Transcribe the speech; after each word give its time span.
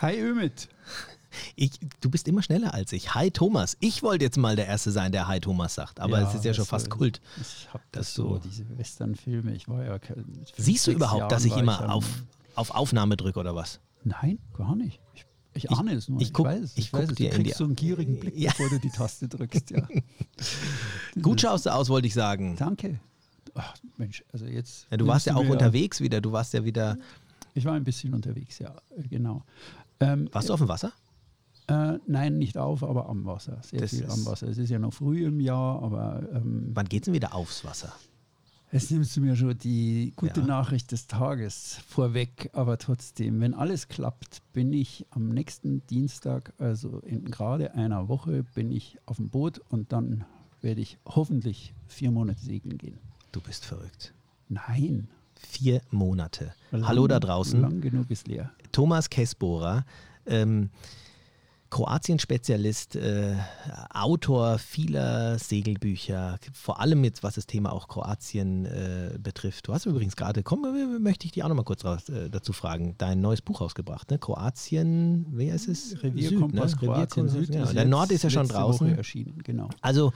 Hi 0.00 0.18
Ümit. 0.18 0.68
Ich, 1.56 1.72
du 2.00 2.10
bist 2.10 2.26
immer 2.26 2.42
schneller 2.42 2.72
als 2.72 2.90
ich. 2.92 3.14
Hi 3.14 3.30
Thomas. 3.30 3.76
Ich 3.80 4.02
wollte 4.02 4.24
jetzt 4.24 4.38
mal 4.38 4.56
der 4.56 4.66
Erste 4.66 4.92
sein, 4.92 5.12
der 5.12 5.28
Hi 5.28 5.40
Thomas 5.40 5.74
sagt, 5.74 6.00
aber 6.00 6.22
ja, 6.22 6.28
es 6.28 6.34
ist 6.34 6.44
ja 6.46 6.54
schon 6.54 6.64
fast 6.64 6.88
Kult. 6.88 7.20
Ich 7.38 7.68
habe 7.72 7.84
das 7.92 8.14
so, 8.14 8.38
diese 8.38 8.64
Western-Filme. 8.78 9.54
Ich 9.54 9.68
war 9.68 9.84
ja. 9.84 9.98
Siehst 10.56 10.86
du 10.86 10.92
überhaupt, 10.92 11.20
Jahren 11.20 11.28
dass 11.28 11.44
ich 11.44 11.54
immer 11.54 11.80
ich 11.84 11.90
auf, 11.90 12.06
auf 12.54 12.70
Aufnahme 12.70 13.18
drücke 13.18 13.38
oder 13.38 13.54
was? 13.54 13.80
Nein, 14.02 14.38
gar 14.56 14.74
nicht. 14.74 15.00
Ich, 15.12 15.26
ich 15.52 15.70
ahne 15.70 15.92
es 15.92 16.08
nur. 16.08 16.22
Ich, 16.22 16.32
guck, 16.32 16.46
ich 16.46 16.52
weiß 16.52 16.62
es. 16.62 16.72
Ich, 16.72 16.78
ich 16.86 16.92
weiß 16.94 17.08
dir 17.10 17.30
du 17.30 17.36
kriegst 17.36 17.58
so 17.58 17.64
einen 17.64 17.76
gierigen 17.76 18.18
Blick, 18.18 18.38
ja. 18.38 18.52
bevor 18.52 18.70
du 18.70 18.78
die 18.78 18.90
Taste 18.90 19.28
drückst. 19.28 19.70
Ja. 19.70 19.86
Gut 21.20 21.42
schaust 21.42 21.66
du 21.66 21.74
aus, 21.74 21.90
wollte 21.90 22.06
ich 22.06 22.14
sagen. 22.14 22.56
Danke. 22.56 23.00
Ach, 23.54 23.74
Mensch, 23.98 24.24
also 24.32 24.46
jetzt. 24.46 24.86
Ja, 24.90 24.96
du 24.96 25.06
warst 25.06 25.26
ja 25.26 25.34
auch 25.36 25.46
unterwegs 25.46 26.00
wieder. 26.00 26.22
Du 26.22 26.32
warst 26.32 26.54
ja 26.54 26.64
wieder. 26.64 26.96
Ich 27.54 27.64
war 27.64 27.74
ein 27.74 27.84
bisschen 27.84 28.14
unterwegs, 28.14 28.58
ja, 28.60 28.74
genau. 29.08 29.44
Ähm, 30.00 30.28
Warst 30.32 30.48
du 30.48 30.54
auf 30.54 30.60
dem 30.60 30.68
Wasser? 30.68 30.92
Äh, 31.68 31.98
nein, 32.06 32.38
nicht 32.38 32.58
auf, 32.58 32.82
aber 32.82 33.08
am 33.08 33.24
Wasser. 33.26 33.58
Sehr 33.62 33.80
das 33.80 33.90
viel 33.90 34.06
am 34.06 34.26
Wasser. 34.26 34.48
Es 34.48 34.58
ist 34.58 34.70
ja 34.70 34.78
noch 34.78 34.92
früh 34.92 35.24
im 35.26 35.40
Jahr, 35.40 35.82
aber. 35.82 36.22
Ähm, 36.32 36.70
Wann 36.74 36.88
geht 36.88 37.02
es 37.02 37.04
denn 37.04 37.14
wieder 37.14 37.34
aufs 37.34 37.64
Wasser? 37.64 37.92
Jetzt 38.72 38.90
nimmst 38.92 39.16
du 39.16 39.20
mir 39.20 39.34
schon 39.34 39.58
die 39.58 40.12
gute 40.14 40.40
ja. 40.40 40.46
Nachricht 40.46 40.92
des 40.92 41.08
Tages 41.08 41.80
vorweg, 41.88 42.50
aber 42.52 42.78
trotzdem, 42.78 43.40
wenn 43.40 43.52
alles 43.52 43.88
klappt, 43.88 44.42
bin 44.52 44.72
ich 44.72 45.06
am 45.10 45.28
nächsten 45.28 45.84
Dienstag, 45.88 46.52
also 46.58 47.00
in 47.00 47.24
gerade 47.24 47.74
einer 47.74 48.08
Woche, 48.08 48.44
bin 48.54 48.70
ich 48.70 48.96
auf 49.06 49.16
dem 49.16 49.28
Boot 49.28 49.60
und 49.70 49.92
dann 49.92 50.24
werde 50.60 50.80
ich 50.80 50.98
hoffentlich 51.04 51.74
vier 51.88 52.12
Monate 52.12 52.40
segeln 52.40 52.78
gehen. 52.78 52.98
Du 53.32 53.40
bist 53.40 53.64
verrückt. 53.64 54.14
Nein. 54.48 55.08
Vier 55.48 55.80
Monate. 55.90 56.54
Lang, 56.70 56.86
Hallo 56.86 57.06
da 57.06 57.18
draußen. 57.18 57.60
Lang 57.60 57.80
genug 57.80 58.10
ist 58.10 58.28
leer. 58.28 58.50
Thomas 58.72 59.10
Kessbohrer, 59.10 59.84
ähm, 60.26 60.70
Kroatien-Spezialist, 61.70 62.96
äh, 62.96 63.36
Autor 63.94 64.58
vieler 64.58 65.38
Segelbücher, 65.38 66.38
vor 66.52 66.80
allem 66.80 67.04
jetzt, 67.04 67.22
was 67.22 67.36
das 67.36 67.46
Thema 67.46 67.72
auch 67.72 67.86
Kroatien 67.86 68.66
äh, 68.66 69.16
betrifft. 69.18 69.68
Du 69.68 69.72
hast 69.72 69.86
übrigens 69.86 70.16
gerade, 70.16 70.42
komm, 70.42 70.62
möchte 71.00 71.26
ich 71.26 71.32
dich 71.32 71.44
auch 71.44 71.48
noch 71.48 71.54
mal 71.54 71.62
kurz 71.62 71.84
raus, 71.84 72.08
äh, 72.08 72.28
dazu 72.28 72.52
fragen, 72.52 72.96
dein 72.98 73.20
neues 73.20 73.40
Buch 73.40 73.60
rausgebracht, 73.60 74.10
ne? 74.10 74.18
Kroatien, 74.18 75.26
wie 75.30 75.50
heißt 75.52 75.68
es? 75.68 76.02
Revierkompass, 76.02 76.72
Süd, 76.72 76.82
ne? 76.82 76.88
Kroatien, 76.88 77.28
Süd. 77.28 77.54
Ja. 77.54 77.72
Der 77.72 77.84
Nord 77.84 78.10
ist 78.10 78.24
ja 78.24 78.30
schon 78.30 78.48
draußen. 78.48 78.88
Woche 78.88 78.96
erschienen, 78.96 79.40
genau. 79.44 79.68
Also, 79.80 80.12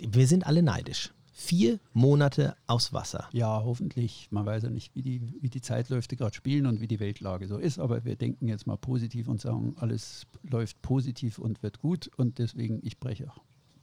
wir 0.00 0.26
sind 0.26 0.46
alle 0.46 0.62
neidisch 0.62 1.12
vier 1.40 1.80
Monate 1.94 2.54
aus 2.66 2.92
Wasser. 2.92 3.26
Ja, 3.32 3.62
hoffentlich. 3.64 4.28
Man 4.30 4.44
weiß 4.44 4.64
ja 4.64 4.70
nicht, 4.70 4.94
wie 4.94 5.00
die, 5.00 5.22
wie 5.40 5.48
die 5.48 5.62
Zeitläufe 5.62 6.14
gerade 6.14 6.34
spielen 6.34 6.66
und 6.66 6.82
wie 6.82 6.86
die 6.86 7.00
Weltlage 7.00 7.48
so 7.48 7.56
ist, 7.56 7.78
aber 7.78 8.04
wir 8.04 8.14
denken 8.14 8.46
jetzt 8.46 8.66
mal 8.66 8.76
positiv 8.76 9.26
und 9.26 9.40
sagen, 9.40 9.74
alles 9.78 10.26
läuft 10.42 10.82
positiv 10.82 11.38
und 11.38 11.62
wird 11.62 11.80
gut 11.80 12.10
und 12.16 12.38
deswegen, 12.38 12.80
ich 12.82 13.00
breche 13.00 13.32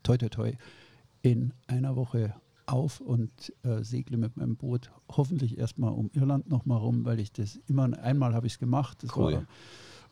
toi 0.03 0.17
toi 0.17 0.30
toi 0.30 0.53
in 1.23 1.52
einer 1.66 1.95
Woche 1.95 2.36
auf 2.67 3.02
und 3.02 3.52
äh, 3.64 3.83
segle 3.83 4.17
mit 4.17 4.38
meinem 4.38 4.55
Boot 4.55 4.92
hoffentlich 5.09 5.58
erstmal 5.58 5.94
um 5.94 6.11
Irland 6.14 6.47
nochmal 6.49 6.77
rum, 6.77 7.05
weil 7.05 7.19
ich 7.19 7.31
das 7.31 7.59
immer, 7.67 7.92
einmal 8.03 8.36
habe 8.36 8.45
ich 8.45 8.53
es 8.53 8.59
gemacht, 8.59 9.02
das 9.02 9.16
cool. 9.17 9.33
war 9.33 9.47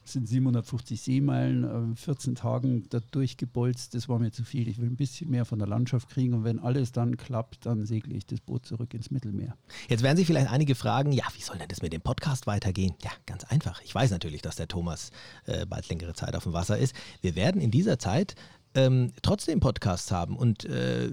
sind 0.08 0.28
750 0.28 1.02
Seemeilen, 1.02 1.96
14 1.96 2.34
äh, 2.34 2.36
Tagen 2.36 2.86
da 2.90 3.00
durchgebolzt. 3.12 3.94
Das 3.96 4.10
war 4.10 4.20
mir 4.20 4.32
zu 4.32 4.44
viel. 4.44 4.68
Ich 4.68 4.80
will 4.80 4.90
ein 4.90 4.96
bisschen 4.96 5.30
mehr 5.30 5.46
von 5.46 5.60
der 5.60 5.68
Landschaft 5.68 6.10
kriegen 6.10 6.34
und 6.34 6.44
wenn 6.44 6.60
alles 6.60 6.92
dann 6.92 7.18
klappt, 7.18 7.66
dann 7.66 7.86
segle 7.86 8.14
ich 8.16 8.26
das 8.26 8.42
Boot 8.42 8.66
zurück 8.66 8.94
ins 8.94 9.12
Mittelmeer. 9.12 9.56
Jetzt 9.90 10.04
werden 10.04 10.18
sich 10.18 10.28
vielleicht 10.28 10.50
einige 10.50 10.76
fragen, 10.76 11.12
ja, 11.12 11.26
wie 11.36 11.42
soll 11.42 11.58
denn 11.58 11.68
das 11.68 11.82
mit 11.82 11.94
dem 11.94 12.02
Podcast 12.02 12.48
weitergehen? 12.48 12.94
Ja, 13.04 13.12
ganz 13.26 13.44
einfach. 13.46 13.82
Ich 13.84 13.94
weiß 13.94 14.12
natürlich, 14.12 14.42
dass 14.42 14.56
der 14.56 14.68
Thomas 14.68 15.12
äh, 15.46 15.66
bald 15.66 15.90
längere 15.90 16.14
Zeit 16.14 16.36
auf 16.36 16.44
dem 16.44 16.54
Wasser 16.54 16.78
ist. 16.78 16.96
Wir 17.22 17.36
werden 17.36 17.62
in 17.62 17.72
dieser 17.72 18.00
Zeit 18.00 18.36
ähm, 18.76 19.12
trotzdem 19.22 19.60
Podcasts 19.60 20.12
haben. 20.12 20.38
Und 20.38 20.66
äh, 20.66 21.10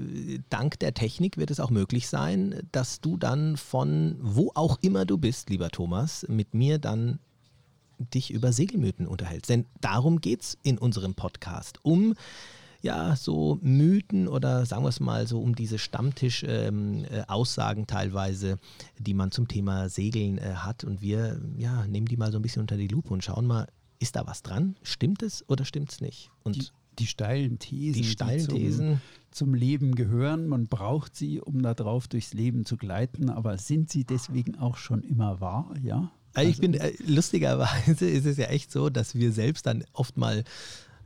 dank 0.50 0.78
der 0.80 0.94
Technik 0.94 1.38
wird 1.38 1.50
es 1.50 1.60
auch 1.60 1.70
möglich 1.70 2.08
sein, 2.08 2.68
dass 2.72 3.00
du 3.00 3.16
dann 3.16 3.56
von 3.56 4.16
wo 4.20 4.50
auch 4.54 4.78
immer 4.82 5.06
du 5.06 5.16
bist, 5.16 5.48
lieber 5.48 5.70
Thomas, 5.70 6.26
mit 6.28 6.54
mir 6.54 6.78
dann 6.78 7.20
dich 8.10 8.30
über 8.30 8.52
Segelmythen 8.52 9.06
unterhältst. 9.06 9.50
Denn 9.50 9.66
darum 9.80 10.20
geht 10.20 10.42
es 10.42 10.58
in 10.62 10.78
unserem 10.78 11.14
Podcast. 11.14 11.78
Um 11.82 12.14
ja, 12.82 13.14
so 13.14 13.58
Mythen 13.62 14.28
oder 14.28 14.66
sagen 14.66 14.82
wir 14.82 14.88
es 14.88 15.00
mal 15.00 15.28
so 15.28 15.40
um 15.40 15.54
diese 15.54 15.78
Stammtisch-Aussagen 15.78 17.80
ähm, 17.80 17.84
äh, 17.84 17.86
teilweise, 17.86 18.58
die 18.98 19.14
man 19.14 19.30
zum 19.30 19.46
Thema 19.46 19.88
Segeln 19.88 20.38
äh, 20.38 20.54
hat. 20.56 20.82
Und 20.82 21.00
wir 21.00 21.40
ja, 21.56 21.86
nehmen 21.86 22.06
die 22.06 22.16
mal 22.16 22.32
so 22.32 22.38
ein 22.38 22.42
bisschen 22.42 22.62
unter 22.62 22.76
die 22.76 22.88
Lupe 22.88 23.14
und 23.14 23.22
schauen 23.22 23.46
mal, 23.46 23.68
ist 24.00 24.16
da 24.16 24.26
was 24.26 24.42
dran? 24.42 24.74
Stimmt 24.82 25.22
es 25.22 25.48
oder 25.48 25.64
stimmt 25.64 25.92
es 25.92 26.00
nicht? 26.00 26.32
Und 26.42 26.56
die, 26.56 26.66
die 26.98 27.06
steilen 27.06 27.60
Thesen, 27.60 28.02
die, 28.02 28.08
steilen 28.08 28.40
die 28.40 28.46
zum, 28.46 28.56
Thesen. 28.56 29.00
zum 29.30 29.54
Leben 29.54 29.94
gehören. 29.94 30.48
Man 30.48 30.66
braucht 30.66 31.14
sie, 31.14 31.40
um 31.40 31.62
darauf 31.62 32.08
durchs 32.08 32.34
Leben 32.34 32.64
zu 32.64 32.76
gleiten. 32.76 33.30
Aber 33.30 33.58
sind 33.58 33.90
sie 33.90 34.02
deswegen 34.02 34.58
auch 34.58 34.76
schon 34.76 35.04
immer 35.04 35.40
wahr? 35.40 35.72
Ja. 35.82 36.10
Also 36.34 36.50
ich 36.50 36.58
bin, 36.58 36.74
äh, 36.74 36.92
lustigerweise 37.06 38.06
ist 38.08 38.26
es 38.26 38.36
ja 38.36 38.46
echt 38.46 38.72
so, 38.72 38.90
dass 38.90 39.14
wir 39.14 39.32
selbst 39.32 39.66
dann 39.66 39.84
oft 39.92 40.16
mal 40.16 40.44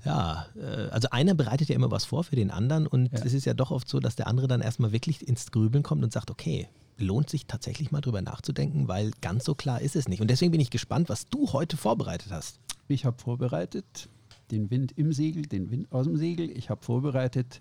ja, 0.05 0.47
äh, 0.57 0.89
also 0.91 1.09
einer 1.11 1.35
bereitet 1.35 1.69
ja 1.69 1.75
immer 1.75 1.91
was 1.91 2.05
vor 2.05 2.25
für 2.25 2.37
den 2.37 2.51
anderen 2.51 2.87
und 2.87 3.13
ja. 3.13 3.25
es 3.25 3.35
ist 3.35 3.45
ja 3.45 3.55
doch 3.55 3.73
oft 3.73 3.89
so, 3.89 3.99
dass 3.99 4.15
der 4.15 4.29
andere 4.29 4.47
dann 4.47 4.61
erstmal 4.61 4.93
wirklich 4.93 5.27
ins 5.27 5.51
Grübeln 5.51 5.83
kommt 5.83 6.05
und 6.05 6.13
sagt, 6.13 6.31
okay, 6.31 6.69
lohnt 6.99 7.29
sich 7.29 7.47
tatsächlich 7.47 7.91
mal 7.91 8.01
drüber 8.01 8.23
nachzudenken, 8.23 8.89
weil 8.89 9.11
ganz 9.21 9.45
so 9.45 9.55
klar 9.55 9.81
ist 9.81 9.97
es 9.97 10.09
nicht. 10.09 10.21
Und 10.21 10.31
deswegen 10.31 10.53
bin 10.53 10.61
ich 10.61 10.71
gespannt, 10.71 11.09
was 11.09 11.29
du 11.29 11.53
heute 11.53 11.77
vorbereitet 11.77 12.31
hast. 12.31 12.59
Ich 12.89 13.05
habe 13.05 13.21
vorbereitet 13.21 14.09
den 14.51 14.71
Wind 14.71 14.93
im 14.97 15.13
Segel, 15.13 15.43
den 15.43 15.71
Wind 15.71 15.91
aus 15.93 16.07
dem 16.07 16.17
Segel. 16.17 16.51
Ich 16.57 16.71
habe 16.71 16.85
vorbereitet 16.85 17.61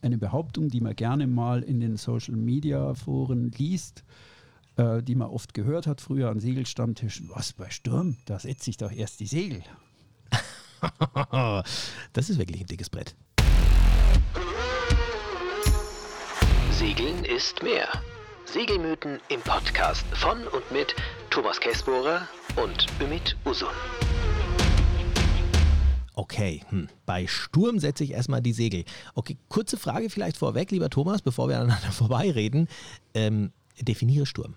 eine 0.00 0.18
Behauptung, 0.18 0.68
die 0.68 0.80
man 0.80 0.96
gerne 0.96 1.26
mal 1.26 1.62
in 1.62 1.80
den 1.80 1.96
Social 1.96 2.36
Media 2.36 2.94
Foren 2.94 3.50
liest 3.50 4.04
äh, 4.76 5.02
die 5.02 5.14
man 5.14 5.28
oft 5.28 5.54
gehört 5.54 5.86
hat 5.86 6.00
früher 6.00 6.30
an 6.30 6.40
Segelstammtischen. 6.40 7.30
Was 7.34 7.52
bei 7.52 7.70
Sturm? 7.70 8.16
Da 8.26 8.38
setze 8.38 8.70
ich 8.70 8.76
doch 8.76 8.92
erst 8.92 9.20
die 9.20 9.26
Segel. 9.26 9.62
das 12.12 12.30
ist 12.30 12.38
wirklich 12.38 12.62
ein 12.62 12.66
dickes 12.66 12.90
Brett. 12.90 13.14
Segeln 16.70 17.24
ist 17.24 17.62
mehr. 17.62 17.88
Segelmythen 18.44 19.20
im 19.28 19.40
Podcast 19.40 20.04
von 20.14 20.46
und 20.48 20.70
mit 20.72 20.94
Thomas 21.30 21.60
Kessbohrer 21.60 22.26
und 22.56 22.86
Ümit 23.00 23.36
Usun. 23.46 23.68
Okay, 26.14 26.62
hm. 26.68 26.88
bei 27.06 27.26
Sturm 27.26 27.78
setze 27.78 28.04
ich 28.04 28.10
erstmal 28.10 28.42
die 28.42 28.52
Segel. 28.52 28.84
Okay, 29.14 29.38
kurze 29.48 29.78
Frage 29.78 30.10
vielleicht 30.10 30.36
vorweg, 30.36 30.70
lieber 30.70 30.90
Thomas, 30.90 31.22
bevor 31.22 31.48
wir 31.48 31.58
aneinander 31.58 31.92
vorbeireden. 31.92 32.68
Ähm, 33.14 33.52
definiere 33.80 34.26
Sturm. 34.26 34.54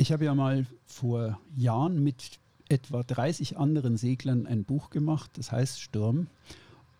Ich 0.00 0.12
habe 0.12 0.24
ja 0.24 0.34
mal 0.36 0.64
vor 0.86 1.40
Jahren 1.56 2.04
mit 2.04 2.38
etwa 2.68 3.02
30 3.02 3.58
anderen 3.58 3.96
Seglern 3.96 4.46
ein 4.46 4.62
Buch 4.62 4.90
gemacht, 4.90 5.32
das 5.34 5.50
heißt 5.50 5.80
Sturm. 5.80 6.28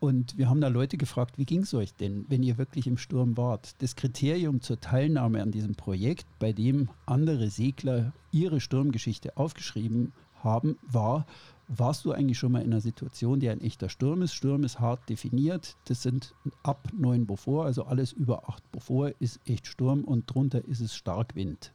Und 0.00 0.36
wir 0.36 0.48
haben 0.48 0.60
da 0.60 0.66
Leute 0.66 0.96
gefragt, 0.96 1.38
wie 1.38 1.44
ging 1.44 1.62
es 1.62 1.72
euch 1.74 1.94
denn, 1.94 2.24
wenn 2.28 2.42
ihr 2.42 2.58
wirklich 2.58 2.88
im 2.88 2.98
Sturm 2.98 3.36
wart? 3.36 3.80
Das 3.82 3.94
Kriterium 3.94 4.62
zur 4.62 4.80
Teilnahme 4.80 5.40
an 5.42 5.52
diesem 5.52 5.76
Projekt, 5.76 6.26
bei 6.40 6.52
dem 6.52 6.88
andere 7.06 7.50
Segler 7.50 8.12
ihre 8.32 8.60
Sturmgeschichte 8.60 9.36
aufgeschrieben 9.36 10.12
haben, 10.42 10.76
war, 10.82 11.24
warst 11.68 12.04
du 12.04 12.10
eigentlich 12.10 12.38
schon 12.38 12.50
mal 12.50 12.62
in 12.62 12.72
einer 12.72 12.80
Situation, 12.80 13.38
die 13.38 13.48
ein 13.48 13.60
echter 13.60 13.90
Sturm 13.90 14.22
ist? 14.22 14.34
Sturm 14.34 14.64
ist 14.64 14.80
hart 14.80 15.08
definiert. 15.08 15.76
Das 15.84 16.02
sind 16.02 16.34
ab 16.64 16.88
9 16.96 17.26
Beaufort, 17.26 17.66
also 17.66 17.84
alles 17.84 18.10
über 18.10 18.48
8 18.48 18.72
Beaufort 18.72 19.14
ist 19.20 19.38
echt 19.46 19.68
Sturm 19.68 20.02
und 20.02 20.26
drunter 20.26 20.64
ist 20.64 20.80
es 20.80 20.96
Starkwind. 20.96 21.72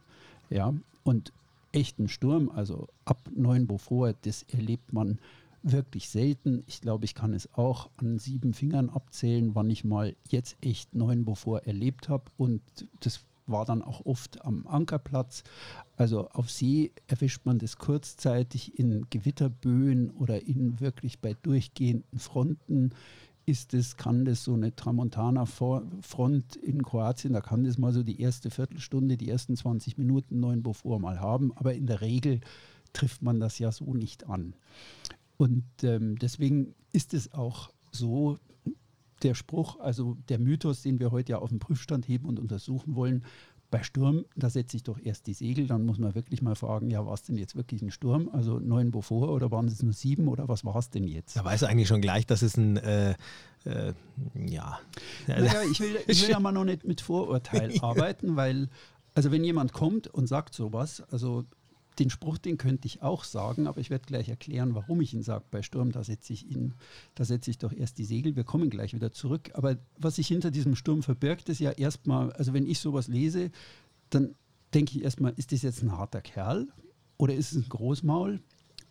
Ja, 0.50 0.74
und 1.04 1.34
echten 1.72 2.08
Sturm, 2.08 2.50
also 2.50 2.88
ab 3.06 3.30
9 3.34 3.68
Beaufort, 3.68 4.16
das 4.24 4.44
erlebt 4.44 4.94
man 4.94 5.20
wirklich 5.64 6.10
selten. 6.10 6.64
Ich 6.68 6.82
glaube, 6.82 7.06
ich 7.06 7.16
kann 7.16 7.34
es 7.34 7.54
auch 7.54 7.90
an 7.98 8.20
sieben 8.20 8.54
Fingern 8.54 8.90
abzählen, 8.90 9.56
wann 9.56 9.70
ich 9.70 9.84
mal 9.84 10.16
jetzt 10.30 10.58
echt 10.62 10.94
9 10.94 11.26
Beaufort 11.26 11.62
erlebt 11.66 12.10
habe. 12.10 12.26
Und 12.38 12.62
das 13.00 13.22
war 13.48 13.66
dann 13.66 13.82
auch 13.82 14.06
oft 14.06 14.44
am 14.46 14.68
Ankerplatz. 14.68 15.44
Also 15.98 16.30
auf 16.30 16.50
See 16.50 16.92
erwischt 17.08 17.46
man 17.46 17.60
das 17.60 17.78
kurzzeitig 17.78 18.78
in 18.78 19.08
Gewitterböen 19.10 20.12
oder 20.12 20.46
in 20.46 20.80
wirklich 20.80 21.20
bei 21.20 21.36
durchgehenden 21.42 22.20
Fronten 22.20 22.92
ist 23.46 23.74
es, 23.74 23.98
kann 23.98 24.26
das 24.26 24.44
so 24.44 24.54
eine 24.54 24.76
Tramontana-Front 24.76 26.56
in 26.56 26.84
Kroatien, 26.84 27.34
da 27.34 27.42
kann 27.42 27.64
das 27.64 27.78
mal 27.78 27.92
so 27.92 28.04
die 28.04 28.22
erste 28.22 28.50
Viertelstunde, 28.50 29.18
die 29.18 29.30
ersten 29.30 29.56
20 29.56 29.98
Minuten 29.98 30.40
neuen 30.40 30.64
Beaufort 30.64 31.00
mal 31.00 31.20
haben, 31.20 31.52
aber 31.56 31.74
in 31.74 31.88
der 31.88 32.02
Regel 32.02 32.40
trifft 32.94 33.22
man 33.22 33.40
das 33.40 33.60
ja 33.60 33.72
so 33.72 33.94
nicht 33.94 34.30
an. 34.30 34.56
Und 35.38 35.66
ähm, 35.84 36.18
deswegen 36.18 36.74
ist 36.94 37.14
es 37.14 37.34
auch 37.34 37.72
so, 37.92 38.38
der 39.24 39.34
Spruch, 39.34 39.80
also 39.80 40.18
der 40.30 40.40
Mythos, 40.40 40.82
den 40.82 41.00
wir 41.00 41.12
heute 41.12 41.34
ja 41.34 41.40
auf 41.40 41.50
den 41.50 41.60
Prüfstand 41.60 42.08
heben 42.08 42.28
und 42.28 42.40
untersuchen 42.40 42.96
wollen, 42.96 43.24
Bei 43.74 43.82
Sturm, 43.82 44.26
da 44.36 44.52
setze 44.52 44.78
ich 44.78 44.84
doch 44.84 45.00
erst 45.04 45.26
die 45.26 45.34
Segel, 45.34 45.66
dann 45.66 45.84
muss 45.84 45.98
man 45.98 46.14
wirklich 46.14 46.44
mal 46.44 46.54
fragen, 46.54 46.92
ja, 46.92 47.04
war 47.08 47.16
es 47.16 47.24
denn 47.24 47.40
jetzt 47.40 47.56
wirklich 47.56 47.82
ein 47.82 47.90
Sturm? 47.90 48.30
Also 48.32 48.60
neun 48.60 48.92
Beaufort 48.92 49.30
oder 49.30 49.50
waren 49.50 49.66
es 49.66 49.82
nur 49.82 49.94
sieben 49.94 50.28
oder 50.28 50.48
was 50.48 50.64
war 50.64 50.76
es 50.76 50.92
denn 50.92 51.08
jetzt? 51.08 51.36
Da 51.36 51.44
weißt 51.44 51.64
du 51.64 51.66
eigentlich 51.66 51.88
schon 51.88 52.00
gleich, 52.00 52.28
dass 52.28 52.44
es 52.44 52.56
ein, 52.56 52.78
äh, 52.78 53.16
äh, 53.66 53.94
ja. 54.36 54.80
Naja, 55.26 55.64
ich 55.72 55.80
will, 55.80 55.98
ich 56.06 56.22
will 56.22 56.30
ja 56.30 56.40
mal 56.40 56.52
noch 56.52 56.66
nicht 56.66 56.84
mit 56.84 57.02
Vorurteil 57.02 57.74
arbeiten, 57.82 58.36
weil, 58.36 58.70
also 59.16 59.32
wenn 59.32 59.44
jemand 59.44 59.74
kommt 59.74 60.06
und 60.06 60.28
sagt 60.28 60.54
sowas, 60.54 61.02
also 61.10 61.44
den 62.00 62.10
Spruch, 62.10 62.38
den 62.38 62.58
könnte 62.58 62.88
ich 62.88 63.02
auch 63.02 63.24
sagen, 63.24 63.68
aber 63.68 63.80
ich 63.80 63.90
werde 63.90 64.06
gleich 64.06 64.30
erklären, 64.30 64.76
warum 64.76 65.02
ich 65.02 65.14
ihn 65.14 65.24
sage. 65.24 65.46
Bei 65.52 65.62
Sturm, 65.62 65.92
da 65.92 66.04
setze 66.04 66.34
ich 66.34 66.50
ihn, 66.50 66.74
da 67.16 67.26
setze 67.26 67.52
ich 67.52 67.58
doch 67.58 67.74
erst 67.74 67.98
die 67.98 68.06
Segel. 68.06 68.36
Wir 68.36 68.44
kommen 68.44 68.70
gleich 68.70 68.94
wieder 68.94 69.12
zurück. 69.12 69.52
Aber 69.54 69.78
was 69.98 70.16
sich 70.16 70.28
hinter 70.28 70.52
diesem 70.52 70.76
Sturm 70.76 71.04
verbirgt, 71.04 71.50
ist 71.50 71.60
ja 71.60 71.72
erstmal, 71.72 72.32
also 72.34 72.54
wenn 72.54 72.66
ich 72.66 72.80
sowas 72.80 73.08
lese, 73.08 73.52
dann 74.10 74.36
denke 74.74 74.98
ich 74.98 75.04
erstmal, 75.04 75.34
ist 75.36 75.52
das 75.52 75.62
jetzt 75.62 75.84
ein 75.84 75.92
harter 75.92 76.22
Kerl 76.22 76.68
oder 77.18 77.36
ist 77.36 77.52
es 77.52 77.58
ein 77.58 77.70
Großmaul? 77.70 78.40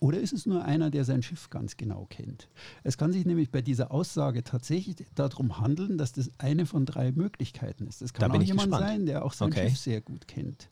Oder 0.02 0.19
ist 0.19 0.32
es 0.32 0.46
nur 0.46 0.64
einer, 0.64 0.90
der 0.90 1.05
sein 1.05 1.22
Schiff 1.22 1.48
ganz 1.48 1.76
genau 1.76 2.08
kennt? 2.10 2.48
Es 2.82 2.98
kann 2.98 3.12
sich 3.12 3.25
nämlich 3.25 3.52
bei 3.52 3.62
dieser 3.62 3.93
Aussage 3.93 4.43
tatsächlich 4.43 4.96
darum 5.14 5.60
handeln, 5.60 5.96
dass 5.96 6.10
das 6.10 6.28
eine 6.38 6.66
von 6.66 6.87
drei 6.87 7.12
Möglichkeiten 7.12 7.87
ist. 7.87 8.02
Es 8.02 8.12
kann 8.12 8.32
auch 8.32 8.43
jemand 8.43 8.70
gespannt. 8.70 8.84
sein, 8.84 9.06
der 9.06 9.25
auch 9.25 9.32
sein 9.32 9.52
okay. 9.52 9.69
Schiff 9.69 9.78
sehr 9.78 10.00
gut 10.00 10.26
kennt. 10.26 10.69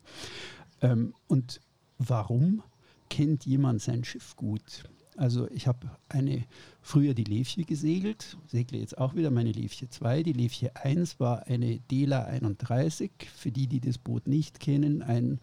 Ähm, 0.82 1.14
und 1.28 1.60
warum 2.00 2.62
kennt 3.08 3.46
jemand 3.46 3.82
sein 3.82 4.04
Schiff 4.04 4.34
gut? 4.36 4.84
Also 5.16 5.50
ich 5.50 5.66
habe 5.66 5.90
eine 6.08 6.44
früher 6.80 7.14
die 7.14 7.24
Levche 7.24 7.64
gesegelt, 7.64 8.38
segle 8.46 8.78
jetzt 8.78 8.96
auch 8.96 9.14
wieder 9.14 9.30
meine 9.30 9.52
Levche 9.52 9.88
2. 9.88 10.22
Die 10.22 10.32
Levche 10.32 10.74
1 10.76 11.20
war 11.20 11.46
eine 11.46 11.78
Dela 11.90 12.24
31, 12.24 13.10
für 13.34 13.50
die, 13.52 13.66
die 13.66 13.80
das 13.80 13.98
Boot 13.98 14.26
nicht 14.26 14.60
kennen, 14.60 15.02
ein 15.02 15.40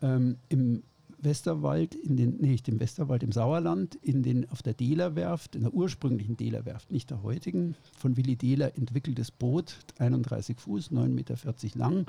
ähm, 0.00 0.38
im 0.48 0.82
Westerwald, 1.22 1.94
in 1.94 2.16
den, 2.16 2.38
nicht 2.38 2.68
im 2.68 2.80
Westerwald, 2.80 3.22
im 3.22 3.30
Sauerland, 3.30 3.94
in 4.02 4.24
den, 4.24 4.48
auf 4.50 4.62
der 4.62 4.74
Dela-Werft, 4.74 5.54
in 5.54 5.62
der 5.62 5.72
ursprünglichen 5.72 6.36
Dela-Werft, 6.36 6.90
nicht 6.90 7.10
der 7.10 7.22
heutigen, 7.22 7.76
von 7.96 8.16
Willi 8.16 8.34
Dehler 8.34 8.76
entwickeltes 8.76 9.30
Boot, 9.30 9.76
31 9.98 10.58
Fuß, 10.58 10.90
9,40 10.90 11.08
Meter 11.08 11.36
lang, 11.78 12.06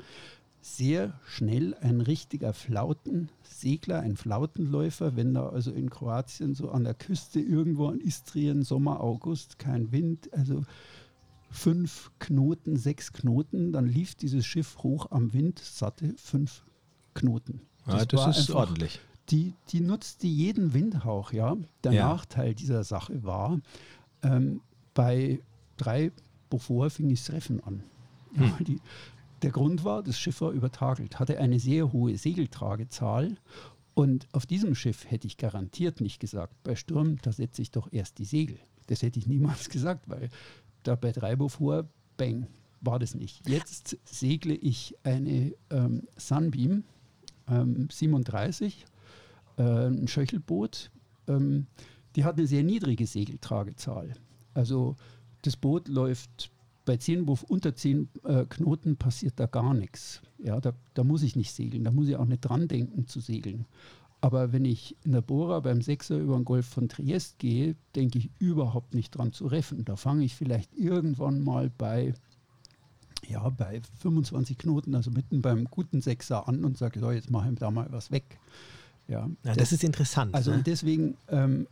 sehr 0.64 1.12
schnell 1.26 1.74
ein 1.74 2.00
richtiger 2.00 2.54
Flautensegler, 2.54 4.00
ein 4.00 4.16
Flautenläufer, 4.16 5.14
wenn 5.14 5.34
da 5.34 5.50
also 5.50 5.70
in 5.70 5.90
Kroatien 5.90 6.54
so 6.54 6.70
an 6.70 6.84
der 6.84 6.94
Küste 6.94 7.38
irgendwo 7.38 7.90
in 7.90 8.00
Istrien 8.00 8.62
Sommer, 8.62 9.02
August 9.02 9.58
kein 9.58 9.92
Wind, 9.92 10.32
also 10.32 10.64
fünf 11.50 12.10
Knoten, 12.18 12.78
sechs 12.78 13.12
Knoten, 13.12 13.72
dann 13.72 13.86
lief 13.86 14.14
dieses 14.14 14.46
Schiff 14.46 14.78
hoch 14.78 15.10
am 15.10 15.34
Wind, 15.34 15.58
satte 15.58 16.14
fünf 16.16 16.64
Knoten. 17.12 17.60
Das, 17.84 18.00
ja, 18.00 18.06
das 18.06 18.38
ist 18.38 18.50
ordentlich. 18.50 19.00
Die, 19.28 19.52
die 19.68 19.80
nutzte 19.80 20.26
jeden 20.26 20.72
Windhauch, 20.72 21.32
ja. 21.34 21.58
Der 21.84 21.92
ja. 21.92 22.08
Nachteil 22.08 22.54
dieser 22.54 22.84
Sache 22.84 23.22
war, 23.22 23.60
ähm, 24.22 24.62
bei 24.94 25.40
drei 25.76 26.10
Beaufort 26.48 26.90
fing 26.90 27.10
ich 27.10 27.20
das 27.20 27.28
Treffen 27.28 27.62
an. 27.62 27.82
Hm. 28.32 28.52
Die, 28.64 28.80
der 29.44 29.52
Grund 29.52 29.84
war, 29.84 30.02
das 30.02 30.18
Schiff 30.18 30.40
war 30.40 30.52
übertagelt, 30.52 31.18
hatte 31.20 31.38
eine 31.38 31.60
sehr 31.60 31.92
hohe 31.92 32.16
Segeltragezahl 32.16 33.36
und 33.92 34.26
auf 34.32 34.46
diesem 34.46 34.74
Schiff 34.74 35.10
hätte 35.10 35.26
ich 35.26 35.36
garantiert 35.36 36.00
nicht 36.00 36.18
gesagt, 36.18 36.54
bei 36.62 36.74
Sturm, 36.74 37.18
da 37.20 37.30
setze 37.30 37.60
ich 37.60 37.70
doch 37.70 37.92
erst 37.92 38.16
die 38.16 38.24
Segel. 38.24 38.58
Das 38.86 39.02
hätte 39.02 39.18
ich 39.18 39.26
niemals 39.26 39.68
gesagt, 39.68 40.08
weil 40.08 40.30
da 40.82 40.94
bei 40.94 41.12
Treibo 41.12 41.50
vor, 41.50 41.86
bang, 42.16 42.46
war 42.80 42.98
das 42.98 43.14
nicht. 43.14 43.46
Jetzt 43.46 43.98
segle 44.04 44.54
ich 44.54 44.96
eine 45.02 45.52
ähm, 45.68 46.08
Sunbeam 46.16 46.84
ähm, 47.46 47.88
37, 47.90 48.86
äh, 49.58 49.62
ein 49.62 50.08
Schöchelboot. 50.08 50.90
Ähm, 51.28 51.66
die 52.16 52.24
hat 52.24 52.38
eine 52.38 52.46
sehr 52.46 52.62
niedrige 52.62 53.06
Segeltragezahl. 53.06 54.14
Also 54.54 54.96
das 55.42 55.54
Boot 55.58 55.88
läuft 55.88 56.50
bei 56.84 56.96
10 56.96 57.26
unter 57.26 57.74
10 57.74 58.08
äh, 58.24 58.44
Knoten 58.46 58.96
passiert 58.96 59.34
da 59.36 59.46
gar 59.46 59.74
nichts. 59.74 60.22
Ja, 60.38 60.60
da, 60.60 60.72
da, 60.94 61.04
muss 61.04 61.22
ich 61.22 61.36
nicht 61.36 61.52
segeln, 61.52 61.84
da 61.84 61.90
muss 61.90 62.08
ich 62.08 62.16
auch 62.16 62.26
nicht 62.26 62.40
dran 62.40 62.68
denken 62.68 63.06
zu 63.06 63.20
segeln. 63.20 63.66
Aber 64.20 64.52
wenn 64.52 64.64
ich 64.64 64.96
in 65.04 65.12
der 65.12 65.20
Bora 65.20 65.60
beim 65.60 65.82
Sechser 65.82 66.18
über 66.18 66.34
den 66.36 66.44
Golf 66.44 66.66
von 66.66 66.88
Triest 66.88 67.38
gehe, 67.38 67.76
denke 67.94 68.18
ich 68.18 68.30
überhaupt 68.38 68.94
nicht 68.94 69.10
dran 69.10 69.32
zu 69.32 69.46
reffen. 69.46 69.84
Da 69.84 69.96
fange 69.96 70.24
ich 70.24 70.34
vielleicht 70.34 70.74
irgendwann 70.74 71.44
mal 71.44 71.70
bei, 71.76 72.14
ja, 73.28 73.46
bei 73.50 73.82
25 74.00 74.56
Knoten, 74.56 74.94
also 74.94 75.10
mitten 75.10 75.42
beim 75.42 75.66
guten 75.66 76.00
Sechser 76.00 76.48
an 76.48 76.64
und 76.64 76.78
sage, 76.78 77.00
so, 77.00 77.10
jetzt 77.10 77.30
mache 77.30 77.50
ich 77.50 77.58
da 77.58 77.70
mal 77.70 77.86
was 77.90 78.10
weg. 78.10 78.38
Ja, 79.08 79.20
ja 79.20 79.30
das, 79.42 79.56
das, 79.58 79.72
ist 79.72 79.84
interessant. 79.84 80.34
Also 80.34 80.52
ne? 80.52 80.62
deswegen, 80.64 81.16
ähm, 81.28 81.66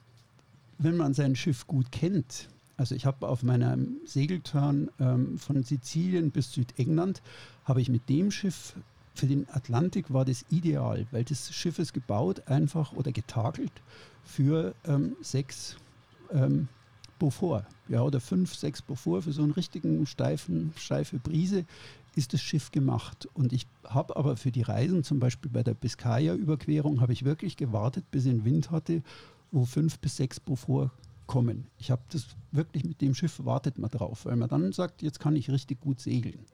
wenn 0.78 0.96
man 0.96 1.14
sein 1.14 1.34
Schiff 1.36 1.66
gut 1.66 1.90
kennt, 1.90 2.48
also 2.76 2.94
ich 2.94 3.06
habe 3.06 3.28
auf 3.28 3.42
meinem 3.42 3.96
Segelturn 4.04 4.90
ähm, 4.98 5.38
von 5.38 5.62
Sizilien 5.62 6.30
bis 6.30 6.52
Südengland, 6.52 7.22
habe 7.64 7.80
ich 7.80 7.88
mit 7.88 8.08
dem 8.08 8.30
Schiff 8.30 8.74
für 9.14 9.26
den 9.26 9.46
Atlantik 9.50 10.12
war 10.12 10.24
das 10.24 10.44
ideal, 10.50 11.06
weil 11.10 11.24
das 11.24 11.54
Schiff 11.54 11.78
ist 11.78 11.92
gebaut 11.92 12.48
einfach 12.48 12.92
oder 12.92 13.12
getakelt 13.12 13.72
für 14.24 14.74
ähm, 14.86 15.16
sechs 15.20 15.76
ähm, 16.32 16.69
Beaufort, 17.19 17.66
ja, 17.88 18.02
oder 18.02 18.20
fünf, 18.20 18.54
sechs 18.54 18.82
Beaufort 18.82 19.22
für 19.22 19.32
so 19.32 19.42
einen 19.42 19.52
richtigen 19.52 20.06
steifen, 20.06 20.72
steife 20.76 21.19
Brise 21.19 21.64
ist 22.16 22.32
das 22.32 22.42
Schiff 22.42 22.72
gemacht. 22.72 23.28
Und 23.34 23.52
ich 23.52 23.66
habe 23.84 24.16
aber 24.16 24.36
für 24.36 24.50
die 24.50 24.62
Reisen, 24.62 25.04
zum 25.04 25.19
Beispiel 25.19 25.50
bei 25.50 25.62
der 25.62 25.74
Biscaya-Überquerung, 25.74 27.00
habe 27.00 27.12
ich 27.12 27.24
wirklich 27.24 27.56
gewartet, 27.56 28.04
bis 28.10 28.24
ich 28.24 28.32
einen 28.32 28.44
Wind 28.44 28.70
hatte, 28.70 29.02
wo 29.50 29.64
fünf 29.64 29.98
bis 29.98 30.16
sechs 30.16 30.40
Beaufort 30.40 30.90
kommen. 31.26 31.66
Ich 31.78 31.90
habe 31.90 32.02
das 32.10 32.26
wirklich 32.50 32.84
mit 32.84 33.00
dem 33.00 33.14
Schiff 33.14 33.44
wartet 33.44 33.78
man 33.78 33.90
drauf, 33.90 34.26
weil 34.26 34.36
man 34.36 34.48
dann 34.48 34.72
sagt, 34.72 35.02
jetzt 35.02 35.20
kann 35.20 35.36
ich 35.36 35.50
richtig 35.50 35.80
gut 35.80 36.00
segeln. 36.00 36.46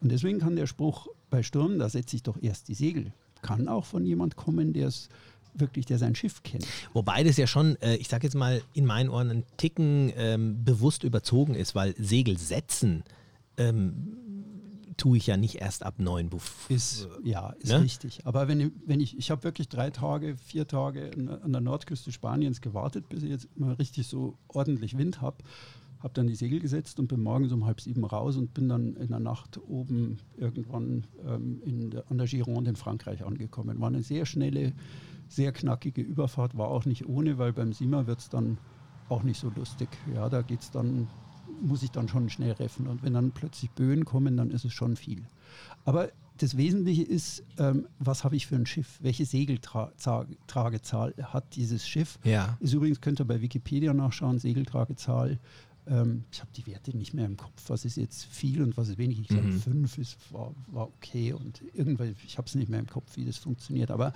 Und 0.00 0.10
deswegen 0.10 0.38
kann 0.38 0.56
der 0.56 0.66
Spruch 0.66 1.08
bei 1.30 1.42
Sturm, 1.42 1.78
da 1.78 1.88
setze 1.88 2.16
ich 2.16 2.22
doch 2.22 2.40
erst 2.42 2.68
die 2.68 2.74
Segel, 2.74 3.12
kann 3.40 3.68
auch 3.68 3.84
von 3.84 4.04
jemand 4.04 4.36
kommen, 4.36 4.72
der 4.72 4.88
es 4.88 5.08
wirklich, 5.54 5.86
der 5.86 5.98
sein 5.98 6.14
Schiff 6.14 6.42
kennt. 6.42 6.66
Wobei 6.92 7.22
das 7.24 7.36
ja 7.36 7.46
schon, 7.46 7.76
äh, 7.82 7.96
ich 7.96 8.08
sage 8.08 8.26
jetzt 8.26 8.34
mal, 8.34 8.62
in 8.72 8.86
meinen 8.86 9.10
Ohren 9.10 9.30
ein 9.30 9.44
Ticken 9.56 10.12
ähm, 10.16 10.64
bewusst 10.64 11.04
überzogen 11.04 11.54
ist, 11.54 11.74
weil 11.74 11.94
Segel 11.98 12.38
setzen 12.38 13.04
ähm, 13.58 14.16
tue 14.96 15.16
ich 15.16 15.26
ja 15.26 15.36
nicht 15.36 15.56
erst 15.56 15.84
ab 15.84 15.94
neun. 15.98 16.30
Ist, 16.68 17.08
ja, 17.22 17.50
ist 17.60 17.70
ne? 17.70 17.82
richtig. 17.82 18.26
Aber 18.26 18.48
wenn, 18.48 18.72
wenn 18.86 19.00
ich, 19.00 19.16
ich 19.16 19.30
habe 19.30 19.44
wirklich 19.44 19.68
drei 19.68 19.90
Tage, 19.90 20.36
vier 20.36 20.66
Tage 20.66 21.10
an 21.42 21.52
der 21.52 21.60
Nordküste 21.60 22.12
Spaniens 22.12 22.60
gewartet, 22.60 23.08
bis 23.08 23.22
ich 23.22 23.30
jetzt 23.30 23.48
mal 23.58 23.74
richtig 23.74 24.06
so 24.06 24.38
ordentlich 24.48 24.96
Wind 24.98 25.20
habe. 25.20 25.38
Habe 26.00 26.14
dann 26.14 26.26
die 26.26 26.34
Segel 26.34 26.58
gesetzt 26.58 26.98
und 26.98 27.06
bin 27.06 27.22
morgens 27.22 27.52
um 27.52 27.64
halb 27.64 27.80
sieben 27.80 28.04
raus 28.04 28.36
und 28.36 28.54
bin 28.54 28.68
dann 28.68 28.96
in 28.96 29.08
der 29.08 29.20
Nacht 29.20 29.60
oben 29.68 30.18
irgendwann 30.36 31.06
ähm, 31.24 31.62
in 31.64 31.90
der, 31.90 32.10
an 32.10 32.18
der 32.18 32.26
Gironde 32.26 32.70
in 32.70 32.76
Frankreich 32.76 33.24
angekommen. 33.24 33.80
War 33.80 33.86
eine 33.86 34.02
sehr 34.02 34.26
schnelle, 34.26 34.72
sehr 35.28 35.52
knackige 35.52 36.02
Überfahrt, 36.02 36.58
war 36.58 36.68
auch 36.68 36.86
nicht 36.86 37.06
ohne, 37.06 37.38
weil 37.38 37.52
beim 37.52 37.72
Sima 37.72 38.08
wird 38.08 38.18
es 38.18 38.28
dann 38.28 38.58
auch 39.08 39.22
nicht 39.22 39.38
so 39.38 39.52
lustig. 39.54 39.88
Ja, 40.12 40.28
da 40.28 40.42
geht 40.42 40.62
es 40.62 40.72
dann 40.72 41.06
muss 41.62 41.82
ich 41.82 41.90
dann 41.90 42.08
schon 42.08 42.28
schnell 42.30 42.52
reffen. 42.52 42.86
Und 42.86 43.02
wenn 43.02 43.14
dann 43.14 43.30
plötzlich 43.32 43.70
Böen 43.70 44.04
kommen, 44.04 44.36
dann 44.36 44.50
ist 44.50 44.64
es 44.64 44.72
schon 44.72 44.96
viel. 44.96 45.22
Aber 45.84 46.10
das 46.38 46.56
Wesentliche 46.56 47.02
ist, 47.02 47.44
ähm, 47.58 47.86
was 47.98 48.24
habe 48.24 48.36
ich 48.36 48.46
für 48.46 48.56
ein 48.56 48.66
Schiff? 48.66 48.98
Welche 49.00 49.26
Segeltragezahl 49.26 50.26
hat 51.22 51.56
dieses 51.56 51.86
Schiff? 51.86 52.18
Ja. 52.24 52.56
Ist 52.60 52.72
übrigens, 52.72 53.00
könnt 53.00 53.20
ihr 53.20 53.24
bei 53.24 53.40
Wikipedia 53.40 53.94
nachschauen, 53.94 54.38
Segeltragezahl. 54.38 55.38
Ähm, 55.86 56.24
ich 56.32 56.40
habe 56.40 56.50
die 56.56 56.66
Werte 56.66 56.96
nicht 56.96 57.14
mehr 57.14 57.26
im 57.26 57.36
Kopf, 57.36 57.68
was 57.68 57.84
ist 57.84 57.96
jetzt 57.96 58.24
viel 58.24 58.62
und 58.62 58.76
was 58.76 58.88
ist 58.88 58.98
wenig. 58.98 59.20
Ich 59.20 59.28
glaube, 59.28 59.48
mhm. 59.48 59.60
fünf 59.60 59.98
ist, 59.98 60.16
war, 60.32 60.54
war 60.68 60.88
okay 60.88 61.32
und 61.32 61.62
irgendwann, 61.74 62.14
ich 62.24 62.38
habe 62.38 62.46
es 62.48 62.54
nicht 62.54 62.68
mehr 62.68 62.80
im 62.80 62.86
Kopf, 62.86 63.16
wie 63.16 63.24
das 63.24 63.38
funktioniert. 63.38 63.90
Aber 63.90 64.12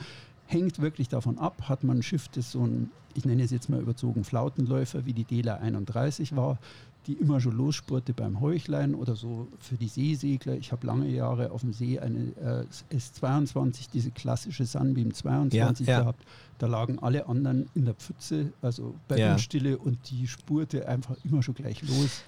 hängt 0.47 0.81
wirklich 0.81 1.09
davon 1.09 1.39
ab, 1.39 1.69
hat 1.69 1.85
man 1.85 1.99
ein 1.99 2.03
Schiff, 2.03 2.29
das 2.29 2.53
so 2.53 2.65
ein, 2.65 2.91
ich 3.15 3.25
nenne 3.25 3.43
es 3.43 3.51
jetzt 3.51 3.69
mal 3.69 3.81
überzogen, 3.81 4.25
Flautenläufer, 4.25 5.07
wie 5.07 5.13
die 5.13 5.25
Dela 5.25 5.57
31 5.57 6.37
war, 6.37 6.59
die 7.07 7.15
immer 7.15 7.41
schon 7.41 7.57
losspurte 7.57 8.13
beim 8.13 8.41
Heuchlein 8.41 8.95
oder 8.95 9.17
so 9.17 9.49
für 9.61 9.77
die 9.77 9.89
Seesegler. 9.89 10.55
Ich 10.55 10.73
habe 10.73 10.87
lange 10.87 11.09
Jahre 11.09 11.51
auf 11.51 11.61
dem 11.61 11.73
See 11.73 11.99
eine 11.99 12.67
äh, 12.91 12.95
S22, 12.95 13.89
diese 13.93 14.11
klassische 14.11 14.67
Sunbeam 14.67 15.15
22 15.15 15.87
ja, 15.87 15.93
ja. 15.93 16.01
gehabt. 16.01 16.25
Da 16.59 16.67
lagen 16.67 16.99
alle 16.99 17.29
anderen 17.29 17.69
in 17.75 17.85
der 17.85 17.95
Pfütze, 17.95 18.53
also 18.63 18.95
bei 19.09 19.19
ja. 19.19 19.31
Windstille 19.31 19.79
und 19.79 19.99
die 20.11 20.27
spurte 20.27 20.89
einfach 20.89 21.17
immer 21.25 21.43
schon 21.43 21.55
gleich 21.55 21.83
los 21.83 22.23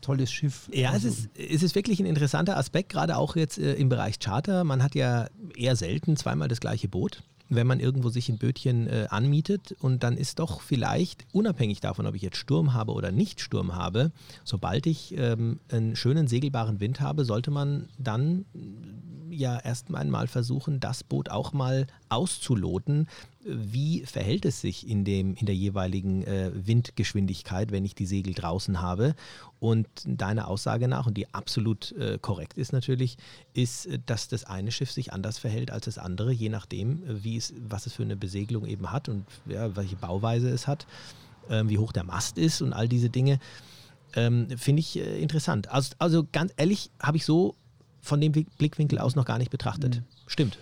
tolles 0.00 0.30
Schiff. 0.30 0.68
Ja, 0.72 0.90
also. 0.90 1.08
es, 1.08 1.18
ist, 1.18 1.30
es 1.36 1.62
ist 1.62 1.74
wirklich 1.74 1.98
ein 2.00 2.06
interessanter 2.06 2.56
Aspekt, 2.56 2.90
gerade 2.90 3.16
auch 3.16 3.34
jetzt 3.34 3.58
äh, 3.58 3.74
im 3.74 3.88
Bereich 3.88 4.20
Charter. 4.20 4.62
Man 4.64 4.82
hat 4.82 4.94
ja 4.94 5.26
eher 5.56 5.74
selten 5.74 6.16
zweimal 6.16 6.48
das 6.48 6.60
gleiche 6.60 6.88
Boot 6.88 7.22
wenn 7.48 7.66
man 7.66 7.80
irgendwo 7.80 8.08
sich 8.08 8.28
ein 8.28 8.38
Bötchen 8.38 8.86
äh, 8.88 9.06
anmietet 9.10 9.74
und 9.80 10.02
dann 10.02 10.16
ist 10.16 10.38
doch 10.38 10.60
vielleicht, 10.60 11.26
unabhängig 11.32 11.80
davon, 11.80 12.06
ob 12.06 12.14
ich 12.14 12.22
jetzt 12.22 12.38
Sturm 12.38 12.74
habe 12.74 12.92
oder 12.92 13.12
nicht 13.12 13.40
Sturm 13.40 13.74
habe, 13.74 14.12
sobald 14.44 14.86
ich 14.86 15.16
ähm, 15.16 15.60
einen 15.70 15.96
schönen 15.96 16.28
segelbaren 16.28 16.80
Wind 16.80 17.00
habe, 17.00 17.24
sollte 17.24 17.50
man 17.50 17.88
dann 17.98 18.44
ja 19.30 19.58
erst 19.58 19.94
einmal 19.94 20.26
versuchen, 20.26 20.80
das 20.80 21.04
Boot 21.04 21.30
auch 21.30 21.52
mal 21.52 21.86
auszuloten. 22.08 23.08
Wie 23.44 24.04
verhält 24.04 24.44
es 24.44 24.60
sich 24.60 24.88
in, 24.88 25.04
dem, 25.04 25.34
in 25.34 25.46
der 25.46 25.54
jeweiligen 25.54 26.24
äh, 26.24 26.50
Windgeschwindigkeit, 26.54 27.70
wenn 27.70 27.84
ich 27.84 27.94
die 27.94 28.06
Segel 28.06 28.34
draußen 28.34 28.80
habe? 28.80 29.14
Und 29.60 29.88
deine 30.04 30.48
Aussage 30.48 30.88
nach, 30.88 31.06
und 31.06 31.16
die 31.16 31.32
absolut 31.32 31.92
äh, 31.92 32.18
korrekt 32.20 32.58
ist 32.58 32.72
natürlich, 32.72 33.16
ist, 33.54 33.88
dass 34.06 34.28
das 34.28 34.44
eine 34.44 34.72
Schiff 34.72 34.90
sich 34.90 35.12
anders 35.12 35.38
verhält 35.38 35.70
als 35.70 35.84
das 35.84 35.98
andere, 35.98 36.32
je 36.32 36.48
nachdem, 36.48 37.02
wie 37.06 37.36
es, 37.36 37.54
was 37.68 37.86
es 37.86 37.92
für 37.92 38.02
eine 38.02 38.16
Besegelung 38.16 38.66
eben 38.66 38.90
hat 38.90 39.08
und 39.08 39.24
ja, 39.46 39.76
welche 39.76 39.96
Bauweise 39.96 40.48
es 40.48 40.66
hat, 40.66 40.86
äh, 41.48 41.62
wie 41.66 41.78
hoch 41.78 41.92
der 41.92 42.04
Mast 42.04 42.38
ist 42.38 42.62
und 42.62 42.72
all 42.72 42.88
diese 42.88 43.10
Dinge. 43.10 43.38
Ähm, 44.14 44.48
Finde 44.56 44.80
ich 44.80 44.98
äh, 44.98 45.20
interessant. 45.20 45.70
Also, 45.70 45.94
also 45.98 46.26
ganz 46.32 46.52
ehrlich, 46.56 46.90
habe 47.00 47.16
ich 47.16 47.24
so 47.24 47.54
von 48.06 48.20
dem 48.20 48.32
Blickwinkel 48.32 48.98
aus 48.98 49.16
noch 49.16 49.24
gar 49.24 49.38
nicht 49.38 49.50
betrachtet. 49.50 49.96
Mhm. 49.96 50.04
Stimmt. 50.26 50.58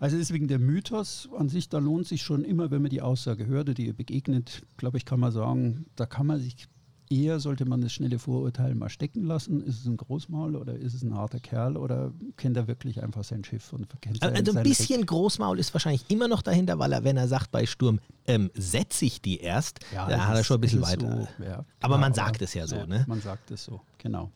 Also 0.00 0.16
deswegen 0.16 0.46
der 0.46 0.58
Mythos 0.58 1.28
an 1.36 1.48
sich, 1.48 1.68
da 1.68 1.78
lohnt 1.78 2.06
sich 2.06 2.22
schon 2.22 2.44
immer, 2.44 2.70
wenn 2.70 2.82
man 2.82 2.90
die 2.90 3.02
Aussage 3.02 3.46
hört 3.46 3.68
oder 3.68 3.80
ihr 3.80 3.94
begegnet, 3.94 4.62
glaube 4.76 4.96
ich, 4.96 5.04
kann 5.04 5.18
man 5.18 5.32
sagen, 5.32 5.86
da 5.96 6.06
kann 6.06 6.26
man 6.26 6.38
sich 6.40 6.68
eher, 7.10 7.40
sollte 7.40 7.64
man 7.64 7.80
das 7.80 7.92
schnelle 7.92 8.18
Vorurteil 8.18 8.74
mal 8.74 8.90
stecken 8.90 9.24
lassen. 9.24 9.62
Ist 9.62 9.80
es 9.80 9.86
ein 9.86 9.96
Großmaul 9.96 10.56
oder 10.56 10.74
ist 10.74 10.94
es 10.94 11.02
ein 11.02 11.14
harter 11.14 11.40
Kerl 11.40 11.76
oder 11.76 12.12
kennt 12.36 12.56
er 12.56 12.68
wirklich 12.68 13.02
einfach 13.02 13.24
sein 13.24 13.44
Schiff 13.44 13.72
und 13.72 13.88
kennt 14.00 14.20
sein, 14.20 14.36
Also 14.36 14.56
ein 14.56 14.62
bisschen 14.62 15.00
Reck. 15.00 15.08
Großmaul 15.08 15.58
ist 15.58 15.72
wahrscheinlich 15.74 16.04
immer 16.08 16.28
noch 16.28 16.42
dahinter, 16.42 16.78
weil 16.78 16.92
er, 16.92 17.04
wenn 17.04 17.16
er 17.16 17.26
sagt 17.26 17.50
bei 17.50 17.66
Sturm, 17.66 18.00
ähm, 18.26 18.50
setze 18.54 19.04
ich 19.04 19.22
die 19.22 19.38
erst, 19.38 19.80
ja, 19.92 20.06
da 20.08 20.26
hat 20.26 20.36
er 20.36 20.44
schon 20.44 20.58
ein 20.58 20.60
bisschen 20.60 20.82
weiter. 20.82 21.28
So, 21.38 21.44
ja, 21.44 21.64
aber 21.80 21.98
man 21.98 22.14
sagt 22.14 22.36
aber, 22.36 22.44
es 22.44 22.54
ja 22.54 22.66
so, 22.66 22.76
ja, 22.76 22.86
ne? 22.86 23.04
Man 23.08 23.20
sagt 23.20 23.50
es 23.50 23.64
so, 23.64 23.80
genau. 23.98 24.30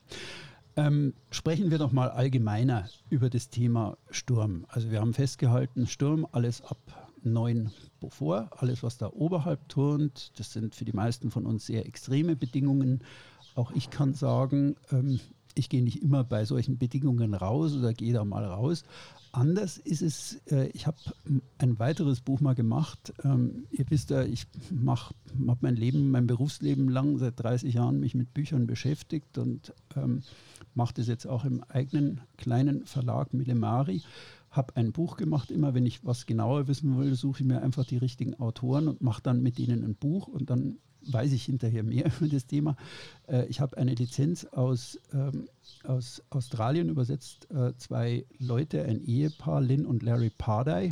Ähm, 0.75 1.13
sprechen 1.29 1.69
wir 1.69 1.77
doch 1.77 1.91
mal 1.91 2.09
allgemeiner 2.09 2.89
über 3.09 3.29
das 3.29 3.49
Thema 3.49 3.97
Sturm. 4.09 4.65
Also 4.69 4.89
wir 4.89 5.01
haben 5.01 5.13
festgehalten, 5.13 5.85
Sturm 5.85 6.27
alles 6.31 6.61
ab 6.61 7.11
9 7.21 7.71
Beaufort, 7.99 8.49
alles 8.57 8.81
was 8.81 8.97
da 8.97 9.07
oberhalb 9.07 9.69
turnt, 9.69 10.31
das 10.37 10.51
sind 10.51 10.75
für 10.75 10.85
die 10.85 10.93
meisten 10.93 11.31
von 11.31 11.45
uns 11.45 11.67
sehr 11.67 11.85
extreme 11.85 12.35
Bedingungen. 12.35 13.03
Auch 13.55 13.71
ich 13.71 13.91
kann 13.91 14.13
sagen, 14.13 14.75
ähm, 14.91 15.19
ich 15.55 15.69
gehe 15.69 15.83
nicht 15.83 16.01
immer 16.01 16.23
bei 16.23 16.45
solchen 16.45 16.77
Bedingungen 16.77 17.33
raus 17.33 17.75
oder 17.75 17.93
gehe 17.93 18.13
da 18.13 18.25
mal 18.25 18.45
raus. 18.45 18.83
Anders 19.31 19.77
ist 19.77 20.03
es, 20.03 20.41
äh, 20.51 20.67
ich 20.73 20.85
habe 20.85 20.97
ein 21.57 21.79
weiteres 21.79 22.21
Buch 22.21 22.39
mal 22.39 22.53
gemacht. 22.53 23.13
Ähm, 23.23 23.65
ihr 23.71 23.89
wisst 23.89 24.11
ja, 24.11 24.23
ich 24.23 24.45
habe 24.85 25.57
mein 25.61 25.75
Leben, 25.75 26.11
mein 26.11 26.27
Berufsleben 26.27 26.87
lang, 26.87 27.17
seit 27.17 27.39
30 27.39 27.73
Jahren 27.73 27.99
mich 27.99 28.13
mit 28.13 28.33
Büchern 28.35 28.67
beschäftigt 28.67 29.39
und 29.39 29.73
ähm, 29.95 30.21
mache 30.75 30.93
das 30.93 31.07
jetzt 31.07 31.25
auch 31.25 31.45
im 31.45 31.63
eigenen 31.63 32.21
kleinen 32.37 32.85
Verlag 32.85 33.33
Millemari. 33.33 34.03
Habe 34.51 34.75
ein 34.75 34.91
Buch 34.91 35.17
gemacht, 35.17 35.49
immer 35.49 35.73
wenn 35.73 35.87
ich 35.87 36.05
was 36.05 36.27
genauer 36.27 36.67
wissen 36.67 36.99
will, 36.99 37.15
suche 37.15 37.41
ich 37.41 37.47
mir 37.47 37.63
einfach 37.63 37.85
die 37.85 37.97
richtigen 37.97 38.39
Autoren 38.39 38.87
und 38.87 39.01
mache 39.01 39.23
dann 39.23 39.41
mit 39.41 39.57
denen 39.57 39.83
ein 39.83 39.95
Buch 39.95 40.27
und 40.27 40.51
dann 40.51 40.77
weiß 41.07 41.31
ich 41.33 41.45
hinterher 41.45 41.83
mehr 41.83 42.05
über 42.19 42.29
das 42.29 42.45
Thema. 42.45 42.75
Äh, 43.27 43.45
ich 43.47 43.59
habe 43.59 43.77
eine 43.77 43.93
Lizenz 43.93 44.45
aus, 44.45 44.99
ähm, 45.13 45.47
aus 45.83 46.21
Australien 46.29 46.89
übersetzt, 46.89 47.47
äh, 47.51 47.73
zwei 47.77 48.25
Leute, 48.39 48.83
ein 48.83 49.03
Ehepaar, 49.03 49.61
Lynn 49.61 49.85
und 49.85 50.03
Larry 50.03 50.31
Pardai. 50.37 50.91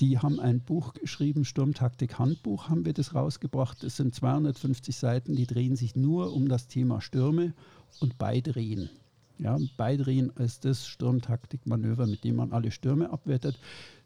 Die 0.00 0.18
haben 0.18 0.40
ein 0.40 0.60
Buch 0.60 0.92
geschrieben, 0.92 1.46
Sturmtaktik 1.46 2.18
Handbuch 2.18 2.68
haben 2.68 2.84
wir 2.84 2.92
das 2.92 3.14
rausgebracht. 3.14 3.82
Es 3.82 3.96
sind 3.96 4.14
250 4.14 4.94
Seiten, 4.94 5.34
die 5.34 5.46
drehen 5.46 5.74
sich 5.74 5.96
nur 5.96 6.34
um 6.34 6.48
das 6.48 6.68
Thema 6.68 7.00
Stürme 7.00 7.54
und 8.00 8.18
Beidrehen. 8.18 8.90
Ja, 9.38 9.58
Beidrehen 9.76 10.30
ist 10.38 10.64
das 10.64 10.86
Sturmtaktikmanöver, 10.86 12.06
mit 12.06 12.24
dem 12.24 12.36
man 12.36 12.52
alle 12.52 12.70
Stürme 12.70 13.10
abwettet. 13.10 13.58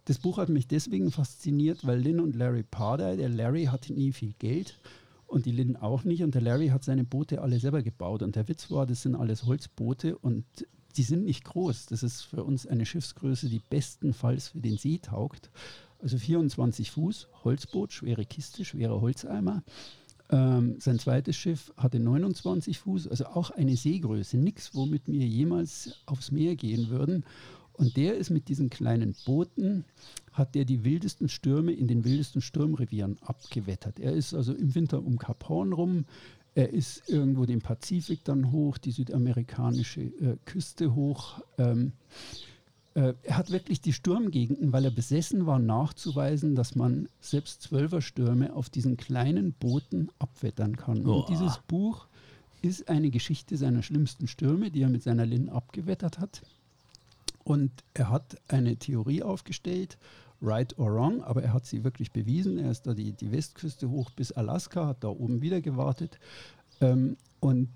Das 0.04 0.18
Buch 0.18 0.38
hat 0.38 0.48
mich 0.48 0.66
deswegen 0.66 1.10
fasziniert, 1.10 1.86
weil 1.86 2.00
Lynn 2.00 2.20
und 2.20 2.36
Larry 2.36 2.62
Parder, 2.62 3.16
der 3.16 3.28
Larry 3.28 3.64
hatte 3.64 3.92
nie 3.92 4.12
viel 4.12 4.34
Geld 4.38 4.78
und 5.30 5.46
die 5.46 5.52
Lynn 5.52 5.76
auch 5.76 6.04
nicht 6.04 6.22
und 6.22 6.34
der 6.34 6.42
Larry 6.42 6.68
hat 6.68 6.84
seine 6.84 7.04
Boote 7.04 7.40
alle 7.40 7.58
selber 7.58 7.82
gebaut 7.82 8.22
und 8.22 8.36
der 8.36 8.48
Witz 8.48 8.70
war, 8.70 8.86
das 8.86 9.02
sind 9.02 9.14
alles 9.14 9.44
Holzboote 9.44 10.18
und 10.18 10.44
die 10.96 11.02
sind 11.02 11.24
nicht 11.24 11.44
groß. 11.44 11.86
Das 11.86 12.02
ist 12.02 12.22
für 12.22 12.42
uns 12.42 12.66
eine 12.66 12.84
Schiffsgröße, 12.84 13.48
die 13.48 13.60
bestenfalls 13.70 14.48
für 14.48 14.60
den 14.60 14.76
See 14.76 14.98
taugt. 14.98 15.50
Also 16.00 16.18
24 16.18 16.90
Fuß, 16.90 17.28
Holzboot, 17.44 17.92
schwere 17.92 18.24
Kiste, 18.24 18.64
schwerer 18.64 19.00
Holzeimer. 19.00 19.62
Ähm, 20.30 20.76
sein 20.80 20.98
zweites 20.98 21.36
Schiff 21.36 21.72
hatte 21.76 22.00
29 22.00 22.78
Fuß, 22.78 23.08
also 23.08 23.26
auch 23.26 23.50
eine 23.50 23.76
Seegröße, 23.76 24.36
nichts, 24.36 24.74
womit 24.74 25.02
wir 25.06 25.26
jemals 25.26 25.98
aufs 26.06 26.30
Meer 26.30 26.56
gehen 26.56 26.88
würden. 26.88 27.24
Und 27.80 27.96
der 27.96 28.16
ist 28.16 28.30
mit 28.30 28.48
diesen 28.48 28.70
kleinen 28.70 29.14
Booten, 29.24 29.84
hat 30.32 30.54
der 30.54 30.64
die 30.64 30.84
wildesten 30.84 31.28
Stürme 31.28 31.72
in 31.72 31.88
den 31.88 32.04
wildesten 32.04 32.42
Sturmrevieren 32.42 33.16
abgewettert. 33.22 33.98
Er 33.98 34.12
ist 34.12 34.34
also 34.34 34.52
im 34.52 34.74
Winter 34.74 35.04
um 35.04 35.18
Kap 35.18 35.48
Horn 35.48 35.72
rum, 35.72 36.04
er 36.54 36.72
ist 36.72 37.08
irgendwo 37.08 37.46
den 37.46 37.60
Pazifik 37.60 38.24
dann 38.24 38.50
hoch, 38.52 38.76
die 38.78 38.90
südamerikanische 38.90 40.02
äh, 40.02 40.36
Küste 40.44 40.94
hoch. 40.94 41.40
Ähm, 41.58 41.92
äh, 42.94 43.14
er 43.22 43.36
hat 43.36 43.52
wirklich 43.52 43.80
die 43.80 43.92
Sturmgegenden, 43.92 44.72
weil 44.72 44.84
er 44.84 44.90
besessen 44.90 45.46
war, 45.46 45.60
nachzuweisen, 45.60 46.56
dass 46.56 46.74
man 46.74 47.08
selbst 47.20 47.62
Zwölferstürme 47.62 48.52
auf 48.52 48.68
diesen 48.68 48.96
kleinen 48.96 49.52
Booten 49.52 50.10
abwettern 50.18 50.76
kann. 50.76 51.06
Oh. 51.06 51.20
Und 51.20 51.28
dieses 51.28 51.58
Buch 51.68 52.08
ist 52.62 52.88
eine 52.88 53.10
Geschichte 53.10 53.56
seiner 53.56 53.82
schlimmsten 53.82 54.26
Stürme, 54.26 54.70
die 54.70 54.82
er 54.82 54.88
mit 54.88 55.02
seiner 55.02 55.26
Lin 55.26 55.48
abgewettert 55.48 56.18
hat. 56.18 56.42
Und 57.50 57.82
er 57.94 58.10
hat 58.10 58.36
eine 58.46 58.76
Theorie 58.76 59.24
aufgestellt, 59.24 59.98
right 60.40 60.78
or 60.78 60.94
wrong, 60.94 61.20
aber 61.24 61.42
er 61.42 61.52
hat 61.52 61.66
sie 61.66 61.82
wirklich 61.82 62.12
bewiesen. 62.12 62.58
Er 62.58 62.70
ist 62.70 62.86
da 62.86 62.94
die, 62.94 63.12
die 63.12 63.32
Westküste 63.32 63.90
hoch 63.90 64.10
bis 64.10 64.30
Alaska, 64.30 64.86
hat 64.86 65.02
da 65.02 65.08
oben 65.08 65.42
wieder 65.42 65.60
gewartet. 65.60 66.20
Ähm, 66.80 67.16
und 67.40 67.68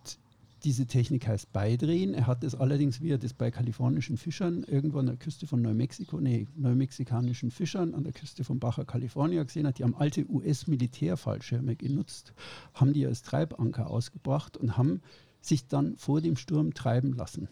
diese 0.63 0.87
Technik 0.87 1.27
heißt 1.27 1.53
Beidrehen. 1.53 2.15
Er 2.15 2.29
hat 2.29 2.45
es 2.45 2.55
allerdings, 2.55 3.01
wie 3.01 3.11
er 3.11 3.19
das 3.19 3.35
bei 3.35 3.51
kalifornischen 3.51 4.17
Fischern 4.17 4.63
irgendwo 4.63 5.01
an 5.01 5.07
der 5.07 5.17
Küste 5.17 5.49
von 5.49 5.61
Neumexiko, 5.61 6.21
nee, 6.21 6.47
neumexikanischen 6.55 7.51
Fischern 7.51 7.97
an 7.97 8.05
der 8.05 8.13
Küste 8.13 8.45
von 8.45 8.61
Baja 8.61 8.85
California 8.85 9.43
gesehen 9.43 9.67
hat, 9.67 9.81
die 9.81 9.83
haben 9.83 9.97
alte 9.97 10.25
US-Militärfallschirme 10.31 11.75
genutzt, 11.75 12.33
haben 12.75 12.93
die 12.93 13.05
als 13.09 13.23
Treibanker 13.23 13.91
ausgebracht 13.91 14.57
und 14.57 14.77
haben 14.77 15.03
sich 15.41 15.67
dann 15.67 15.97
vor 15.97 16.21
dem 16.21 16.37
Sturm 16.37 16.75
treiben 16.75 17.13
lassen. 17.13 17.49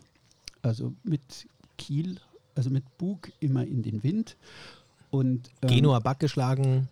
Also 0.63 0.95
mit 1.03 1.49
Kiel, 1.83 2.17
also 2.55 2.71
mit 2.71 2.85
Bug 2.99 3.31
immer 3.41 3.67
in 3.67 3.83
den 3.83 4.03
Wind. 4.03 4.37
Und, 5.11 5.51
ähm, 5.63 5.69
Genua 5.69 5.99
Back 5.99 6.21
geschlagen. 6.21 6.89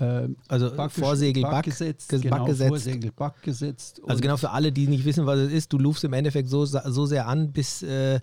Ähm, 0.00 0.36
also 0.48 0.74
Back 0.74 0.90
Vorsegel, 0.90 1.42
Back, 1.42 1.64
gesetzt, 1.64 2.08
genau, 2.08 2.38
Back 2.38 2.46
gesetzt. 2.46 2.68
Vorsegel, 2.68 3.12
Back 3.12 3.42
gesetzt. 3.42 4.00
Also 4.06 4.20
genau 4.20 4.36
für 4.36 4.50
alle, 4.50 4.72
die 4.72 4.86
nicht 4.86 5.04
wissen, 5.04 5.26
was 5.26 5.38
es 5.38 5.52
ist, 5.52 5.72
du 5.72 5.78
lufst 5.78 6.04
im 6.04 6.12
Endeffekt 6.12 6.48
so, 6.48 6.64
so 6.64 7.06
sehr 7.06 7.28
an, 7.28 7.52
bis, 7.52 7.82
äh, 7.82 8.20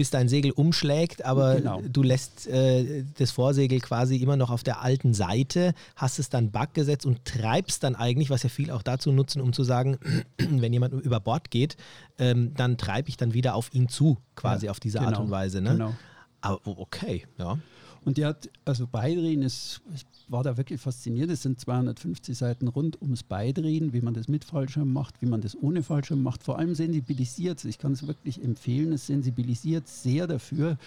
bis 0.00 0.08
dein 0.08 0.30
Segel 0.30 0.52
umschlägt, 0.52 1.26
aber 1.26 1.56
genau. 1.56 1.82
du 1.86 2.02
lässt 2.02 2.46
äh, 2.46 3.04
das 3.18 3.32
Vorsegel 3.32 3.80
quasi 3.80 4.16
immer 4.16 4.34
noch 4.34 4.48
auf 4.48 4.62
der 4.62 4.80
alten 4.80 5.12
Seite, 5.12 5.74
hast 5.94 6.18
es 6.18 6.30
dann 6.30 6.50
Back 6.50 6.72
gesetzt 6.72 7.04
und 7.04 7.22
treibst 7.26 7.82
dann 7.84 7.96
eigentlich, 7.96 8.30
was 8.30 8.42
ja 8.42 8.48
viel 8.48 8.70
auch 8.70 8.82
dazu 8.82 9.12
nutzen, 9.12 9.42
um 9.42 9.52
zu 9.52 9.62
sagen, 9.62 9.98
wenn 10.38 10.72
jemand 10.72 10.94
über 10.94 11.20
Bord 11.20 11.50
geht, 11.50 11.76
ähm, 12.16 12.54
dann 12.54 12.78
treibe 12.78 13.10
ich 13.10 13.18
dann 13.18 13.34
wieder 13.34 13.54
auf 13.54 13.74
ihn 13.74 13.90
zu, 13.90 14.16
quasi 14.36 14.64
ja, 14.64 14.70
auf 14.70 14.80
diese 14.80 15.00
genau, 15.00 15.10
Art 15.10 15.20
und 15.20 15.30
Weise. 15.30 15.60
Ne? 15.60 15.72
Genau. 15.72 15.94
Aber 16.40 16.60
okay, 16.64 17.26
ja. 17.36 17.58
Und 18.04 18.16
die 18.16 18.24
hat, 18.24 18.48
also 18.64 18.86
Beidrehen 18.86 19.42
ist, 19.42 19.82
ich 19.94 20.06
war 20.28 20.42
da 20.42 20.56
wirklich 20.56 20.80
fasziniert. 20.80 21.30
Es 21.30 21.42
sind 21.42 21.60
250 21.60 22.36
Seiten 22.36 22.68
rund 22.68 23.00
ums 23.02 23.22
Beidrehen, 23.22 23.92
wie 23.92 24.00
man 24.00 24.14
das 24.14 24.28
mit 24.28 24.44
Fallschirm 24.44 24.92
macht, 24.92 25.20
wie 25.20 25.26
man 25.26 25.40
das 25.42 25.56
ohne 25.60 25.82
Fallschirm 25.82 26.22
macht. 26.22 26.42
Vor 26.42 26.58
allem 26.58 26.74
sensibilisiert 26.74 27.64
Ich 27.64 27.78
kann 27.78 27.92
es 27.92 28.06
wirklich 28.06 28.42
empfehlen. 28.42 28.92
Es 28.92 29.06
sensibilisiert 29.06 29.86
sehr 29.86 30.26
dafür. 30.26 30.78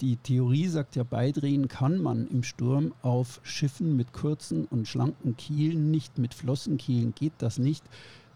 Die 0.00 0.16
Theorie 0.16 0.68
sagt 0.68 0.96
ja, 0.96 1.02
Beidrehen 1.02 1.68
kann 1.68 1.98
man 1.98 2.26
im 2.28 2.42
Sturm 2.42 2.94
auf 3.02 3.40
Schiffen 3.42 3.96
mit 3.96 4.12
kurzen 4.12 4.64
und 4.66 4.88
schlanken 4.88 5.36
Kielen, 5.36 5.90
nicht 5.90 6.18
mit 6.18 6.32
Flossenkielen 6.32 7.14
geht 7.14 7.34
das 7.38 7.58
nicht. 7.58 7.84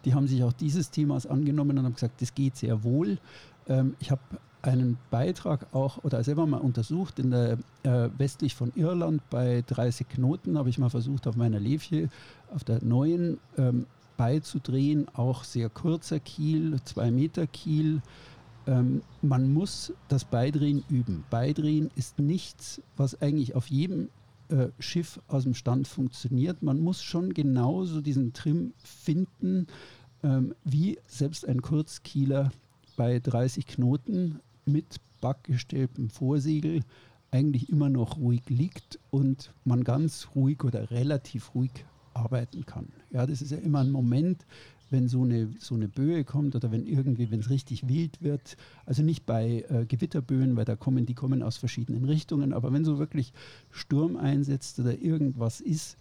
Die 0.04 0.12
haben 0.12 0.26
sich 0.26 0.42
auch 0.44 0.52
dieses 0.52 0.90
Themas 0.90 1.26
angenommen 1.26 1.78
und 1.78 1.84
haben 1.86 1.94
gesagt, 1.94 2.20
das 2.20 2.34
geht 2.34 2.56
sehr 2.56 2.84
wohl. 2.84 3.18
Ähm, 3.66 3.96
ich 4.00 4.10
habe 4.10 4.20
einen 4.64 4.98
Beitrag 5.10 5.66
auch 5.72 6.02
oder 6.04 6.24
selber 6.24 6.46
mal 6.46 6.58
untersucht 6.58 7.18
in 7.18 7.30
der 7.30 7.58
äh, 7.82 8.08
westlich 8.16 8.54
von 8.54 8.72
Irland 8.74 9.22
bei 9.30 9.62
30 9.66 10.08
Knoten 10.08 10.58
habe 10.58 10.70
ich 10.70 10.78
mal 10.78 10.90
versucht 10.90 11.26
auf 11.26 11.36
meiner 11.36 11.60
Levche 11.60 12.08
auf 12.52 12.64
der 12.64 12.82
neuen 12.82 13.38
ähm, 13.58 13.86
beizudrehen, 14.16 15.06
auch 15.14 15.44
sehr 15.44 15.68
kurzer 15.68 16.20
Kiel, 16.20 16.78
zwei 16.84 17.10
Meter 17.10 17.46
Kiel. 17.46 18.00
Ähm, 18.66 19.02
man 19.22 19.52
muss 19.52 19.92
das 20.08 20.24
Beidrehen 20.24 20.84
üben. 20.88 21.24
Beidrehen 21.30 21.90
ist 21.96 22.18
nichts, 22.18 22.80
was 22.96 23.20
eigentlich 23.20 23.54
auf 23.54 23.66
jedem 23.66 24.08
äh, 24.48 24.68
Schiff 24.78 25.20
aus 25.28 25.42
dem 25.44 25.54
Stand 25.54 25.88
funktioniert. 25.88 26.62
Man 26.62 26.80
muss 26.80 27.02
schon 27.02 27.34
genauso 27.34 28.00
diesen 28.00 28.32
Trim 28.32 28.72
finden, 28.76 29.66
ähm, 30.22 30.54
wie 30.64 30.98
selbst 31.06 31.46
ein 31.46 31.60
Kurzkieler 31.60 32.50
bei 32.96 33.18
30 33.18 33.66
Knoten 33.66 34.40
mit 34.66 34.96
backgestellten 35.20 36.10
Vorsegel 36.10 36.80
eigentlich 37.30 37.68
immer 37.68 37.88
noch 37.88 38.18
ruhig 38.18 38.42
liegt 38.48 38.98
und 39.10 39.52
man 39.64 39.82
ganz 39.82 40.28
ruhig 40.34 40.62
oder 40.62 40.90
relativ 40.90 41.54
ruhig 41.54 41.84
arbeiten 42.14 42.64
kann. 42.64 42.88
Ja, 43.10 43.26
das 43.26 43.42
ist 43.42 43.50
ja 43.50 43.58
immer 43.58 43.80
ein 43.80 43.90
Moment, 43.90 44.46
wenn 44.90 45.08
so 45.08 45.22
eine, 45.22 45.48
so 45.58 45.74
eine 45.74 45.88
Böe 45.88 46.24
kommt 46.24 46.54
oder 46.54 46.70
wenn 46.70 46.86
irgendwie, 46.86 47.30
wenn 47.30 47.40
es 47.40 47.50
richtig 47.50 47.88
wild 47.88 48.22
wird. 48.22 48.56
Also 48.86 49.02
nicht 49.02 49.26
bei 49.26 49.64
äh, 49.68 49.86
Gewitterböen, 49.86 50.56
weil 50.56 50.64
da 50.64 50.76
kommen, 50.76 51.06
die 51.06 51.14
kommen 51.14 51.42
aus 51.42 51.56
verschiedenen 51.56 52.04
Richtungen, 52.04 52.52
aber 52.52 52.72
wenn 52.72 52.84
so 52.84 52.98
wirklich 52.98 53.32
Sturm 53.70 54.16
einsetzt 54.16 54.78
oder 54.78 54.96
irgendwas 55.00 55.60
ist, 55.60 55.96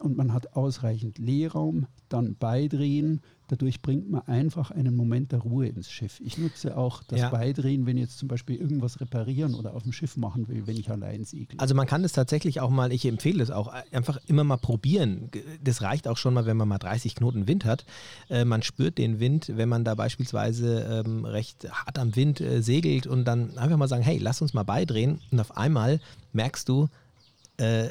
und 0.00 0.16
man 0.16 0.32
hat 0.32 0.54
ausreichend 0.56 1.18
Leerraum, 1.18 1.86
dann 2.08 2.36
beidrehen. 2.36 3.20
Dadurch 3.48 3.80
bringt 3.80 4.10
man 4.10 4.22
einfach 4.22 4.70
einen 4.70 4.94
Moment 4.94 5.32
der 5.32 5.38
Ruhe 5.40 5.66
ins 5.68 5.90
Schiff. 5.90 6.20
Ich 6.20 6.36
nutze 6.36 6.76
auch 6.76 7.02
das 7.02 7.20
ja. 7.20 7.30
Beidrehen, 7.30 7.86
wenn 7.86 7.96
ich 7.96 8.02
jetzt 8.02 8.18
zum 8.18 8.28
Beispiel 8.28 8.56
irgendwas 8.56 9.00
reparieren 9.00 9.54
oder 9.54 9.74
auf 9.74 9.84
dem 9.84 9.92
Schiff 9.92 10.18
machen 10.18 10.48
will, 10.48 10.66
wenn 10.66 10.76
ich 10.76 10.90
allein 10.90 11.24
segle. 11.24 11.58
Also 11.58 11.74
man 11.74 11.86
kann 11.86 12.02
das 12.02 12.12
tatsächlich 12.12 12.60
auch 12.60 12.68
mal, 12.68 12.92
ich 12.92 13.06
empfehle 13.06 13.42
es 13.42 13.50
auch, 13.50 13.72
einfach 13.90 14.18
immer 14.26 14.44
mal 14.44 14.58
probieren. 14.58 15.30
Das 15.64 15.80
reicht 15.80 16.08
auch 16.08 16.18
schon 16.18 16.34
mal, 16.34 16.44
wenn 16.44 16.58
man 16.58 16.68
mal 16.68 16.78
30 16.78 17.14
Knoten 17.14 17.48
Wind 17.48 17.64
hat. 17.64 17.86
Äh, 18.28 18.44
man 18.44 18.62
spürt 18.62 18.98
den 18.98 19.18
Wind, 19.18 19.50
wenn 19.54 19.68
man 19.68 19.82
da 19.82 19.94
beispielsweise 19.94 21.04
ähm, 21.06 21.24
recht 21.24 21.70
hart 21.70 21.98
am 21.98 22.14
Wind 22.16 22.42
äh, 22.42 22.62
segelt 22.62 23.06
und 23.06 23.24
dann 23.24 23.56
einfach 23.56 23.78
mal 23.78 23.88
sagen, 23.88 24.02
hey, 24.02 24.18
lass 24.18 24.42
uns 24.42 24.52
mal 24.52 24.64
beidrehen. 24.64 25.20
Und 25.30 25.40
auf 25.40 25.56
einmal 25.56 26.00
merkst 26.32 26.68
du, 26.68 26.88
äh, 27.56 27.88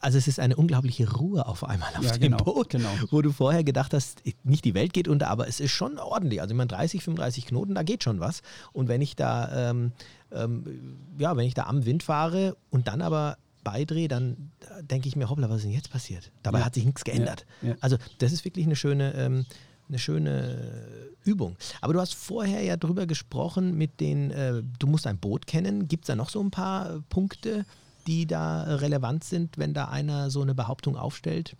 also 0.00 0.18
es 0.18 0.28
ist 0.28 0.38
eine 0.38 0.56
unglaubliche 0.56 1.10
Ruhe 1.10 1.46
auf 1.46 1.64
einmal 1.64 1.90
auf 1.96 2.04
ja, 2.04 2.12
dem 2.12 2.32
genau, 2.32 2.36
Boot, 2.38 2.70
genau. 2.70 2.90
wo 3.10 3.22
du 3.22 3.32
vorher 3.32 3.64
gedacht 3.64 3.92
hast, 3.94 4.22
nicht 4.44 4.64
die 4.64 4.74
Welt 4.74 4.92
geht 4.92 5.08
unter, 5.08 5.28
aber 5.28 5.48
es 5.48 5.60
ist 5.60 5.72
schon 5.72 5.98
ordentlich. 5.98 6.40
Also 6.40 6.52
ich 6.52 6.56
meine 6.56 6.68
30, 6.68 7.02
35 7.02 7.46
Knoten, 7.46 7.74
da 7.74 7.82
geht 7.82 8.04
schon 8.04 8.20
was. 8.20 8.42
Und 8.72 8.88
wenn 8.88 9.00
ich 9.00 9.16
da, 9.16 9.70
ähm, 9.70 9.92
ähm, 10.32 10.98
ja, 11.18 11.36
wenn 11.36 11.46
ich 11.46 11.54
da 11.54 11.64
am 11.64 11.84
Wind 11.84 12.02
fahre 12.02 12.56
und 12.70 12.88
dann 12.88 13.02
aber 13.02 13.38
beidrehe, 13.64 14.08
dann 14.08 14.50
denke 14.82 15.08
ich 15.08 15.16
mir, 15.16 15.28
hoppla, 15.28 15.50
was 15.50 15.58
ist 15.58 15.64
denn 15.64 15.72
jetzt 15.72 15.90
passiert? 15.90 16.30
Dabei 16.42 16.60
ja. 16.60 16.66
hat 16.66 16.74
sich 16.74 16.84
nichts 16.84 17.04
geändert. 17.04 17.44
Ja, 17.62 17.74
also 17.80 17.96
das 18.18 18.32
ist 18.32 18.44
wirklich 18.44 18.66
eine 18.66 18.76
schöne, 18.76 19.14
ähm, 19.14 19.46
eine 19.88 19.98
schöne 19.98 21.08
Übung. 21.24 21.56
Aber 21.80 21.92
du 21.92 22.00
hast 22.00 22.14
vorher 22.14 22.62
ja 22.62 22.76
drüber 22.76 23.06
gesprochen 23.06 23.76
mit 23.76 24.00
den, 24.00 24.30
äh, 24.30 24.62
du 24.78 24.86
musst 24.86 25.06
ein 25.06 25.18
Boot 25.18 25.46
kennen. 25.46 25.88
Gibt 25.88 26.04
es 26.04 26.06
da 26.06 26.16
noch 26.16 26.30
so 26.30 26.40
ein 26.40 26.50
paar 26.50 27.02
Punkte? 27.08 27.66
Die 28.08 28.26
da 28.26 28.62
relevant 28.62 29.22
sind, 29.22 29.58
wenn 29.58 29.74
da 29.74 29.84
einer 29.88 30.30
so 30.30 30.40
eine 30.40 30.54
Behauptung 30.54 30.96
aufstellt? 30.96 31.56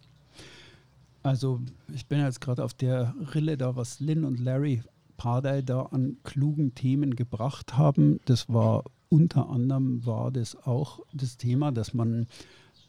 Also 1.22 1.60
ich 1.94 2.06
bin 2.06 2.20
jetzt 2.20 2.40
gerade 2.40 2.64
auf 2.64 2.72
der 2.72 3.14
Rille 3.34 3.58
da, 3.58 3.76
was 3.76 4.00
Lynn 4.00 4.24
und 4.24 4.40
Larry 4.40 4.82
Pardai 5.18 5.62
da 5.62 5.82
an 5.82 6.16
klugen 6.24 6.74
Themen 6.74 7.16
gebracht 7.16 7.76
haben. 7.76 8.20
Das 8.24 8.48
war 8.48 8.84
unter 9.10 9.50
anderem 9.50 10.06
war 10.06 10.30
das 10.30 10.56
auch 10.56 11.00
das 11.12 11.36
Thema, 11.36 11.70
dass 11.70 11.92
man 11.92 12.26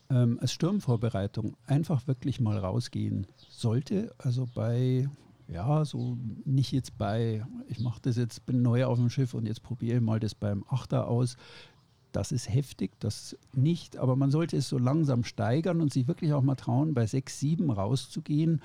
ähm, 0.09 0.37
als 0.41 0.53
Sturmvorbereitung 0.53 1.57
einfach 1.65 2.07
wirklich 2.07 2.39
mal 2.39 2.57
rausgehen 2.57 3.27
sollte. 3.49 4.13
Also 4.19 4.47
bei 4.53 5.09
ja, 5.51 5.83
so 5.83 6.17
nicht 6.45 6.71
jetzt 6.71 6.97
bei, 6.97 7.43
ich 7.67 7.79
mache 7.79 7.99
das 8.03 8.15
jetzt, 8.15 8.45
bin 8.45 8.61
neu 8.61 8.85
auf 8.85 8.99
dem 8.99 9.09
Schiff 9.09 9.33
und 9.33 9.47
jetzt 9.47 9.63
probiere 9.63 9.97
ich 9.97 10.03
mal 10.03 10.19
das 10.19 10.35
beim 10.35 10.63
Achter 10.69 11.07
aus, 11.07 11.37
das 12.11 12.31
ist 12.31 12.49
heftig, 12.49 12.91
das 12.99 13.37
nicht, 13.53 13.97
aber 13.97 14.15
man 14.15 14.31
sollte 14.31 14.57
es 14.57 14.69
so 14.69 14.77
langsam 14.77 15.23
steigern 15.23 15.81
und 15.81 15.93
sich 15.93 16.07
wirklich 16.07 16.33
auch 16.33 16.41
mal 16.41 16.55
trauen, 16.55 16.93
bei 16.93 17.05
6, 17.05 17.39
7 17.39 17.69
rauszugehen 17.69 18.61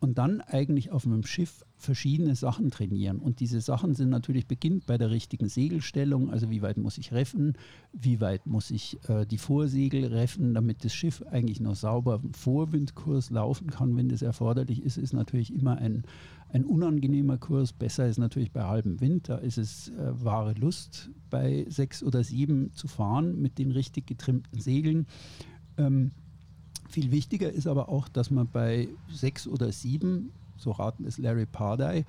und 0.00 0.18
dann 0.18 0.40
eigentlich 0.40 0.90
auf 0.90 1.04
einem 1.06 1.24
Schiff 1.24 1.64
verschiedene 1.76 2.34
Sachen 2.34 2.70
trainieren. 2.70 3.18
Und 3.18 3.40
diese 3.40 3.60
Sachen 3.60 3.94
sind 3.94 4.10
natürlich 4.10 4.46
beginnt 4.46 4.86
bei 4.86 4.98
der 4.98 5.10
richtigen 5.10 5.48
Segelstellung, 5.48 6.30
also 6.30 6.50
wie 6.50 6.62
weit 6.62 6.76
muss 6.76 6.98
ich 6.98 7.12
reffen, 7.12 7.54
wie 7.92 8.20
weit 8.20 8.46
muss 8.46 8.70
ich 8.70 8.98
äh, 9.08 9.26
die 9.26 9.38
Vorsegel 9.38 10.06
reffen, 10.06 10.54
damit 10.54 10.84
das 10.84 10.92
Schiff 10.92 11.22
eigentlich 11.30 11.60
noch 11.60 11.76
sauber 11.76 12.20
im 12.22 12.34
Vorwindkurs 12.34 13.30
laufen 13.30 13.70
kann, 13.70 13.96
wenn 13.96 14.08
das 14.08 14.22
erforderlich 14.22 14.82
ist, 14.82 14.98
ist 14.98 15.12
natürlich 15.12 15.52
immer 15.52 15.78
ein, 15.78 16.04
ein 16.50 16.64
unangenehmer 16.64 17.36
Kurs. 17.38 17.72
Besser 17.72 18.06
ist 18.06 18.18
natürlich 18.18 18.52
bei 18.52 18.64
halbem 18.64 19.00
Wind, 19.00 19.28
da 19.28 19.36
ist 19.36 19.58
es 19.58 19.88
äh, 19.88 20.24
wahre 20.24 20.54
Lust, 20.54 21.10
bei 21.30 21.66
sechs 21.68 22.02
oder 22.02 22.24
sieben 22.24 22.72
zu 22.74 22.88
fahren 22.88 23.40
mit 23.40 23.58
den 23.58 23.70
richtig 23.70 24.06
getrimmten 24.06 24.60
Segeln. 24.60 25.06
Ähm, 25.76 26.10
viel 26.88 27.10
wichtiger 27.10 27.52
ist 27.52 27.66
aber 27.66 27.88
auch, 27.88 28.08
dass 28.08 28.30
man 28.30 28.48
bei 28.50 28.88
sechs 29.12 29.46
oder 29.46 29.72
sieben, 29.72 30.32
so 30.56 30.70
raten 30.70 31.04
es 31.04 31.18
Larry 31.18 31.46
Pardai, 31.46 32.04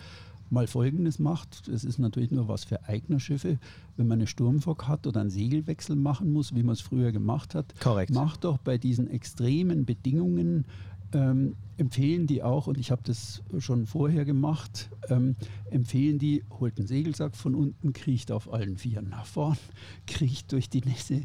mal 0.49 0.67
Folgendes 0.67 1.19
macht. 1.19 1.67
Das 1.67 1.83
ist 1.83 1.99
natürlich 1.99 2.31
nur 2.31 2.47
was 2.47 2.63
für 2.63 2.83
Eignerschiffe. 2.85 3.59
Wenn 3.97 4.07
man 4.07 4.19
eine 4.19 4.27
Sturmfock 4.27 4.87
hat 4.87 5.05
oder 5.05 5.21
einen 5.21 5.29
Segelwechsel 5.29 5.95
machen 5.95 6.31
muss, 6.31 6.55
wie 6.55 6.63
man 6.63 6.73
es 6.73 6.81
früher 6.81 7.11
gemacht 7.11 7.55
hat, 7.55 7.79
Korrekt. 7.79 8.13
macht 8.13 8.43
doch 8.43 8.57
bei 8.57 8.77
diesen 8.77 9.07
extremen 9.09 9.85
Bedingungen 9.85 10.65
ähm, 11.13 11.55
empfehlen 11.77 12.27
die 12.27 12.43
auch, 12.43 12.67
und 12.67 12.77
ich 12.77 12.91
habe 12.91 13.01
das 13.05 13.41
schon 13.59 13.85
vorher 13.85 14.25
gemacht, 14.25 14.89
ähm, 15.09 15.35
empfehlen 15.71 16.19
die, 16.19 16.43
holt 16.59 16.77
einen 16.77 16.87
Segelsack 16.87 17.35
von 17.35 17.55
unten, 17.55 17.93
kriecht 17.93 18.31
auf 18.31 18.51
allen 18.51 18.77
Vieren 18.77 19.09
nach 19.09 19.25
vorn, 19.25 19.57
kriecht 20.07 20.51
durch 20.51 20.69
die 20.69 20.81
Nässe, 20.81 21.23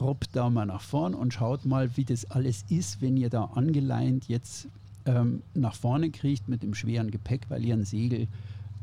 robbt 0.00 0.34
da 0.34 0.48
mal 0.50 0.66
nach 0.66 0.80
vorn 0.80 1.14
und 1.14 1.34
schaut 1.34 1.66
mal, 1.66 1.96
wie 1.96 2.04
das 2.04 2.30
alles 2.30 2.64
ist, 2.68 3.02
wenn 3.02 3.16
ihr 3.16 3.28
da 3.28 3.44
angeleint 3.44 4.28
jetzt 4.28 4.68
ähm, 5.06 5.42
nach 5.54 5.74
vorne 5.74 6.10
kriecht 6.10 6.48
mit 6.48 6.62
dem 6.62 6.74
schweren 6.74 7.10
Gepäck, 7.10 7.42
weil 7.48 7.64
ihr 7.64 7.74
ein 7.74 7.84
Segel 7.84 8.28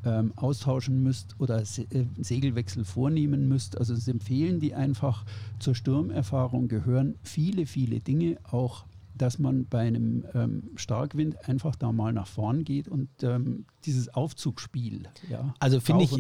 ähm, 0.06 0.32
austauschen 0.36 1.04
müsst 1.04 1.36
oder 1.40 1.66
Se 1.66 1.84
äh, 1.92 2.06
Segelwechsel 2.18 2.86
vornehmen 2.86 3.48
müsst. 3.48 3.78
Also 3.78 3.94
es 3.94 4.08
empfehlen 4.08 4.60
die 4.60 4.76
einfach 4.76 5.26
zur 5.60 5.76
Sturmerfahrung 5.76 6.68
gehören 6.68 7.16
viele, 7.24 7.66
viele 7.66 8.00
Dinge, 8.00 8.38
auch 8.44 8.86
dass 9.18 9.40
man 9.40 9.66
bei 9.66 9.80
einem 9.80 10.26
ähm, 10.34 10.64
Starkwind 10.76 11.48
einfach 11.48 11.76
da 11.76 11.92
mal 11.92 12.14
nach 12.14 12.28
vorn 12.28 12.64
geht 12.64 12.88
und 12.88 13.10
ähm, 13.22 13.66
dieses 13.86 14.14
Aufzugsspiel, 14.14 15.04
ja, 15.30 15.54
also 15.60 15.80
finde 15.80 16.04
ich, 16.04 16.12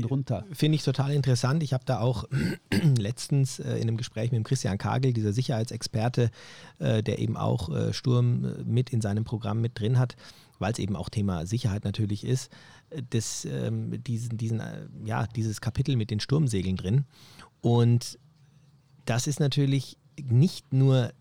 finde 0.52 0.76
ich 0.76 0.84
total 0.84 1.12
interessant. 1.12 1.64
Ich 1.64 1.74
habe 1.74 1.84
da 1.86 2.00
auch 2.00 2.26
letztens 2.98 3.60
äh, 3.60 3.76
in 3.78 3.84
einem 3.84 3.98
Gespräch 3.98 4.32
mit 4.32 4.38
dem 4.38 4.44
Christian 4.44 4.78
Kagel, 4.78 5.14
dieser 5.14 5.34
Sicherheitsexperte, 5.34 6.32
äh, 6.80 7.04
der 7.04 7.20
eben 7.20 7.38
auch 7.38 7.70
äh, 7.70 7.94
Sturm 7.94 8.46
äh, 8.46 8.64
mit 8.64 8.92
in 8.92 9.02
seinem 9.02 9.24
Programm 9.24 9.62
mit 9.62 9.80
drin 9.80 10.00
hat, 10.00 10.16
weil 10.60 10.72
es 10.72 10.80
eben 10.80 10.96
auch 10.96 11.10
Thema 11.10 11.46
Sicherheit 11.46 11.84
natürlich 11.84 12.26
ist, 12.26 12.52
äh, 12.90 13.02
das, 13.10 13.46
ähm, 13.46 14.04
diesen, 14.04 14.38
diesen, 14.38 14.60
äh, 14.60 14.88
ja, 15.06 15.28
dieses 15.28 15.62
Kapitel 15.62 15.96
mit 15.96 16.12
den 16.12 16.20
Sturmsegeln 16.20 16.78
drin. 16.78 17.06
Und 17.62 18.20
das 19.06 19.28
ist 19.28 19.40
natürlich 19.40 19.98
nicht 20.22 20.74
nur 20.74 21.12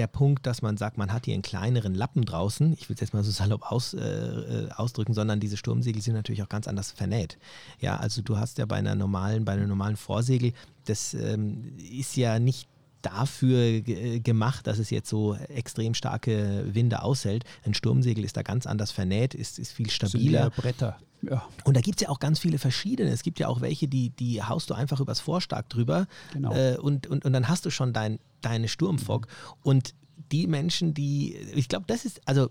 der 0.00 0.06
Punkt, 0.06 0.46
dass 0.46 0.62
man 0.62 0.78
sagt, 0.78 0.96
man 0.96 1.12
hat 1.12 1.26
hier 1.26 1.34
einen 1.34 1.42
kleineren 1.42 1.94
Lappen 1.94 2.24
draußen, 2.24 2.72
ich 2.72 2.88
will 2.88 2.94
es 2.94 3.00
jetzt 3.00 3.12
mal 3.12 3.22
so 3.22 3.30
salopp 3.42 3.70
aus, 3.70 3.92
äh, 3.92 4.00
äh, 4.00 4.70
ausdrücken, 4.72 5.12
sondern 5.12 5.40
diese 5.40 5.58
Sturmsegel 5.58 6.00
sind 6.00 6.14
natürlich 6.14 6.42
auch 6.42 6.48
ganz 6.48 6.66
anders 6.66 6.90
vernäht. 6.90 7.36
Ja, 7.80 7.98
also 7.98 8.22
du 8.22 8.38
hast 8.38 8.56
ja 8.56 8.64
bei 8.64 8.76
einer 8.76 8.94
normalen, 8.94 9.44
bei 9.44 9.52
einem 9.52 9.68
normalen 9.68 9.96
Vorsegel, 9.96 10.54
das 10.86 11.12
ähm, 11.12 11.76
ist 11.78 12.16
ja 12.16 12.38
nicht 12.38 12.66
dafür 13.02 13.80
gemacht, 13.80 14.66
dass 14.66 14.78
es 14.78 14.90
jetzt 14.90 15.08
so 15.08 15.34
extrem 15.34 15.94
starke 15.94 16.64
Winde 16.74 17.02
aushält. 17.02 17.44
Ein 17.64 17.74
Sturmsegel 17.74 18.24
ist 18.24 18.36
da 18.36 18.42
ganz 18.42 18.66
anders 18.66 18.90
vernäht, 18.90 19.34
ist, 19.34 19.58
ist 19.58 19.72
viel 19.72 19.90
stabiler. 19.90 20.44
Sind 20.44 20.56
Bretter. 20.56 20.98
Ja. 21.22 21.46
Und 21.64 21.76
da 21.76 21.80
gibt 21.80 22.00
es 22.00 22.02
ja 22.02 22.08
auch 22.08 22.18
ganz 22.18 22.38
viele 22.38 22.58
verschiedene. 22.58 23.10
Es 23.10 23.22
gibt 23.22 23.38
ja 23.38 23.48
auch 23.48 23.60
welche, 23.60 23.88
die, 23.88 24.10
die 24.10 24.42
haust 24.42 24.70
du 24.70 24.74
einfach 24.74 25.00
übers 25.00 25.20
Vorstark 25.20 25.68
drüber 25.68 26.06
genau. 26.32 26.54
äh, 26.54 26.76
und, 26.78 27.06
und, 27.06 27.24
und 27.24 27.32
dann 27.32 27.48
hast 27.48 27.66
du 27.66 27.70
schon 27.70 27.92
dein, 27.92 28.18
deine 28.40 28.68
Sturmfock. 28.68 29.26
Mhm. 29.26 29.54
Und 29.62 29.94
die 30.32 30.46
Menschen, 30.46 30.94
die, 30.94 31.36
ich 31.54 31.68
glaube, 31.68 31.86
das 31.86 32.04
ist, 32.04 32.20
also 32.26 32.48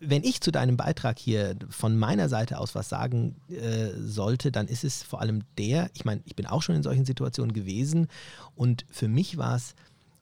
wenn 0.00 0.22
ich 0.22 0.40
zu 0.40 0.52
deinem 0.52 0.76
Beitrag 0.76 1.18
hier 1.18 1.56
von 1.70 1.98
meiner 1.98 2.28
Seite 2.28 2.58
aus 2.58 2.74
was 2.74 2.88
sagen 2.88 3.36
äh, 3.48 3.90
sollte, 3.98 4.52
dann 4.52 4.68
ist 4.68 4.84
es 4.84 5.02
vor 5.02 5.20
allem 5.20 5.42
der, 5.58 5.90
ich 5.94 6.04
meine, 6.04 6.20
ich 6.24 6.36
bin 6.36 6.46
auch 6.46 6.62
schon 6.62 6.76
in 6.76 6.82
solchen 6.82 7.04
Situationen 7.04 7.52
gewesen 7.52 8.06
und 8.54 8.86
für 8.90 9.08
mich 9.08 9.38
war 9.38 9.56
es 9.56 9.74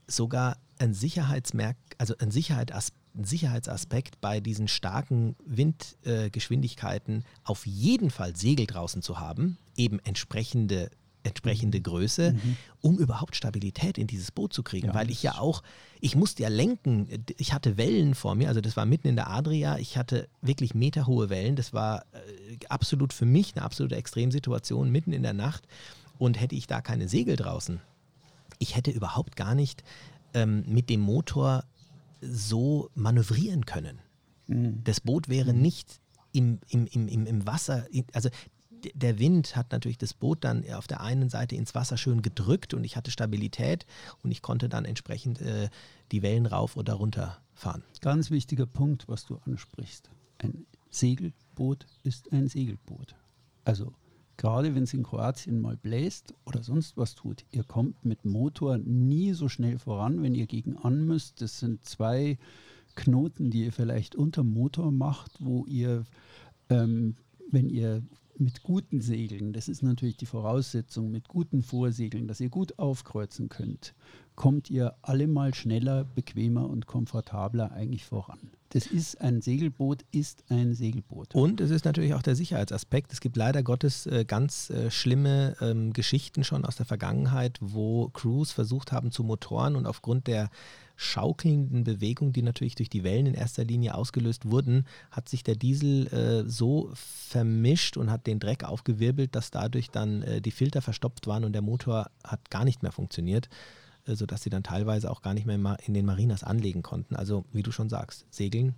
sogar 0.07 0.57
ein 0.79 0.95
Sicherheitsmerk, 0.95 1.77
also 1.99 2.15
ein 2.19 2.31
Sicherheitsaspekt 2.31 3.06
Sicherheitsaspekt 3.25 4.21
bei 4.21 4.41
diesen 4.41 4.69
starken 4.69 5.37
Windgeschwindigkeiten 5.45 7.21
äh, 7.21 7.25
auf 7.45 7.67
jeden 7.67 8.11
Fall 8.11 8.37
Segel 8.37 8.67
draußen 8.67 9.03
zu 9.03 9.19
haben, 9.19 9.59
eben 9.77 9.99
entsprechende 10.01 10.91
entsprechende. 11.27 11.81
Größe, 11.81 12.33
mhm. 12.33 12.57
um 12.81 12.99
überhaupt 12.99 13.37
Stabilität 13.37 13.99
in 13.99 14.07
dieses 14.07 14.31
Boot 14.31 14.53
zu 14.53 14.63
kriegen. 14.63 14.89
Ja, 14.89 14.95
weil 14.95 15.11
ich 15.11 15.23
ja 15.23 15.39
auch, 15.39 15.63
ich 16.01 16.17
musste 16.17 16.43
ja 16.43 16.49
lenken. 16.49 17.09
Ich 17.37 17.53
hatte 17.53 17.77
Wellen 17.77 18.15
vor 18.15 18.35
mir, 18.35 18.49
also 18.49 18.61
das 18.61 18.77
war 18.77 18.87
mitten 18.87 19.09
in 19.09 19.17
der 19.17 19.29
Adria. 19.29 19.79
Ich 19.79 19.97
hatte 19.97 20.29
wirklich 20.41 20.75
meterhohe 20.75 21.29
Wellen. 21.29 21.57
Das 21.57 21.73
war 21.73 22.03
äh, 22.13 22.67
absolut 22.69 23.13
für 23.13 23.27
mich 23.27 23.55
eine 23.55 23.65
absolute 23.65 23.97
Extremsituation 23.97 24.91
mitten 24.91 25.13
in 25.13 25.23
der 25.23 25.35
Nacht. 25.35 25.67
Und 26.19 26.41
hätte 26.41 26.55
ich 26.55 26.67
da 26.67 26.81
keine 26.81 27.09
Segel 27.09 27.37
draußen, 27.37 27.81
ich 28.59 28.75
hätte 28.75 28.91
überhaupt 28.91 29.37
gar 29.37 29.55
nicht 29.55 29.85
ähm, 30.33 30.65
mit 30.67 30.89
dem 30.89 31.01
Motor 31.01 31.65
so 32.31 32.91
manövrieren 32.95 33.67
können. 33.67 34.01
Mhm. 34.47 34.83
Das 34.85 35.01
Boot 35.01 35.29
wäre 35.29 35.53
mhm. 35.53 35.63
nicht 35.63 36.01
im, 36.33 36.61
im, 36.69 36.87
im, 36.87 37.27
im 37.27 37.47
Wasser, 37.47 37.87
also 38.13 38.29
der 38.95 39.19
Wind 39.19 39.57
hat 39.57 39.73
natürlich 39.73 39.99
das 39.99 40.15
Boot 40.15 40.45
dann 40.45 40.69
auf 40.71 40.87
der 40.87 41.01
einen 41.01 41.29
Seite 41.29 41.57
ins 41.57 41.75
Wasser 41.75 41.97
schön 41.97 42.23
gedrückt 42.23 42.75
und 42.75 42.85
ich 42.85 42.97
hatte 42.97 43.11
Stabilität 43.11 43.87
und 44.23 44.31
ich 44.31 44.43
konnte 44.43 44.69
dann 44.69 44.85
entsprechend 44.85 45.41
äh, 45.41 45.69
die 46.13 46.23
Wellen 46.23 46.47
rauf 46.47 46.77
oder 46.77 46.95
runter 46.95 47.39
fahren. 47.55 47.83
Ganz 48.01 48.31
wichtiger 48.31 48.67
Punkt, 48.67 49.09
was 49.09 49.25
du 49.25 49.37
ansprichst. 49.47 50.11
Ein 50.39 50.67
Segelboot 50.91 51.87
ist 52.03 52.33
ein 52.33 52.49
Segelboot. 52.49 53.15
Also 53.65 53.93
gerade 54.37 54.75
wenn 54.75 54.85
es 54.85 54.95
in 54.95 55.03
Kroatien 55.03 55.61
mal 55.61 55.77
bläst 55.77 56.35
oder 56.45 56.63
sonst 56.63 56.97
was 56.97 57.15
tut, 57.15 57.45
ihr 57.51 57.65
kommt 57.65 58.05
mit 58.05 58.25
Motor 58.25 58.79
nie 58.79 59.33
so 59.33 59.49
schnell 59.49 59.79
voran, 59.79 60.23
wenn 60.23 60.35
ihr 60.35 60.47
gegen 60.47 60.77
an 60.77 61.07
müsst. 61.07 61.41
Das 61.41 61.59
sind 61.59 61.85
zwei 61.85 62.39
Knoten, 62.95 63.51
die 63.51 63.65
ihr 63.65 63.73
vielleicht 63.73 64.15
unter 64.15 64.43
Motor 64.43 64.91
macht, 64.91 65.33
wo 65.41 65.65
ihr, 65.67 66.05
ähm, 66.71 67.17
wenn 67.51 67.69
ihr 67.69 68.03
mit 68.39 68.63
guten 68.63 69.01
Segeln, 69.01 69.53
das 69.53 69.69
ist 69.69 69.83
natürlich 69.83 70.17
die 70.17 70.27
Voraussetzung, 70.27 71.11
mit 71.11 71.29
guten 71.29 71.63
Vorsegeln, 71.63 72.29
dass 72.29 72.41
ihr 72.41 72.51
gut 72.51 72.79
aufkreuzen 72.79 73.49
könnt, 73.49 73.95
kommt 74.37 74.71
ihr 74.71 74.95
allemal 75.03 75.55
schneller, 75.55 76.05
bequemer 76.05 76.69
und 76.69 76.87
komfortabler 76.87 77.73
eigentlich 77.73 78.05
voran. 78.05 78.39
Das 78.71 78.87
ist 78.87 79.21
ein 79.21 79.41
Segelboot, 79.41 80.05
ist 80.13 80.45
ein 80.51 80.75
Segelboot. 80.75 81.35
Und 81.35 81.61
es 81.61 81.71
ist 81.71 81.85
natürlich 81.85 82.15
auch 82.15 82.23
der 82.23 82.37
Sicherheitsaspekt. 82.37 83.13
Es 83.13 83.21
gibt 83.21 83.37
leider 83.37 83.63
Gottes 83.63 84.07
äh, 84.07 84.25
ganz 84.27 84.71
äh, 84.71 84.91
schlimme 84.91 85.57
ähm, 85.61 85.93
Geschichten 85.93 86.45
schon 86.45 86.65
aus 86.65 86.77
der 86.77 86.85
Vergangenheit, 86.85 87.59
wo 87.61 88.09
Crews 88.11 88.53
versucht 88.53 88.93
haben 88.93 89.11
zu 89.11 89.25
motoren 89.25 89.77
und 89.77 89.87
aufgrund 89.87 90.27
der 90.27 90.51
schaukelnden 90.97 91.85
Bewegung, 91.85 92.33
die 92.33 92.43
natürlich 92.43 92.75
durch 92.75 92.89
die 92.91 93.05
Wellen 93.05 93.27
in 93.27 93.35
erster 93.35 93.65
Linie 93.65 93.95
ausgelöst 93.95 94.51
wurden, 94.51 94.87
hat 95.11 95.29
sich 95.29 95.45
der 95.45 95.57
Diesel 95.57 96.07
äh, 96.09 96.49
so 96.49 96.91
vermischt 96.95 97.97
und 97.97 98.11
hat 98.11 98.27
den 98.27 98.41
Dreck 98.41 98.65
aufgewirbelt, 98.65 99.35
dass 99.35 99.51
dadurch 99.51 99.91
dann 99.91 100.25
die 100.43 100.51
Filter 100.51 100.83
verstopft 100.83 101.27
waren 101.27 101.45
und 101.45 101.53
der 101.53 101.63
Motor 101.63 102.11
hat 102.25 102.51
gar 102.51 102.65
nicht 102.65 102.83
mehr 102.83 102.93
funktioniert, 102.93 103.49
sodass 104.07 104.43
sie 104.43 104.51
dann 104.51 104.63
teilweise 104.63 105.11
auch 105.11 105.23
gar 105.23 105.35
nicht 105.35 105.47
mehr 105.47 105.79
in 105.85 105.95
den 105.95 106.07
Marinas 106.07 106.45
anlegen 106.45 106.83
konnten. 106.83 107.17
Also 107.17 107.45
wie 107.53 107.63
du 107.63 107.73
schon 107.73 107.89
sagst, 107.89 108.27
segeln. 108.31 108.75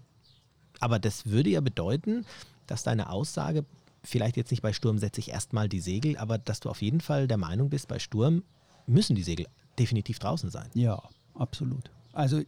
Aber 0.81 0.99
das 0.99 1.27
würde 1.27 1.51
ja 1.51 1.61
bedeuten, 1.61 2.25
dass 2.67 2.83
deine 2.83 3.11
Aussage, 3.11 3.65
vielleicht 4.03 4.37
jetzt 4.37 4.51
nicht 4.51 4.63
bei 4.63 4.73
Sturm 4.73 4.99
setze 4.99 5.21
ich 5.21 5.31
erstmal 5.31 5.69
die 5.69 5.81
Segel, 5.81 6.17
aber 6.17 6.39
dass 6.39 6.61
du 6.61 6.71
auf 6.71 6.83
jeden 6.83 7.01
Fall 7.01 7.27
der 7.27 7.37
Meinung 7.37 7.69
bist, 7.69 7.89
bei 7.89 7.99
Sturm 7.99 8.43
müssen 8.87 9.17
die 9.17 9.23
Segel 9.23 9.47
definitiv 9.79 10.19
draußen 10.19 10.51
sein. 10.51 10.69
Ja, 10.75 11.03
absolut. 11.35 11.91
Also 12.13 12.43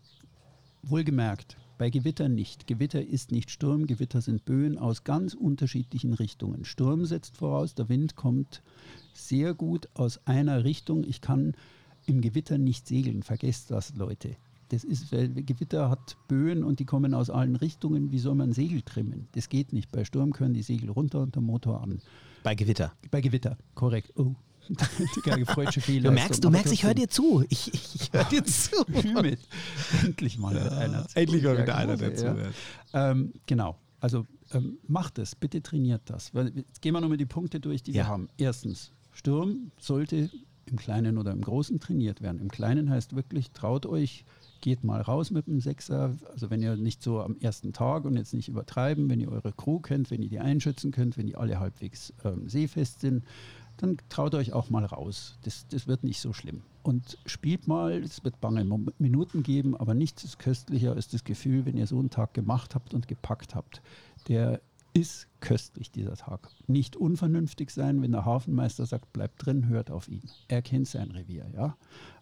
wohlgemerkt, 0.83 1.57
bei 1.79 1.91
Gewitter 1.91 2.29
nicht. 2.29 2.67
Gewitter 2.67 3.03
ist 3.03 3.33
nicht 3.33 3.51
Sturm, 3.51 3.87
Gewitter 3.87 4.21
sind 4.21 4.45
Böen 4.45 4.79
aus 4.79 5.05
ganz 5.05 5.35
unterschiedlichen 5.35 6.13
Richtungen. 6.13 6.65
Sturm 6.65 7.05
setzt 7.07 7.37
voraus, 7.39 7.75
der 7.75 7.89
Wind 7.89 8.17
kommt 8.17 8.63
sehr 9.13 9.55
gut 9.55 9.89
aus 9.95 10.21
einer 10.27 10.65
Richtung. 10.65 11.05
Ich 11.05 11.21
kann 11.21 11.55
im 12.07 12.21
Gewitter 12.21 12.59
nicht 12.59 12.87
segeln, 12.87 13.23
vergesst 13.23 13.71
das, 13.71 13.95
Leute. 13.95 14.37
Das 14.71 14.85
ist, 14.85 15.13
weil 15.13 15.29
Gewitter 15.29 15.91
hat 15.91 16.17
Böen 16.29 16.63
und 16.63 16.79
die 16.79 16.85
kommen 16.85 17.13
aus 17.13 17.29
allen 17.29 17.57
Richtungen. 17.57 18.13
Wie 18.13 18.21
soll 18.21 18.37
man 18.37 18.53
Segel 18.53 18.83
trimmen? 18.83 19.27
Das 19.33 19.49
geht 19.49 19.73
nicht. 19.73 19.91
Bei 19.91 20.05
Sturm 20.05 20.33
können 20.33 20.55
die 20.55 20.63
Segel 20.63 20.91
runter 20.91 21.21
und 21.21 21.35
der 21.35 21.43
Motor 21.43 21.83
an. 21.83 22.01
Bei 22.45 22.55
Gewitter. 22.55 22.93
Bei 23.11 23.21
Gewitter, 23.21 23.59
korrekt. 23.75 24.13
Oh, 24.15 24.35
freudsche 25.47 25.81
Fehler. 25.81 26.11
Du 26.11 26.15
merkst, 26.15 26.45
du 26.45 26.51
merkst, 26.51 26.73
ich 26.73 26.85
höre 26.85 26.95
dir 26.95 27.09
zu. 27.09 27.45
Ich, 27.49 27.75
ich, 27.75 28.13
höre 28.13 28.25
dir 28.25 28.45
zu. 28.45 28.85
mit. 29.21 29.41
Endlich 30.05 30.39
mal 30.39 30.55
ja, 30.55 30.69
einer. 30.69 31.07
Endlich 31.15 31.43
mal 31.43 31.61
wieder 31.61 31.77
einer 31.77 31.97
dazu. 31.97 32.27
Ja. 32.27 33.11
Ähm, 33.11 33.33
genau. 33.47 33.77
Also 33.99 34.27
ähm, 34.53 34.79
macht 34.87 35.19
es, 35.19 35.35
bitte 35.35 35.63
trainiert 35.63 36.03
das. 36.07 36.33
Weil, 36.33 36.53
jetzt 36.55 36.81
gehen 36.81 36.95
wir 36.95 37.01
nochmal 37.01 37.19
die 37.19 37.27
Punkte 37.27 37.59
durch, 37.59 37.83
die 37.83 37.91
ja. 37.93 38.05
wir 38.05 38.09
haben. 38.09 38.29
Erstens, 38.37 38.93
Sturm 39.13 39.73
sollte 39.79 40.31
im 40.67 40.77
Kleinen 40.77 41.19
oder 41.19 41.33
im 41.33 41.41
Großen 41.41 41.81
trainiert 41.81 42.23
werden. 42.23 42.41
Im 42.41 42.51
Kleinen 42.51 42.91
heißt 42.91 43.17
wirklich, 43.17 43.51
traut 43.53 43.87
euch, 43.87 44.25
geht 44.61 44.85
mal 44.85 45.01
raus 45.01 45.31
mit 45.31 45.47
dem 45.47 45.61
Sechser. 45.61 46.17
Also 46.33 46.51
wenn 46.51 46.63
ihr 46.63 46.77
nicht 46.77 47.03
so 47.03 47.21
am 47.21 47.37
ersten 47.41 47.73
Tag 47.73 48.05
und 48.05 48.17
jetzt 48.17 48.35
nicht 48.35 48.49
übertreiben, 48.49 49.09
wenn 49.09 49.21
ihr 49.21 49.31
eure 49.31 49.53
Crew 49.53 49.81
kennt, 49.81 50.11
wenn 50.11 50.23
ihr 50.23 50.29
die 50.29 50.41
einschätzen 50.41 50.91
könnt, 50.91 51.17
wenn 51.17 51.27
die 51.27 51.37
alle 51.37 51.59
halbwegs 51.59 52.13
ähm, 52.25 52.49
seefest 52.49 53.01
sind, 53.01 53.25
dann 53.79 53.97
traut 54.09 54.35
euch 54.35 54.53
auch 54.53 54.69
mal 54.71 54.85
raus. 54.85 55.39
Das, 55.43 55.67
das 55.69 55.87
wird 55.87 56.05
nicht 56.05 56.21
so 56.21 56.33
schlimm. 56.33 56.63
Und 56.83 57.19
spielt 57.27 57.67
mal, 57.67 57.93
es 58.03 58.25
wird 58.25 58.41
bange 58.41 58.65
Minuten 58.99 59.43
geben, 59.43 59.77
aber 59.77 59.95
nichts 59.95 60.25
ist 60.25 60.39
köstlicher 60.39 60.93
als 60.93 61.09
das 61.09 61.25
Gefühl, 61.25 61.67
wenn 61.67 61.77
ihr 61.77 61.87
so 61.87 61.99
einen 61.99 62.11
Tag 62.11 62.35
gemacht 62.35 62.75
habt 62.75 62.95
und 62.95 63.09
gepackt 63.09 63.55
habt. 63.55 63.83
Der 64.29 64.61
ist 64.93 65.29
köstlich, 65.41 65.91
dieser 65.91 66.17
Tag. 66.17 66.49
Nicht 66.67 66.97
unvernünftig 66.97 67.71
sein, 67.71 68.03
wenn 68.03 68.13
der 68.13 68.25
Hafenmeister 68.25 68.87
sagt, 68.87 69.13
bleibt 69.13 69.45
drin, 69.45 69.69
hört 69.69 69.91
auf 69.91 70.09
ihn. 70.09 70.23
Er 70.49 70.63
kennt 70.63 70.89
sein 70.89 71.11
Revier, 71.11 71.47
ja. 71.55 71.77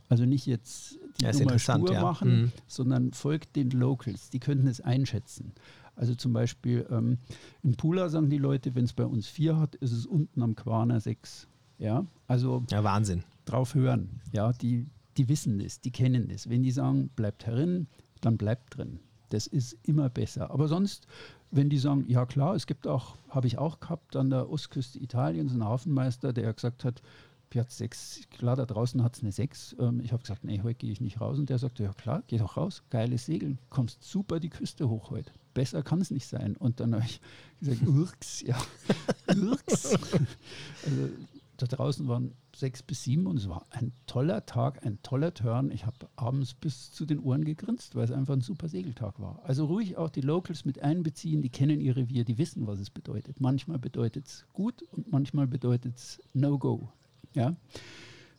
Also 0.09 0.25
nicht 0.25 0.47
jetzt 0.47 0.99
die 1.21 1.25
ja, 1.25 1.33
dumme 1.33 1.59
Spur 1.59 1.93
ja. 1.93 2.01
machen, 2.01 2.43
mhm. 2.43 2.53
sondern 2.67 3.13
folgt 3.13 3.57
den 3.57 3.71
Locals, 3.71 4.31
die 4.31 4.41
könnten 4.41 4.67
es 4.67 4.81
einschätzen. 4.81 5.53
Also 5.97 6.15
zum 6.15 6.33
Beispiel 6.33 6.87
ähm, 6.91 7.19
in 7.63 7.75
Pula 7.75 8.09
sagen 8.09 8.31
die 8.31 8.39
Leute, 8.39 8.75
wenn 8.75 8.85
es 8.85 8.93
bei 8.93 9.05
uns 9.05 9.27
vier 9.27 9.59
hat, 9.59 9.75
ist 9.75 9.93
es 9.93 10.07
unten 10.07 10.43
am 10.43 10.55
Quaner 10.55 11.01
sechs. 11.01 11.49
Ja, 11.79 12.07
also 12.27 12.65
ja, 12.71 12.83
Wahnsinn. 12.83 13.25
Drauf 13.45 13.75
hören. 13.75 14.21
Ja, 14.33 14.53
die, 14.53 14.87
die 15.17 15.29
wissen 15.29 15.59
das, 15.59 15.81
die 15.81 15.91
kennen 15.91 16.29
das. 16.29 16.49
Wenn 16.49 16.63
die 16.63 16.71
sagen, 16.71 17.11
bleibt 17.15 17.47
herin, 17.47 17.89
dann 18.21 18.37
bleibt 18.37 18.77
drin. 18.77 19.01
Das 19.31 19.47
ist 19.47 19.77
immer 19.83 20.09
besser. 20.09 20.51
Aber 20.51 20.69
sonst, 20.69 21.07
wenn 21.51 21.71
die 21.71 21.79
sagen, 21.79 22.05
ja 22.09 22.27
klar, 22.27 22.55
es 22.55 22.67
gibt 22.67 22.87
auch, 22.87 23.17
habe 23.31 23.47
ich 23.47 23.59
auch 23.59 23.81
gehabt 23.81 24.17
an 24.17 24.31
der 24.31 24.51
Ostküste 24.51 24.99
Italiens, 24.99 25.53
einen 25.53 25.65
Hafenmeister, 25.65 26.33
der 26.33 26.53
gesagt 26.53 26.85
hat, 26.85 27.03
Platz 27.51 27.79
6, 27.79 28.21
klar, 28.31 28.57
da 28.57 28.67
draußen 28.67 29.03
hat 29.03 29.17
es 29.17 29.23
eine 29.23 29.33
6. 29.33 29.77
Ähm, 29.79 30.01
ich 30.01 30.13
habe 30.13 30.23
gesagt, 30.23 30.45
nee, 30.45 30.61
heute 30.63 30.75
gehe 30.75 30.93
ich 30.93 31.01
nicht 31.01 31.21
raus. 31.21 31.39
Und 31.39 31.49
der 31.49 31.59
sagte, 31.59 31.83
ja 31.83 31.93
klar, 31.95 32.23
geh 32.27 32.37
doch 32.37 32.57
raus, 32.57 32.83
geiles 32.91 33.25
Segeln, 33.25 33.59
kommst 33.71 34.03
super 34.03 34.39
die 34.39 34.51
Küste 34.51 34.89
hoch 34.89 35.11
heute. 35.11 35.33
Besser 35.55 35.83
kann 35.83 36.01
es 36.01 36.11
nicht 36.11 36.27
sein. 36.27 36.57
Und 36.57 36.81
dann 36.81 36.95
habe 36.95 37.05
ich 37.07 37.21
gesagt, 37.61 37.83
Urks, 37.87 38.43
ja, 38.43 38.57
Urks. 39.35 39.95
also 39.95 41.09
da 41.57 41.67
draußen 41.67 42.07
waren 42.07 42.35
sechs 42.59 42.83
bis 42.83 43.05
sieben 43.05 43.27
und 43.27 43.37
es 43.39 43.49
war 43.49 43.67
ein 43.71 43.93
toller 44.07 44.45
Tag, 44.47 44.85
ein 44.85 45.01
toller 45.03 45.33
Turn. 45.33 45.71
Ich 45.71 45.87
habe 45.87 46.09
abends 46.17 46.55
bis 46.55 46.91
zu 46.91 47.07
den 47.07 47.21
Ohren 47.21 47.45
gegrinst, 47.45 47.95
weil 47.95 48.05
es 48.05 48.11
einfach 48.11 48.35
ein 48.35 48.41
super 48.41 48.69
Segeltag 48.69 49.21
war. 49.21 49.41
Also 49.45 49.67
ruhig 49.67 49.97
auch 49.97 50.11
die 50.11 50.21
Locals 50.21 50.65
mit 50.65 50.83
einbeziehen, 50.83 51.43
die 51.43 51.51
kennen 51.51 51.81
ihr 51.81 51.97
Revier, 51.97 52.25
die 52.25 52.39
wissen, 52.39 52.67
was 52.67 52.81
es 52.81 52.91
bedeutet. 52.91 53.41
Manchmal 53.41 53.79
bedeutet 53.79 54.27
es 54.27 54.47
gut 54.53 54.83
und 54.91 55.11
manchmal 55.11 55.47
bedeutet 55.47 55.97
es 55.97 56.21
No-Go. 56.35 56.89
Ja? 57.35 57.57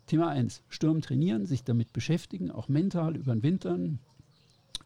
Thema 0.05 0.29
1, 0.29 0.63
Sturm 0.69 1.01
trainieren, 1.01 1.45
sich 1.45 1.63
damit 1.63 1.93
beschäftigen, 1.93 2.51
auch 2.51 2.67
mental 2.67 3.15
über 3.15 3.34
den 3.34 3.43
Winter 3.43 3.77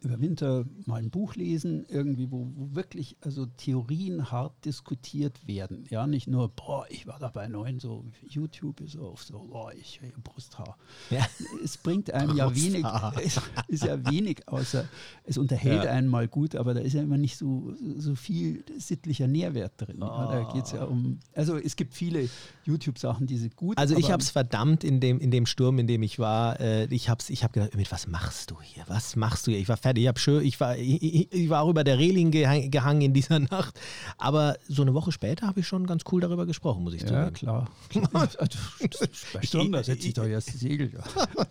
über 0.03 0.19
Winter 0.19 0.65
mal 0.85 0.97
ein 0.97 1.09
Buch 1.09 1.35
lesen, 1.35 1.85
irgendwie, 1.87 2.29
wo, 2.29 2.47
wo, 2.55 2.75
wirklich 2.75 3.15
also 3.21 3.45
Theorien 3.45 4.31
hart 4.31 4.53
diskutiert 4.65 5.47
werden. 5.47 5.85
Ja, 5.89 6.07
nicht 6.07 6.27
nur, 6.27 6.49
boah, 6.49 6.85
ich 6.89 7.07
war 7.07 7.19
da 7.19 7.29
bei 7.29 7.47
neuen, 7.47 7.79
so 7.79 8.03
YouTube 8.27 8.81
ist 8.81 8.97
auf 8.97 9.23
so, 9.23 9.39
boah, 9.39 9.71
ich 9.73 10.01
habe 10.01 10.11
Brusthaar. 10.21 10.77
Ja. 11.09 11.25
Es 11.63 11.77
bringt 11.77 12.11
einem 12.11 12.35
ja 12.35 12.53
wenig, 12.53 12.85
es 13.23 13.39
ist 13.67 13.85
ja 13.85 14.05
wenig, 14.09 14.47
außer 14.47 14.85
es 15.23 15.37
unterhält 15.37 15.85
ja. 15.85 15.91
einen 15.91 16.07
mal 16.07 16.27
gut, 16.27 16.55
aber 16.55 16.73
da 16.73 16.81
ist 16.81 16.93
ja 16.93 17.01
immer 17.01 17.17
nicht 17.17 17.37
so, 17.37 17.73
so 17.97 18.15
viel 18.15 18.65
sittlicher 18.77 19.27
Nährwert 19.27 19.73
drin. 19.77 19.97
Oh. 20.01 20.05
Ja, 20.05 20.31
da 20.31 20.53
geht 20.53 20.65
es 20.65 20.71
ja 20.73 20.83
um, 20.83 21.19
also 21.33 21.57
es 21.57 21.75
gibt 21.75 21.93
viele 21.93 22.29
YouTube-Sachen, 22.65 23.25
die 23.25 23.37
sind 23.37 23.55
gut. 23.55 23.77
Also 23.77 23.95
ich 23.95 24.11
habe 24.11 24.21
es 24.21 24.29
verdammt 24.29 24.83
in 24.83 24.99
dem, 24.99 25.19
in 25.19 25.31
dem 25.31 25.45
Sturm, 25.45 25.79
in 25.79 25.87
dem 25.87 26.03
ich 26.03 26.19
war, 26.19 26.59
äh, 26.59 26.85
ich 26.85 27.07
habe 27.09 27.23
ich 27.29 27.43
hab 27.43 27.53
gedacht, 27.53 27.71
was 27.89 28.07
machst 28.07 28.51
du 28.51 28.61
hier? 28.61 28.83
Was 28.87 29.15
machst 29.15 29.47
du 29.47 29.51
hier? 29.51 29.59
Ich 29.59 29.69
war 29.69 29.77
fertig 29.77 29.92
fertig. 29.93 30.03
Ich, 30.03 30.07
hab 30.07 30.19
schön, 30.19 30.45
ich, 30.45 30.59
war, 30.59 30.77
ich, 30.77 31.31
ich 31.31 31.49
war 31.49 31.61
auch 31.61 31.69
über 31.69 31.83
der 31.83 31.97
Reling 31.97 32.31
gehangen 32.31 33.01
in 33.01 33.13
dieser 33.13 33.39
Nacht. 33.51 33.79
Aber 34.17 34.57
so 34.67 34.81
eine 34.81 34.93
Woche 34.93 35.11
später 35.11 35.47
habe 35.47 35.61
ich 35.61 35.67
schon 35.67 35.85
ganz 35.85 36.03
cool 36.11 36.21
darüber 36.21 36.45
gesprochen, 36.45 36.83
muss 36.83 36.93
ich 36.93 37.01
sagen. 37.01 37.13
Ja, 37.13 37.31
klar. 37.31 37.69
Sturm, 39.43 39.71
da 39.71 39.83
setze 39.83 40.07
ich 40.07 40.13
doch 40.13 40.25
die 40.25 40.39
Segel. 40.39 40.91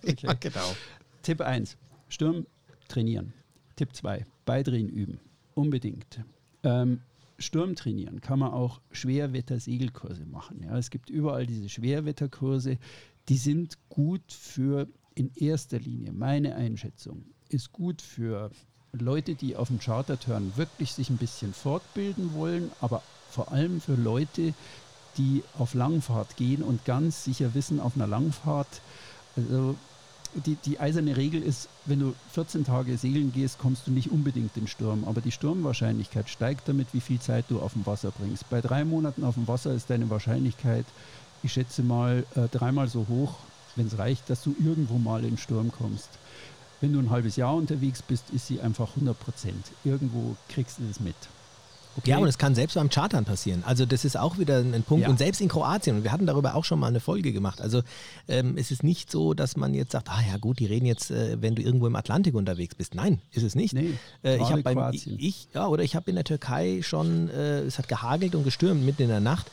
Okay. 0.03 0.17
Ja, 0.23 0.33
genau. 0.35 0.75
Tipp 1.23 1.41
1, 1.41 1.77
Sturm 2.09 2.47
trainieren. 2.89 3.33
Tipp 3.77 3.95
2, 3.95 4.27
Beidrehen 4.45 4.89
üben. 4.89 5.21
Unbedingt. 5.55 6.21
Ähm, 6.63 7.01
Sturm 7.39 7.75
trainieren 7.75 8.21
kann 8.21 8.39
man 8.39 8.53
auch 8.53 8.81
Schwerwetter-Segelkurse 8.91 10.27
machen. 10.27 10.63
Ja, 10.63 10.77
es 10.77 10.91
gibt 10.91 11.11
überall 11.11 11.47
diese 11.47 11.69
Schwerwetterkurse, 11.69 12.79
die 13.29 13.37
sind 13.37 13.79
gut 13.89 14.33
für 14.33 14.89
in 15.15 15.31
erster 15.35 15.79
Linie, 15.79 16.13
meine 16.13 16.55
Einschätzung, 16.55 17.25
ist 17.53 17.73
gut 17.73 18.03
für 18.03 18.51
Leute, 18.93 19.35
die 19.35 19.57
auf 19.57 19.69
dem 19.69 19.79
Charterturn 19.79 20.53
wirklich 20.57 20.93
sich 20.93 21.11
ein 21.11 21.17
bisschen 21.17 21.55
fortbilden 21.55 22.35
wollen, 22.35 22.71
aber 22.81 23.03
vor 23.31 23.53
allem 23.53 23.81
für 23.81 23.95
Leute, 23.95 24.55
die 25.17 25.43
auf 25.59 25.75
Langfahrt 25.75 26.37
gehen 26.37 26.63
und 26.63 26.85
ganz 26.85 27.25
sicher 27.25 27.55
wissen, 27.55 27.81
auf 27.81 27.97
einer 27.97 28.07
Langfahrt, 28.07 28.81
also 29.37 29.77
die, 30.47 30.57
die 30.57 30.81
eiserne 30.81 31.17
Regel 31.17 31.43
ist, 31.43 31.69
wenn 31.85 32.01
du 32.01 32.15
14 32.33 32.65
Tage 32.65 32.97
segeln 32.97 33.33
gehst, 33.33 33.59
kommst 33.59 33.87
du 33.87 33.91
nicht 33.91 34.11
unbedingt 34.11 34.57
in 34.57 34.67
Sturm. 34.67 35.05
Aber 35.05 35.21
die 35.21 35.33
Sturmwahrscheinlichkeit 35.33 36.31
steigt 36.31 36.69
damit, 36.69 36.89
wie 36.93 37.01
viel 37.01 37.21
Zeit 37.21 37.47
du 37.49 37.61
auf 37.61 37.75
dem 37.75 37.85
Wasser 37.85 38.13
bringst. 38.13 38.49
Bei 38.49 38.63
drei 38.63 38.85
Monaten 38.85 39.25
auf 39.25 39.35
dem 39.35 39.47
Wasser 39.47 39.75
ist 39.75 39.91
deine 39.91 40.09
Wahrscheinlichkeit, 40.09 40.87
ich 41.43 41.53
schätze 41.53 41.83
mal, 41.83 42.25
äh, 42.35 42.49
dreimal 42.49 42.89
so 42.89 43.07
hoch, 43.09 43.35
wenn 43.77 43.87
es 43.87 43.99
reicht, 43.99 44.31
dass 44.31 44.43
du 44.43 44.55
irgendwo 44.59 44.99
mal 44.99 45.25
in 45.25 45.37
Sturm 45.37 45.73
kommst. 45.73 46.09
Wenn 46.83 46.93
du 46.93 46.99
ein 46.99 47.11
halbes 47.11 47.37
Jahr 47.37 47.55
unterwegs 47.55 48.03
bist, 48.03 48.25
ist 48.31 48.49
sie 48.49 48.61
einfach 48.61 48.91
100 48.91 49.19
Prozent. 49.19 49.65
Irgendwo 49.85 50.37
kriegst 50.49 50.79
du 50.79 50.83
das 50.87 51.01
mit. 51.01 51.15
Okay. 51.97 52.11
Ja, 52.11 52.19
und 52.19 52.27
es 52.27 52.39
kann 52.39 52.55
selbst 52.55 52.75
beim 52.75 52.89
Chartern 52.89 53.25
passieren. 53.25 53.63
Also 53.67 53.87
das 53.87 54.05
ist 54.05 54.17
auch 54.17 54.39
wieder 54.39 54.59
ein 54.59 54.83
Punkt. 54.83 55.05
Ja. 55.05 55.11
Und 55.11 55.19
selbst 55.19 55.41
in 55.41 55.49
Kroatien, 55.49 55.97
und 55.97 56.05
wir 56.05 56.11
hatten 56.11 56.27
darüber 56.27 56.57
auch 56.57 56.65
schon 56.65 56.81
mal 56.81 56.89
eine 56.89 57.01
Folge 57.01 57.33
gemacht. 57.33 57.61
Also 57.61 57.83
ähm, 58.29 58.57
es 58.57 58.73
ist 58.73 58.83
nicht 58.83 59.13
so, 59.13 59.33
dass 59.33 59.57
man 59.57 59.75
jetzt 59.75 59.93
sagt, 59.93 60.09
ah 60.09 60.21
ja 60.29 60.39
gut, 60.39 60.59
die 60.59 60.67
reden 60.67 60.87
jetzt, 60.87 61.11
äh, 61.11 61.41
wenn 61.41 61.55
du 61.55 61.63
irgendwo 61.63 61.87
im 61.87 61.95
Atlantik 61.95 62.35
unterwegs 62.35 62.75
bist. 62.75 62.95
Nein, 62.95 63.21
ist 63.31 63.45
es 63.45 63.55
nicht. 63.55 63.75
Nee, 63.75 63.93
äh, 64.25 64.37
ich 64.37 64.51
habe 64.51 64.63
beim 64.63 64.93
ich, 64.93 65.49
ja, 65.55 65.69
oder 65.69 65.85
ich 65.85 65.95
habe 65.95 66.11
in 66.11 66.17
der 66.17 66.25
Türkei 66.25 66.81
schon, 66.83 67.29
äh, 67.29 67.61
es 67.61 67.79
hat 67.79 67.89
gehagelt 67.89 68.35
und 68.35 68.43
gestürmt 68.43 68.85
mitten 68.85 69.03
in 69.03 69.09
der 69.09 69.21
Nacht. 69.21 69.47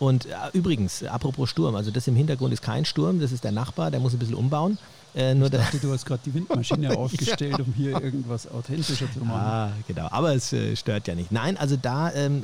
Und 0.00 0.26
äh, 0.26 0.30
übrigens, 0.52 1.04
apropos 1.04 1.48
Sturm, 1.48 1.76
also 1.76 1.90
das 1.90 2.08
im 2.08 2.16
Hintergrund 2.16 2.52
ist 2.52 2.62
kein 2.62 2.84
Sturm, 2.84 3.20
das 3.20 3.32
ist 3.32 3.44
der 3.44 3.52
Nachbar, 3.52 3.90
der 3.90 4.00
muss 4.00 4.12
ein 4.12 4.18
bisschen 4.18 4.34
umbauen. 4.34 4.78
Äh, 5.14 5.34
nur 5.34 5.46
ich 5.46 5.52
dachte, 5.52 5.78
du 5.78 5.92
hast 5.92 6.04
gerade 6.06 6.22
die 6.24 6.34
Windmaschine 6.34 6.90
aufgestellt, 6.98 7.60
um 7.60 7.72
hier 7.72 7.92
irgendwas 8.02 8.50
authentischer 8.50 9.10
zu 9.12 9.20
machen. 9.20 9.40
Ah, 9.40 9.72
genau. 9.86 10.08
Aber 10.10 10.34
es 10.34 10.52
äh, 10.52 10.74
stört 10.74 11.06
ja 11.06 11.14
nicht. 11.14 11.30
Nein, 11.30 11.56
also 11.56 11.76
da 11.76 12.12
ähm, 12.12 12.42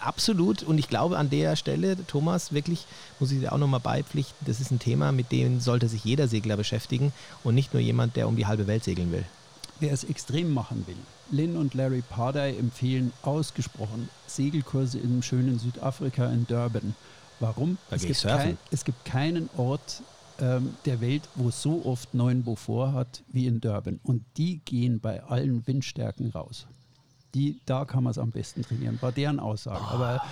absolut. 0.00 0.62
Und 0.62 0.78
ich 0.78 0.88
glaube 0.88 1.18
an 1.18 1.28
der 1.28 1.56
Stelle, 1.56 1.96
Thomas, 2.06 2.52
wirklich, 2.52 2.86
muss 3.20 3.32
ich 3.32 3.40
dir 3.40 3.52
auch 3.52 3.58
nochmal 3.58 3.80
beipflichten, 3.80 4.46
das 4.46 4.60
ist 4.60 4.70
ein 4.70 4.78
Thema, 4.78 5.12
mit 5.12 5.30
dem 5.32 5.60
sollte 5.60 5.88
sich 5.88 6.04
jeder 6.04 6.28
Segler 6.28 6.56
beschäftigen 6.56 7.12
und 7.44 7.54
nicht 7.54 7.74
nur 7.74 7.82
jemand, 7.82 8.16
der 8.16 8.28
um 8.28 8.36
die 8.36 8.46
halbe 8.46 8.66
Welt 8.66 8.84
segeln 8.84 9.12
will. 9.12 9.24
Wer 9.78 9.92
es 9.92 10.04
extrem 10.04 10.54
machen 10.54 10.86
will, 10.86 10.96
Lynn 11.30 11.56
und 11.56 11.74
Larry 11.74 12.02
Pardey 12.08 12.56
empfehlen 12.56 13.12
ausgesprochen 13.22 14.08
Segelkurse 14.26 14.98
im 14.98 15.22
schönen 15.22 15.58
Südafrika 15.58 16.26
in 16.26 16.46
Durban. 16.46 16.94
Warum? 17.40 17.76
Es, 17.90 18.02
gibt 18.02 18.22
kein, 18.22 18.56
es 18.70 18.84
gibt 18.84 19.04
keinen 19.04 19.50
Ort 19.58 20.02
ähm, 20.40 20.74
der 20.84 21.00
Welt, 21.00 21.28
wo 21.34 21.50
so 21.50 21.84
oft 21.84 22.14
9 22.14 22.44
Beaufort 22.44 22.92
hat 22.92 23.22
wie 23.28 23.46
in 23.46 23.60
Durban. 23.60 24.00
Und 24.02 24.24
die 24.36 24.60
gehen 24.64 25.00
bei 25.00 25.22
allen 25.22 25.66
Windstärken 25.66 26.30
raus. 26.30 26.66
Die, 27.34 27.60
da 27.66 27.84
kann 27.84 28.04
man 28.04 28.12
es 28.12 28.18
am 28.18 28.30
besten 28.30 28.62
trainieren, 28.62 28.98
war 29.00 29.12
deren 29.12 29.40
Aussage. 29.40 29.80
Oh. 29.82 29.94
Aber 29.94 30.22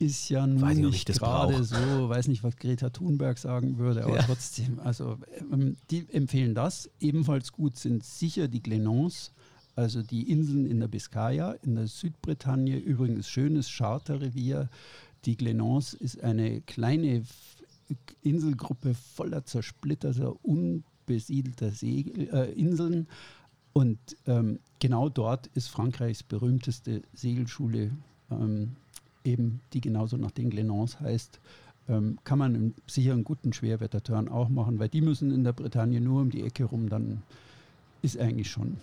ist 0.00 0.30
ja 0.30 0.46
nun 0.46 0.66
nicht 0.80 1.06
gerade 1.06 1.62
so, 1.62 1.76
weiß 2.08 2.28
nicht, 2.28 2.42
was 2.42 2.56
Greta 2.56 2.88
Thunberg 2.88 3.38
sagen 3.38 3.76
würde, 3.76 4.04
aber 4.04 4.16
ja. 4.16 4.22
trotzdem, 4.22 4.80
also 4.80 5.18
ähm, 5.52 5.76
die 5.90 6.06
empfehlen 6.10 6.54
das. 6.54 6.88
Ebenfalls 7.00 7.52
gut 7.52 7.76
sind 7.76 8.02
sicher 8.02 8.48
die 8.48 8.62
Glenons, 8.62 9.32
also 9.76 10.02
die 10.02 10.30
Inseln 10.30 10.66
in 10.66 10.80
der 10.80 10.88
Biskaya, 10.88 11.52
in 11.62 11.74
der 11.74 11.86
Südbretagne, 11.86 12.78
übrigens 12.78 13.28
schönes 13.28 13.68
Charterrevier. 13.68 14.70
Die 15.26 15.36
Glenons 15.36 15.92
ist 15.92 16.22
eine 16.24 16.62
kleine 16.62 17.22
Inselgruppe 18.22 18.94
voller 18.94 19.44
zersplitterter, 19.44 20.34
unbesiedelter 20.44 21.70
Segel, 21.70 22.28
äh, 22.32 22.52
Inseln. 22.52 23.06
Und 23.72 23.98
ähm, 24.26 24.58
genau 24.78 25.08
dort 25.08 25.48
ist 25.54 25.68
Frankreichs 25.68 26.22
berühmteste 26.22 27.02
Segelschule, 27.12 27.92
ähm, 28.30 28.76
eben 29.24 29.60
die 29.72 29.80
genauso 29.80 30.16
nach 30.16 30.32
den 30.32 30.50
Glenons 30.50 31.00
heißt. 31.00 31.40
Ähm, 31.88 32.18
kann 32.24 32.38
man 32.38 32.54
im 32.54 32.74
sicher 32.86 33.12
einen 33.12 33.24
guten 33.24 33.52
Schwerwetterturn 33.52 34.28
auch 34.28 34.48
machen, 34.48 34.78
weil 34.78 34.88
die 34.88 35.00
müssen 35.00 35.30
in 35.30 35.44
der 35.44 35.52
Bretagne 35.52 36.00
nur 36.00 36.22
um 36.22 36.30
die 36.30 36.42
Ecke 36.42 36.64
rum, 36.64 36.88
dann 36.88 37.22
ist 38.02 38.18
eigentlich 38.18 38.50
schon 38.50 38.76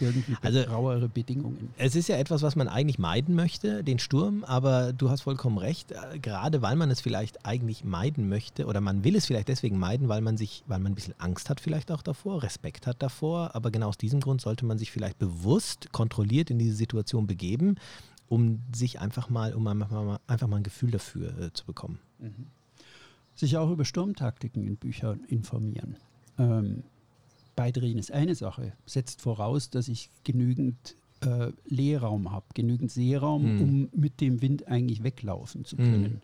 irgendwie 0.00 0.36
also, 0.42 0.60
rauere 0.60 1.08
Bedingungen. 1.08 1.70
Es 1.76 1.94
ist 1.94 2.08
ja 2.08 2.16
etwas, 2.16 2.42
was 2.42 2.56
man 2.56 2.68
eigentlich 2.68 2.98
meiden 2.98 3.34
möchte, 3.34 3.84
den 3.84 3.98
Sturm, 3.98 4.44
aber 4.44 4.92
du 4.92 5.10
hast 5.10 5.22
vollkommen 5.22 5.58
recht, 5.58 5.92
äh, 5.92 6.18
gerade 6.18 6.62
weil 6.62 6.76
man 6.76 6.90
es 6.90 7.00
vielleicht 7.00 7.46
eigentlich 7.46 7.84
meiden 7.84 8.28
möchte 8.28 8.66
oder 8.66 8.80
man 8.80 9.04
will 9.04 9.16
es 9.16 9.26
vielleicht 9.26 9.48
deswegen 9.48 9.78
meiden, 9.78 10.08
weil 10.08 10.20
man 10.20 10.36
sich, 10.36 10.64
weil 10.66 10.78
man 10.78 10.92
ein 10.92 10.94
bisschen 10.94 11.14
Angst 11.18 11.50
hat 11.50 11.60
vielleicht 11.60 11.90
auch 11.90 12.02
davor, 12.02 12.42
Respekt 12.42 12.86
hat 12.86 13.02
davor, 13.02 13.54
aber 13.54 13.70
genau 13.70 13.88
aus 13.88 13.98
diesem 13.98 14.20
Grund 14.20 14.40
sollte 14.40 14.64
man 14.64 14.78
sich 14.78 14.90
vielleicht 14.90 15.18
bewusst 15.18 15.92
kontrolliert 15.92 16.50
in 16.50 16.58
diese 16.58 16.74
Situation 16.74 17.26
begeben, 17.26 17.76
um 18.28 18.60
sich 18.74 19.00
einfach 19.00 19.28
mal, 19.28 19.54
um 19.54 19.66
einfach 19.66 19.90
mal, 19.90 20.18
einfach 20.26 20.46
mal 20.46 20.58
ein 20.58 20.62
Gefühl 20.62 20.90
dafür 20.90 21.38
äh, 21.38 21.52
zu 21.52 21.66
bekommen. 21.66 21.98
Mhm. 22.18 22.46
Sich 23.34 23.56
auch 23.56 23.70
über 23.70 23.84
Sturmtaktiken 23.84 24.66
in 24.66 24.76
Büchern 24.76 25.24
informieren. 25.28 25.96
Ähm, 26.38 26.84
Beidrehen 27.60 27.98
ist 27.98 28.10
eine 28.10 28.34
Sache, 28.34 28.72
setzt 28.86 29.20
voraus, 29.20 29.68
dass 29.68 29.88
ich 29.88 30.08
genügend 30.24 30.96
äh, 31.20 31.52
Leerraum 31.68 32.32
habe, 32.32 32.46
genügend 32.54 32.90
Seeraum, 32.90 33.56
mhm. 33.56 33.60
um 33.60 33.88
mit 33.92 34.22
dem 34.22 34.40
Wind 34.40 34.66
eigentlich 34.66 35.02
weglaufen 35.02 35.66
zu 35.66 35.76
können. 35.76 36.02
Mhm. 36.02 36.20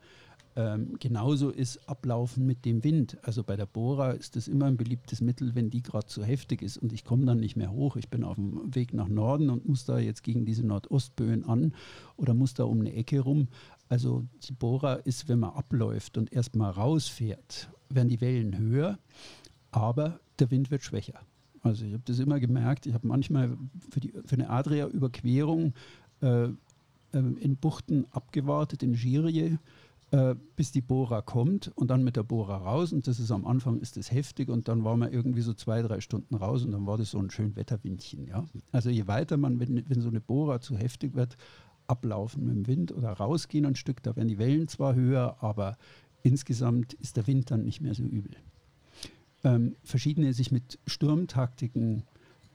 Ähm, 0.56 0.96
genauso 0.98 1.50
ist 1.50 1.86
Ablaufen 1.90 2.46
mit 2.46 2.64
dem 2.64 2.82
Wind. 2.84 3.18
Also 3.20 3.44
bei 3.44 3.54
der 3.54 3.66
Bohrer 3.66 4.14
ist 4.14 4.36
das 4.36 4.48
immer 4.48 4.64
ein 4.64 4.78
beliebtes 4.78 5.20
Mittel, 5.20 5.54
wenn 5.54 5.68
die 5.68 5.82
gerade 5.82 6.06
zu 6.06 6.24
heftig 6.24 6.62
ist 6.62 6.78
und 6.78 6.94
ich 6.94 7.04
komme 7.04 7.26
dann 7.26 7.40
nicht 7.40 7.54
mehr 7.54 7.70
hoch. 7.70 7.96
Ich 7.96 8.08
bin 8.08 8.24
auf 8.24 8.36
dem 8.36 8.74
Weg 8.74 8.94
nach 8.94 9.08
Norden 9.08 9.50
und 9.50 9.68
muss 9.68 9.84
da 9.84 9.98
jetzt 9.98 10.22
gegen 10.22 10.46
diese 10.46 10.66
Nordostböen 10.66 11.44
an 11.44 11.74
oder 12.16 12.32
muss 12.32 12.54
da 12.54 12.64
um 12.64 12.80
eine 12.80 12.94
Ecke 12.94 13.20
rum. 13.20 13.48
Also 13.90 14.24
die 14.48 14.54
Bohrer 14.54 15.04
ist, 15.04 15.28
wenn 15.28 15.40
man 15.40 15.50
abläuft 15.50 16.16
und 16.16 16.32
erstmal 16.32 16.70
rausfährt, 16.70 17.68
werden 17.90 18.08
die 18.08 18.22
Wellen 18.22 18.56
höher, 18.56 18.98
aber 19.70 20.18
der 20.38 20.50
Wind 20.50 20.70
wird 20.70 20.82
schwächer. 20.82 21.20
Also 21.62 21.84
ich 21.84 21.92
habe 21.92 22.02
das 22.04 22.18
immer 22.18 22.40
gemerkt. 22.40 22.86
Ich 22.86 22.94
habe 22.94 23.06
manchmal 23.06 23.56
für, 23.90 24.00
die, 24.00 24.12
für 24.24 24.34
eine 24.34 24.50
Adria-Überquerung 24.50 25.74
äh, 26.22 26.44
äh, 26.44 26.50
in 27.12 27.56
Buchten 27.56 28.06
abgewartet, 28.12 28.82
in 28.82 28.94
Girie, 28.94 29.58
äh, 30.12 30.34
bis 30.54 30.70
die 30.70 30.80
Bohrer 30.80 31.22
kommt 31.22 31.72
und 31.74 31.90
dann 31.90 32.04
mit 32.04 32.16
der 32.16 32.22
Bohrer 32.22 32.56
raus. 32.56 32.92
Und 32.92 33.06
das 33.06 33.18
ist 33.18 33.30
am 33.30 33.44
Anfang 33.44 33.80
ist 33.80 33.96
das 33.96 34.12
heftig 34.12 34.48
und 34.48 34.68
dann 34.68 34.84
waren 34.84 35.00
wir 35.00 35.12
irgendwie 35.12 35.42
so 35.42 35.54
zwei, 35.54 35.82
drei 35.82 36.00
Stunden 36.00 36.36
raus 36.36 36.64
und 36.64 36.72
dann 36.72 36.86
war 36.86 36.98
das 36.98 37.10
so 37.10 37.18
ein 37.18 37.30
schön 37.30 37.56
Wetterwindchen. 37.56 38.26
Ja? 38.26 38.44
Also 38.72 38.90
je 38.90 39.06
weiter 39.06 39.36
man, 39.36 39.58
wenn, 39.58 39.88
wenn 39.88 40.00
so 40.00 40.08
eine 40.08 40.20
Bohrer 40.20 40.60
zu 40.60 40.76
heftig 40.76 41.14
wird, 41.14 41.36
ablaufen 41.88 42.44
mit 42.44 42.56
dem 42.56 42.66
Wind 42.66 42.92
oder 42.92 43.10
rausgehen 43.10 43.66
ein 43.66 43.76
Stück, 43.76 44.02
da 44.02 44.16
werden 44.16 44.28
die 44.28 44.38
Wellen 44.38 44.68
zwar 44.68 44.94
höher, 44.94 45.36
aber 45.40 45.76
insgesamt 46.22 46.94
ist 46.94 47.16
der 47.16 47.26
Wind 47.26 47.50
dann 47.50 47.64
nicht 47.64 47.80
mehr 47.80 47.94
so 47.94 48.02
übel 48.02 48.32
ähm, 49.44 49.76
verschiedene 49.82 50.32
sich 50.32 50.50
mit 50.50 50.78
Sturmtaktiken 50.86 52.04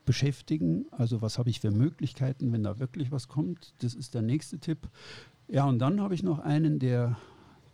beschäftigen. 0.06 0.86
Also 0.92 1.22
was 1.22 1.38
habe 1.38 1.50
ich 1.50 1.60
für 1.60 1.72
Möglichkeiten, 1.72 2.52
wenn 2.52 2.64
da 2.64 2.80
wirklich 2.80 3.12
was 3.12 3.28
kommt. 3.28 3.74
Das 3.80 3.94
ist 3.94 4.14
der 4.14 4.22
nächste 4.22 4.60
Tipp. 4.60 4.90
Ja, 5.48 5.66
und 5.66 5.80
dann 5.80 6.02
habe 6.02 6.16
ich 6.16 6.24
noch 6.24 6.40
einen, 6.40 6.80
der, 6.80 7.18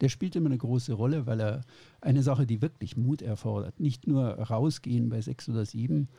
der 0.01 0.09
spielt 0.09 0.35
immer 0.35 0.47
eine 0.47 0.57
große 0.57 0.93
Rolle, 0.93 1.25
weil 1.25 1.39
er 1.39 1.61
eine 2.01 2.23
Sache, 2.23 2.45
die 2.45 2.61
wirklich 2.61 2.97
Mut 2.97 3.21
erfordert. 3.21 3.79
Nicht 3.79 4.07
nur 4.07 4.25
rausgehen 4.27 5.09
bei 5.09 5.21
sechs 5.21 5.47
oder 5.47 5.65
sieben, 5.65 6.09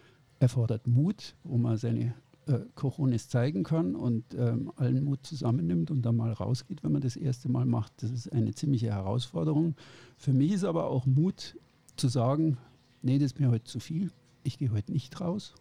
erfordert 0.40 0.86
Mut, 0.86 1.34
wo 1.42 1.58
man 1.58 1.76
seine 1.76 2.14
äh, 2.46 2.60
Cojones 2.74 3.28
zeigen 3.28 3.62
kann 3.62 3.94
und 3.94 4.34
ähm, 4.34 4.72
allen 4.76 5.04
Mut 5.04 5.26
zusammennimmt 5.26 5.90
und 5.90 6.02
dann 6.02 6.16
mal 6.16 6.32
rausgeht, 6.32 6.82
wenn 6.82 6.92
man 6.92 7.02
das 7.02 7.16
erste 7.16 7.48
Mal 7.48 7.66
macht. 7.66 7.92
Das 8.02 8.10
ist 8.10 8.32
eine 8.32 8.54
ziemliche 8.54 8.86
Herausforderung. 8.86 9.74
Für 10.16 10.32
mich 10.32 10.52
ist 10.52 10.64
aber 10.64 10.86
auch 10.86 11.06
Mut 11.06 11.56
zu 11.96 12.08
sagen, 12.08 12.56
nee, 13.02 13.18
das 13.18 13.32
ist 13.32 13.40
mir 13.40 13.50
heute 13.50 13.64
zu 13.64 13.80
viel, 13.80 14.10
ich 14.42 14.58
gehe 14.58 14.72
heute 14.72 14.92
nicht 14.92 15.20
raus. 15.20 15.54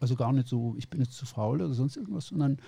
Also 0.00 0.16
gar 0.16 0.32
nicht 0.32 0.48
so, 0.48 0.74
ich 0.76 0.90
bin 0.90 1.00
jetzt 1.00 1.14
zu 1.14 1.24
faul 1.24 1.62
oder 1.62 1.74
sonst 1.74 1.96
irgendwas, 1.96 2.26
sondern 2.26 2.58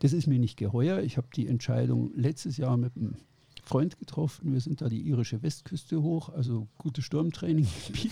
das 0.00 0.12
ist 0.12 0.26
mir 0.26 0.38
nicht 0.38 0.56
geheuer. 0.56 1.00
Ich 1.00 1.16
habe 1.16 1.28
die 1.34 1.46
Entscheidung 1.46 2.12
letztes 2.14 2.56
Jahr 2.56 2.76
mit 2.76 2.96
einem 2.96 3.16
Freund 3.62 3.98
getroffen. 3.98 4.52
Wir 4.52 4.60
sind 4.60 4.80
da 4.80 4.88
die 4.88 5.00
irische 5.00 5.42
Westküste 5.42 6.02
hoch, 6.02 6.28
also 6.28 6.68
gutes 6.78 7.04
Sturmtraining, 7.04 7.66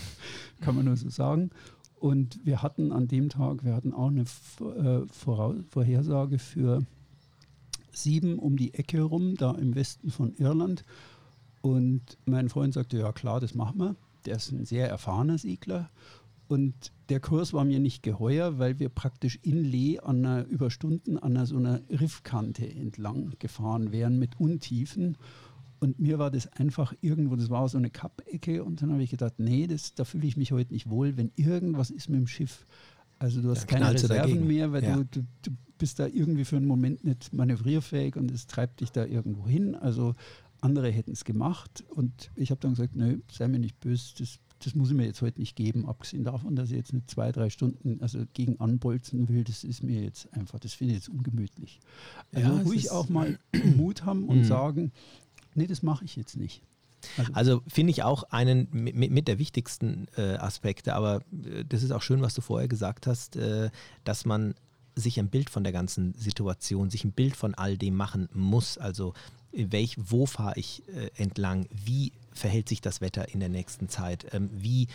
kann 0.61 0.75
man 0.75 0.85
nur 0.85 0.97
so 0.97 1.09
sagen. 1.09 1.51
Und 1.95 2.39
wir 2.43 2.61
hatten 2.61 2.91
an 2.91 3.07
dem 3.07 3.29
Tag, 3.29 3.63
wir 3.63 3.75
hatten 3.75 3.93
auch 3.93 4.09
eine 4.09 4.23
äh, 4.23 5.05
Vorhersage 5.07 6.39
für 6.39 6.81
sieben 7.93 8.39
um 8.39 8.57
die 8.57 8.73
Ecke 8.73 9.01
rum, 9.01 9.35
da 9.35 9.51
im 9.51 9.75
Westen 9.75 10.09
von 10.09 10.33
Irland. 10.35 10.83
Und 11.61 12.17
mein 12.25 12.49
Freund 12.49 12.73
sagte, 12.73 12.97
ja 12.97 13.13
klar, 13.13 13.39
das 13.39 13.53
machen 13.53 13.79
wir 13.79 13.95
der 14.25 14.37
ist 14.37 14.51
ein 14.51 14.65
sehr 14.65 14.89
erfahrener 14.89 15.37
Segler. 15.37 15.89
Und 16.47 16.91
der 17.09 17.19
Kurs 17.19 17.53
war 17.53 17.65
mir 17.65 17.79
nicht 17.79 18.03
geheuer, 18.03 18.59
weil 18.59 18.79
wir 18.79 18.89
praktisch 18.89 19.39
in 19.41 19.63
Lee 19.63 19.99
an 19.99 20.25
einer, 20.25 20.45
über 20.45 20.69
Stunden 20.69 21.17
an 21.17 21.35
einer, 21.37 21.45
so 21.45 21.57
einer 21.57 21.81
Riffkante 21.89 22.67
entlang 22.67 23.33
gefahren 23.39 23.91
wären 23.91 24.19
mit 24.19 24.39
Untiefen. 24.39 25.17
Und 25.79 25.99
mir 25.99 26.19
war 26.19 26.31
das 26.31 26.47
einfach 26.53 26.93
irgendwo, 27.01 27.35
das 27.35 27.49
war 27.49 27.67
so 27.69 27.77
eine 27.77 27.89
Kappecke. 27.89 28.63
Und 28.63 28.81
dann 28.81 28.91
habe 28.91 29.03
ich 29.03 29.09
gedacht, 29.09 29.33
nee, 29.37 29.67
das, 29.67 29.95
da 29.95 30.05
fühle 30.05 30.27
ich 30.27 30.37
mich 30.37 30.51
heute 30.51 30.73
nicht 30.73 30.89
wohl, 30.89 31.17
wenn 31.17 31.31
irgendwas 31.35 31.89
ist 31.89 32.09
mit 32.09 32.19
dem 32.19 32.27
Schiff. 32.27 32.65
Also 33.19 33.41
du 33.41 33.49
hast 33.49 33.67
keine 33.67 33.91
Reserven 33.91 34.47
mehr, 34.47 34.71
weil 34.71 34.83
ja. 34.83 34.95
du, 34.97 35.05
du, 35.05 35.21
du, 35.43 35.51
bist 35.77 35.99
da 35.99 36.07
irgendwie 36.07 36.45
für 36.45 36.55
einen 36.55 36.67
Moment 36.67 37.03
nicht 37.03 37.33
manövrierfähig 37.33 38.15
und 38.15 38.31
es 38.31 38.47
treibt 38.47 38.79
dich 38.79 38.91
da 38.91 39.05
irgendwo 39.05 39.47
hin. 39.47 39.75
Also 39.75 40.15
andere 40.63 40.89
hätten 40.91 41.11
es 41.11 41.23
gemacht 41.25 41.83
und 41.89 42.31
ich 42.35 42.51
habe 42.51 42.59
dann 42.61 42.71
gesagt, 42.71 42.95
nö, 42.95 43.19
sei 43.31 43.47
mir 43.47 43.59
nicht 43.59 43.79
böse, 43.79 44.13
das, 44.19 44.39
das 44.63 44.75
muss 44.75 44.89
ich 44.89 44.95
mir 44.95 45.05
jetzt 45.05 45.21
heute 45.21 45.39
nicht 45.39 45.55
geben, 45.55 45.87
abgesehen 45.87 46.23
davon, 46.23 46.55
dass 46.55 46.69
ich 46.71 46.77
jetzt 46.77 46.93
nicht 46.93 47.09
zwei, 47.09 47.31
drei 47.31 47.49
Stunden 47.49 48.01
also 48.01 48.23
gegen 48.33 48.59
anbolzen 48.59 49.27
will, 49.29 49.43
das 49.43 49.63
ist 49.63 49.83
mir 49.83 50.01
jetzt 50.01 50.31
einfach, 50.33 50.59
das 50.59 50.73
finde 50.73 50.93
ich 50.93 50.99
jetzt 50.99 51.09
ungemütlich. 51.09 51.79
Also 52.33 52.47
Ja, 52.47 52.57
ruhig 52.61 52.89
auch 52.91 53.09
mal 53.09 53.37
Mut 53.53 54.05
haben 54.05 54.23
und 54.27 54.39
Mhm. 54.39 54.43
sagen, 54.43 54.91
nee, 55.55 55.67
das 55.67 55.83
mache 55.83 56.05
ich 56.05 56.15
jetzt 56.15 56.37
nicht. 56.37 56.61
Also, 57.17 57.33
Also 57.33 57.61
finde 57.67 57.91
ich 57.91 58.03
auch 58.03 58.23
einen 58.31 58.69
mit, 58.71 58.95
mit 59.11 59.27
der 59.27 59.37
wichtigsten 59.37 60.07
äh, 60.15 60.35
Aspekte, 60.37 60.95
aber 60.95 61.21
äh, 61.45 61.65
das 61.67 61.83
ist 61.83 61.91
auch 61.91 62.01
schön, 62.01 62.21
was 62.21 62.33
du 62.33 62.41
vorher 62.41 62.69
gesagt 62.69 63.05
hast, 63.07 63.35
äh, 63.35 63.69
dass 64.05 64.23
man 64.25 64.55
sich 64.95 65.19
ein 65.19 65.27
Bild 65.27 65.49
von 65.49 65.63
der 65.63 65.73
ganzen 65.73 66.13
Situation, 66.13 66.89
sich 66.89 67.03
ein 67.03 67.11
Bild 67.11 67.35
von 67.35 67.55
all 67.55 67.77
dem 67.77 67.95
machen 67.95 68.29
muss. 68.33 68.77
Also 68.77 69.13
welch, 69.53 69.95
wo 69.97 70.25
fahre 70.25 70.57
ich 70.57 70.83
äh, 70.89 71.09
entlang, 71.21 71.67
wie 71.71 72.11
verhält 72.33 72.69
sich 72.69 72.81
das 72.81 73.01
Wetter 73.01 73.33
in 73.33 73.39
der 73.39 73.49
nächsten 73.49 73.89
Zeit, 73.89 74.25
ähm, 74.33 74.49
wie 74.51 74.87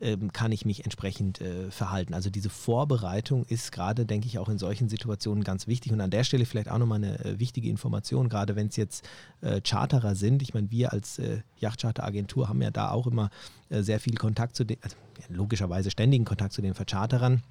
ähm, 0.00 0.32
kann 0.32 0.52
ich 0.52 0.64
mich 0.64 0.84
entsprechend 0.84 1.40
äh, 1.40 1.70
verhalten. 1.70 2.14
Also 2.14 2.30
diese 2.30 2.50
Vorbereitung 2.50 3.44
ist 3.46 3.72
gerade, 3.72 4.04
denke 4.06 4.26
ich, 4.26 4.38
auch 4.38 4.48
in 4.48 4.58
solchen 4.58 4.88
Situationen 4.88 5.44
ganz 5.44 5.66
wichtig. 5.66 5.92
Und 5.92 6.00
an 6.00 6.10
der 6.10 6.24
Stelle 6.24 6.46
vielleicht 6.46 6.70
auch 6.70 6.78
nochmal 6.78 6.98
eine 6.98 7.24
äh, 7.24 7.38
wichtige 7.38 7.68
Information, 7.68 8.28
gerade 8.28 8.56
wenn 8.56 8.68
es 8.68 8.76
jetzt 8.76 9.08
äh, 9.40 9.60
Charterer 9.60 10.14
sind. 10.14 10.42
Ich 10.42 10.52
meine, 10.52 10.70
wir 10.70 10.92
als 10.92 11.18
äh, 11.18 11.42
Yachtcharteragentur 11.58 12.48
haben 12.48 12.60
ja 12.60 12.70
da 12.70 12.90
auch 12.90 13.06
immer 13.06 13.30
äh, 13.70 13.82
sehr 13.82 14.00
viel 14.00 14.16
Kontakt 14.16 14.56
zu 14.56 14.64
den, 14.64 14.78
also 14.82 14.96
ja, 15.20 15.34
logischerweise 15.34 15.90
ständigen 15.90 16.24
Kontakt 16.24 16.52
zu 16.52 16.62
den 16.62 16.74
Vercharterern. 16.74 17.42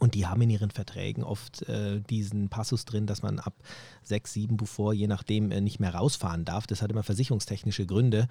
Und 0.00 0.14
die 0.14 0.26
haben 0.26 0.42
in 0.42 0.50
ihren 0.50 0.70
Verträgen 0.70 1.22
oft 1.22 1.62
äh, 1.68 2.00
diesen 2.00 2.48
Passus 2.48 2.84
drin, 2.84 3.06
dass 3.06 3.22
man 3.22 3.38
ab 3.38 3.54
sechs, 4.02 4.32
sieben 4.32 4.56
Buffor, 4.56 4.92
je 4.92 5.06
nachdem, 5.06 5.50
äh, 5.50 5.60
nicht 5.60 5.80
mehr 5.80 5.94
rausfahren 5.94 6.44
darf. 6.44 6.66
Das 6.66 6.82
hat 6.82 6.90
immer 6.90 7.02
versicherungstechnische 7.02 7.86
Gründe. 7.86 8.28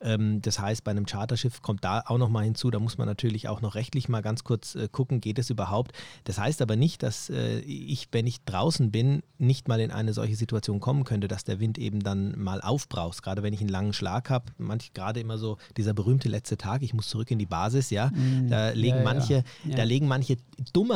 Ähm, 0.00 0.42
das 0.42 0.58
heißt, 0.58 0.84
bei 0.84 0.90
einem 0.90 1.06
Charterschiff 1.06 1.62
kommt 1.62 1.84
da 1.84 2.02
auch 2.06 2.18
nochmal 2.18 2.44
hinzu, 2.44 2.70
da 2.70 2.78
muss 2.78 2.98
man 2.98 3.06
natürlich 3.06 3.48
auch 3.48 3.60
noch 3.60 3.74
rechtlich 3.74 4.08
mal 4.08 4.22
ganz 4.22 4.44
kurz 4.44 4.74
äh, 4.74 4.88
gucken, 4.90 5.20
geht 5.20 5.38
es 5.38 5.50
überhaupt. 5.50 5.92
Das 6.24 6.38
heißt 6.38 6.60
aber 6.62 6.76
nicht, 6.76 7.02
dass 7.02 7.30
äh, 7.30 7.60
ich, 7.60 8.08
wenn 8.12 8.26
ich 8.26 8.44
draußen 8.44 8.90
bin, 8.90 9.22
nicht 9.38 9.68
mal 9.68 9.80
in 9.80 9.90
eine 9.90 10.12
solche 10.12 10.36
Situation 10.36 10.80
kommen 10.80 11.04
könnte, 11.04 11.28
dass 11.28 11.44
der 11.44 11.60
Wind 11.60 11.78
eben 11.78 12.00
dann 12.00 12.38
mal 12.38 12.60
aufbraust. 12.60 13.22
Gerade 13.22 13.42
wenn 13.42 13.54
ich 13.54 13.60
einen 13.60 13.68
langen 13.68 13.92
Schlag 13.92 14.30
habe, 14.30 14.52
manch 14.58 14.92
gerade 14.92 15.20
immer 15.20 15.38
so 15.38 15.58
dieser 15.76 15.94
berühmte 15.94 16.28
letzte 16.28 16.56
Tag, 16.58 16.82
ich 16.82 16.92
muss 16.92 17.08
zurück 17.08 17.30
in 17.30 17.38
die 17.38 17.46
Basis, 17.46 17.90
ja, 17.90 18.10
da 18.48 18.70
legen 18.70 18.96
ja, 18.96 18.96
ja. 18.96 19.04
manche, 19.04 19.44
Ja. 19.64 19.76
da 19.76 19.84
legen 19.84 20.06
manche 20.06 20.36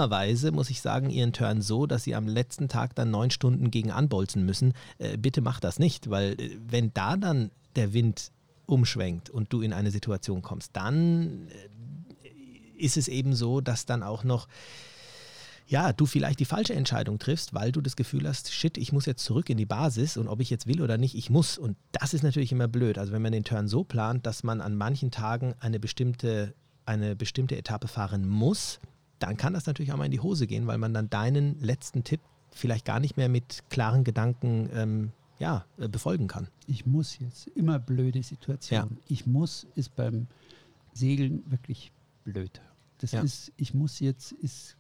dummerweise, 0.09 0.53
muss 0.53 0.71
ich 0.71 0.81
sagen, 0.81 1.11
ihren 1.11 1.33
Turn 1.33 1.61
so, 1.63 1.87
dass 1.87 2.05
sie 2.05 2.15
am 2.15 2.27
letzten 2.27 2.69
Tag 2.69 2.95
dann 2.95 3.11
neun 3.11 3.31
Stunden 3.31 3.71
gegen 3.71 3.91
anbolzen 3.91 4.45
müssen. 4.45 4.73
Äh, 4.99 5.17
bitte 5.19 5.41
mach 5.41 5.61
das 5.61 5.79
nicht, 5.79 6.11
weil 6.11 6.33
äh, 6.41 6.57
wenn 6.67 6.93
da 6.95 7.17
dann 7.17 7.51
der 7.77 7.93
Wind 7.93 8.33
umschwenkt 8.67 9.31
und 9.31 9.53
du 9.53 9.63
in 9.63 9.73
eine 9.73 9.91
Situation 9.91 10.43
kommst, 10.43 10.71
dann 10.75 11.49
äh, 11.49 12.29
ist 12.79 12.97
es 12.97 13.09
eben 13.09 13.35
so, 13.35 13.61
dass 13.61 13.87
dann 13.87 14.03
auch 14.03 14.25
noch 14.25 14.49
ja, 15.67 15.93
du 15.93 16.07
vielleicht 16.07 16.41
die 16.41 16.47
falsche 16.47 16.75
Entscheidung 16.75 17.19
triffst, 17.19 17.53
weil 17.53 17.73
du 17.73 17.83
das 17.83 17.95
Gefühl 17.95 18.27
hast, 18.27 18.51
shit, 18.51 18.79
ich 18.79 18.91
muss 18.91 19.05
jetzt 19.05 19.23
zurück 19.23 19.51
in 19.51 19.59
die 19.59 19.67
Basis 19.67 20.17
und 20.17 20.27
ob 20.27 20.41
ich 20.41 20.49
jetzt 20.49 20.67
will 20.67 20.81
oder 20.81 20.97
nicht, 20.97 21.15
ich 21.15 21.29
muss. 21.29 21.59
Und 21.59 21.77
das 21.93 22.15
ist 22.15 22.23
natürlich 22.23 22.53
immer 22.53 22.69
blöd. 22.69 22.97
Also 22.97 23.13
wenn 23.13 23.21
man 23.21 23.33
den 23.33 23.45
Turn 23.45 23.69
so 23.69 23.85
plant, 23.85 24.25
dass 24.25 24.43
man 24.45 24.63
an 24.63 24.77
manchen 24.77 25.11
Tagen 25.11 25.55
eine 25.61 25.79
bestimmte, 25.79 26.55
eine 26.87 27.15
bestimmte 27.15 27.59
Etappe 27.59 27.87
fahren 27.87 28.27
muss, 28.27 28.81
dann 29.19 29.37
kann 29.37 29.53
das 29.55 29.67
natürlich 29.67 29.93
auch 29.93 29.97
mal 29.97 30.05
in 30.07 30.11
die 30.13 30.21
Hose 30.21 30.47
gehen, 30.47 30.67
weil 30.67 30.79
man 30.79 30.95
dann 30.95 31.11
deinen 31.11 31.61
letzten 31.61 32.05
Tipp 32.05 32.21
vielleicht 32.53 32.85
gar 32.85 33.01
nicht 33.01 33.17
mehr 33.17 33.29
mit 33.29 33.65
klaren 33.71 34.05
Gedanken 34.05 34.71
ähm, 34.73 35.13
ja, 35.39 35.65
äh, 35.79 35.89
befolgen 35.89 36.27
kann. 36.27 36.49
ich 36.67 36.87
muss 36.87 37.19
jetzt, 37.19 37.47
immer 37.49 37.79
blöde 37.79 38.23
Situation. 38.23 38.99
Ich 39.09 39.27
muss 39.27 39.67
ist 39.75 39.95
beim 39.95 40.27
Segeln 40.93 41.45
wirklich 41.51 41.93
blöd. 42.25 42.61
Das 42.99 43.13
Ja. 43.13 43.23
ist, 43.23 43.53
ich 43.57 43.75
muss 43.75 44.01
jetzt, 44.01 44.33
ist, 44.33 44.77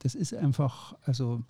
das 0.00 0.14
ist 0.14 0.34
einfach, 0.34 0.94
also 1.04 1.42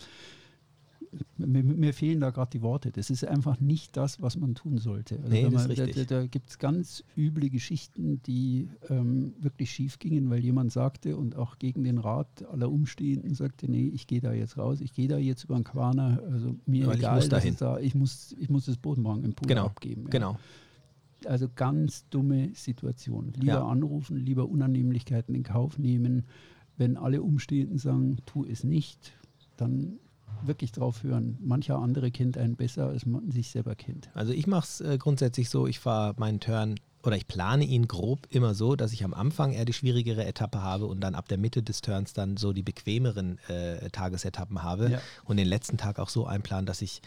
mir, 1.38 1.62
mir 1.62 1.94
fehlen 1.94 2.20
da 2.20 2.30
gerade 2.30 2.50
die 2.50 2.62
Worte. 2.62 2.90
Das 2.90 3.10
ist 3.10 3.24
einfach 3.24 3.60
nicht 3.60 3.96
das, 3.96 4.20
was 4.20 4.36
man 4.36 4.54
tun 4.54 4.78
sollte. 4.78 5.16
Also 5.16 5.28
Nee, 5.30 5.44
wenn 5.44 5.52
das 5.52 5.62
ist 5.62 5.68
man, 5.68 5.76
da 5.76 5.84
richtig. 5.84 6.06
da, 6.08 6.20
da 6.20 6.26
gibt 6.26 6.50
es 6.50 6.58
ganz 6.58 7.04
üble 7.16 7.48
Geschichten, 7.50 8.20
die 8.24 8.68
ähm, 8.88 9.34
wirklich 9.40 9.70
schief 9.70 9.98
gingen, 9.98 10.30
weil 10.30 10.40
jemand 10.40 10.72
sagte 10.72 11.16
und 11.16 11.36
auch 11.36 11.58
gegen 11.58 11.84
den 11.84 11.98
Rat 11.98 12.44
aller 12.50 12.70
Umstehenden 12.70 13.34
sagte, 13.34 13.70
nee, 13.70 13.88
ich 13.88 14.06
gehe 14.06 14.20
da 14.20 14.32
jetzt 14.32 14.58
raus, 14.58 14.80
ich 14.80 14.92
gehe 14.92 15.08
da 15.08 15.18
jetzt 15.18 15.44
über 15.44 15.54
den 15.54 15.64
Quaner, 15.64 16.22
also 16.30 16.56
mir 16.66 16.86
Weil 16.86 16.94
ich 16.94 16.98
egal, 17.00 17.16
muss 17.16 17.28
dass 17.28 17.42
dahin. 17.42 17.56
da, 17.58 17.78
ich 17.78 17.94
muss, 17.94 18.34
ich 18.38 18.48
muss 18.50 18.66
das 18.66 18.76
Bodenwagen 18.76 19.24
im 19.24 19.32
Pool 19.34 19.48
Genau, 19.48 19.66
abgeben. 19.66 20.02
ja. 20.04 20.08
Genau. 20.10 20.38
Also 21.24 21.48
ganz 21.54 22.08
dumme 22.10 22.50
Situation. 22.54 23.32
Lieber 23.34 23.46
Ja. 23.54 23.66
anrufen, 23.66 24.16
lieber 24.18 24.48
Unannehmlichkeiten 24.48 25.34
in 25.34 25.42
Kauf 25.42 25.76
nehmen. 25.78 26.24
Wenn 26.76 26.96
alle 26.96 27.22
Umstehenden 27.22 27.78
sagen, 27.78 28.18
tu 28.24 28.44
es 28.44 28.62
nicht, 28.62 29.14
dann 29.56 29.98
wirklich 30.46 30.72
drauf 30.72 31.02
hören. 31.02 31.36
Mancher 31.40 31.78
andere 31.78 32.10
kennt 32.10 32.36
einen 32.38 32.56
besser, 32.56 32.86
als 32.88 33.06
man 33.06 33.30
sich 33.30 33.50
selber 33.50 33.74
kennt. 33.74 34.08
Also 34.14 34.32
ich 34.32 34.46
mache 34.46 34.64
es 34.66 34.80
äh, 34.80 34.98
grundsätzlich 34.98 35.50
so, 35.50 35.66
ich 35.66 35.78
fahre 35.78 36.14
meinen 36.18 36.40
Turn 36.40 36.76
oder 37.02 37.16
ich 37.16 37.28
plane 37.28 37.64
ihn 37.64 37.86
grob 37.86 38.26
immer 38.30 38.54
so, 38.54 38.74
dass 38.74 38.92
ich 38.92 39.04
am 39.04 39.14
Anfang 39.14 39.52
eher 39.52 39.64
die 39.64 39.72
schwierigere 39.72 40.24
Etappe 40.26 40.60
habe 40.62 40.86
und 40.86 41.00
dann 41.00 41.14
ab 41.14 41.28
der 41.28 41.38
Mitte 41.38 41.62
des 41.62 41.80
Turns 41.80 42.12
dann 42.12 42.36
so 42.36 42.52
die 42.52 42.62
bequemeren 42.64 43.38
äh, 43.48 43.88
Tagesetappen 43.90 44.62
habe 44.62 44.90
Ja. 44.90 45.00
und 45.24 45.36
den 45.36 45.46
letzten 45.46 45.76
Tag 45.78 45.98
auch 46.00 46.08
so 46.08 46.26
einplanen, 46.26 46.66
dass 46.66 46.82
ich, 46.82 47.00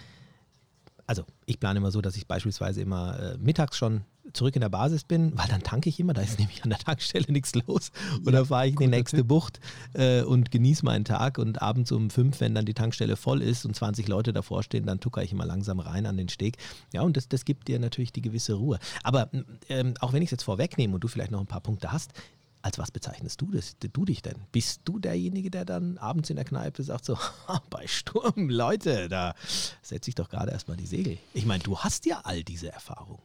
also 1.08 1.24
ich 1.46 1.60
plane 1.60 1.78
immer 1.80 1.92
so, 1.92 2.02
dass 2.02 2.16
ich 2.16 2.26
beispielsweise 2.28 2.82
immer 2.82 3.20
äh, 3.20 3.38
mittags 3.38 3.78
schon 3.78 4.02
zurück 4.34 4.56
in 4.56 4.62
der 4.62 4.70
Basis 4.70 5.04
bin, 5.04 5.38
weil 5.38 5.48
dann 5.48 5.64
tanke 5.64 5.90
ich 5.90 6.00
immer, 6.00 6.14
da 6.14 6.22
ist 6.22 6.40
nämlich 6.40 6.64
an 6.64 6.70
der 6.70 6.80
Tankstelle 6.80 7.32
nichts 7.32 7.54
los. 7.56 7.92
Oder 8.26 8.40
Ja, 8.40 8.46
fahre 8.46 8.68
ich 8.68 8.74
in 8.74 8.80
die 8.80 8.88
nächste 8.88 9.18
Tipp. 9.18 9.28
Bucht 9.28 9.60
äh, 9.94 10.22
und 10.22 10.52
genieße 10.52 10.86
meinen 10.86 11.06
Tag 11.06 11.38
und 11.38 11.62
abends 11.62 11.92
um 11.92 12.10
fünf, 12.10 12.40
wenn 12.40 12.56
dann 12.56 12.66
die 12.66 12.74
Tankstelle 12.74 13.16
voll 13.16 13.42
ist 13.42 13.66
und 13.66 13.76
20 13.76 14.08
Leute 14.08 14.34
davor 14.34 14.64
stehen, 14.64 14.86
dann 14.86 15.00
tucker 15.00 15.24
ich 15.24 15.32
immer 15.32 15.46
langsam 15.46 15.80
rein 15.80 16.06
an 16.06 16.18
den 16.18 16.30
Steg. 16.30 16.58
Ja, 16.94 17.02
und 17.02 17.18
das, 17.18 17.28
das 17.28 17.46
gibt 17.46 17.68
dir 17.68 17.80
natürlich 17.80 18.12
die 18.12 18.22
gewisse 18.22 18.54
Ruhe. 18.54 18.80
Aber 19.04 19.30
ähm, 19.70 19.94
auch 20.00 20.14
wenn 20.14 20.22
ich 20.22 20.28
es 20.28 20.32
jetzt 20.32 20.44
vorwegnehme 20.44 20.96
und 20.96 21.04
du 21.04 21.08
vielleicht 21.08 21.32
noch 21.32 21.40
ein 21.40 21.48
paar 21.48 21.62
Punkte 21.62 21.92
hast, 21.92 22.14
als 22.62 22.78
was 22.78 22.92
bezeichnest 22.92 23.42
du, 23.42 23.52
das, 23.52 23.76
du 23.80 24.06
dich 24.06 24.22
denn? 24.22 24.36
Bist 24.52 24.82
du 24.86 25.00
derjenige, 25.00 25.50
der 25.50 25.66
dann 25.66 25.98
abends 25.98 26.30
in 26.30 26.36
der 26.36 26.46
Kneipe 26.46 26.84
sagt 26.84 27.06
so, 27.06 27.18
bei 27.70 27.88
Sturm, 27.88 28.50
Leute, 28.50 29.10
da 29.10 29.34
setze 29.82 30.10
ich 30.10 30.16
doch 30.16 30.30
gerade 30.30 30.52
erstmal 30.52 30.78
die 30.78 30.86
Segel. 30.86 31.18
Ich 31.34 31.46
meine, 31.46 31.64
du 31.64 31.80
hast 31.80 32.06
ja 32.06 32.22
all 32.24 32.44
diese 32.44 32.72
Erfahrung. 32.72 33.20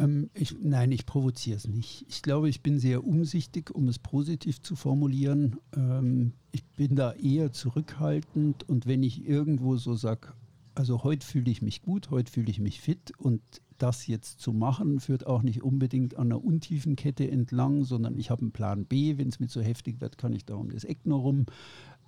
Ähm, 0.00 0.30
ich, 0.34 0.56
nein, 0.60 0.92
ich 0.92 1.06
provoziere 1.06 1.56
es 1.56 1.66
nicht. 1.66 2.04
Ich 2.08 2.22
glaube, 2.22 2.48
ich 2.48 2.62
bin 2.62 2.78
sehr 2.78 3.04
umsichtig, 3.04 3.70
um 3.70 3.88
es 3.88 3.98
positiv 3.98 4.60
zu 4.62 4.76
formulieren. 4.76 5.56
Ähm, 5.76 6.32
ich 6.52 6.64
bin 6.64 6.96
da 6.96 7.12
eher 7.12 7.52
zurückhaltend 7.52 8.68
und 8.68 8.86
wenn 8.86 9.02
ich 9.02 9.26
irgendwo 9.26 9.76
so 9.76 9.94
sage, 9.94 10.28
also 10.74 11.02
heute 11.04 11.26
fühle 11.26 11.50
ich 11.50 11.62
mich 11.62 11.82
gut, 11.82 12.10
heute 12.10 12.30
fühle 12.30 12.50
ich 12.50 12.60
mich 12.60 12.80
fit 12.80 13.12
und 13.18 13.40
das 13.78 14.06
jetzt 14.06 14.40
zu 14.40 14.52
machen, 14.52 15.00
führt 15.00 15.26
auch 15.26 15.42
nicht 15.42 15.62
unbedingt 15.62 16.16
an 16.16 16.28
einer 16.28 16.44
untiefen 16.44 16.96
Kette 16.96 17.30
entlang, 17.30 17.84
sondern 17.84 18.18
ich 18.18 18.30
habe 18.30 18.42
einen 18.42 18.52
Plan 18.52 18.84
B. 18.84 19.18
Wenn 19.18 19.28
es 19.28 19.40
mir 19.40 19.46
zu 19.46 19.62
heftig 19.62 20.00
wird, 20.00 20.18
kann 20.18 20.32
ich 20.32 20.44
da 20.44 20.54
um 20.54 20.70
das 20.70 20.84
Eck 20.84 21.06
nur 21.06 21.20
rum. 21.20 21.46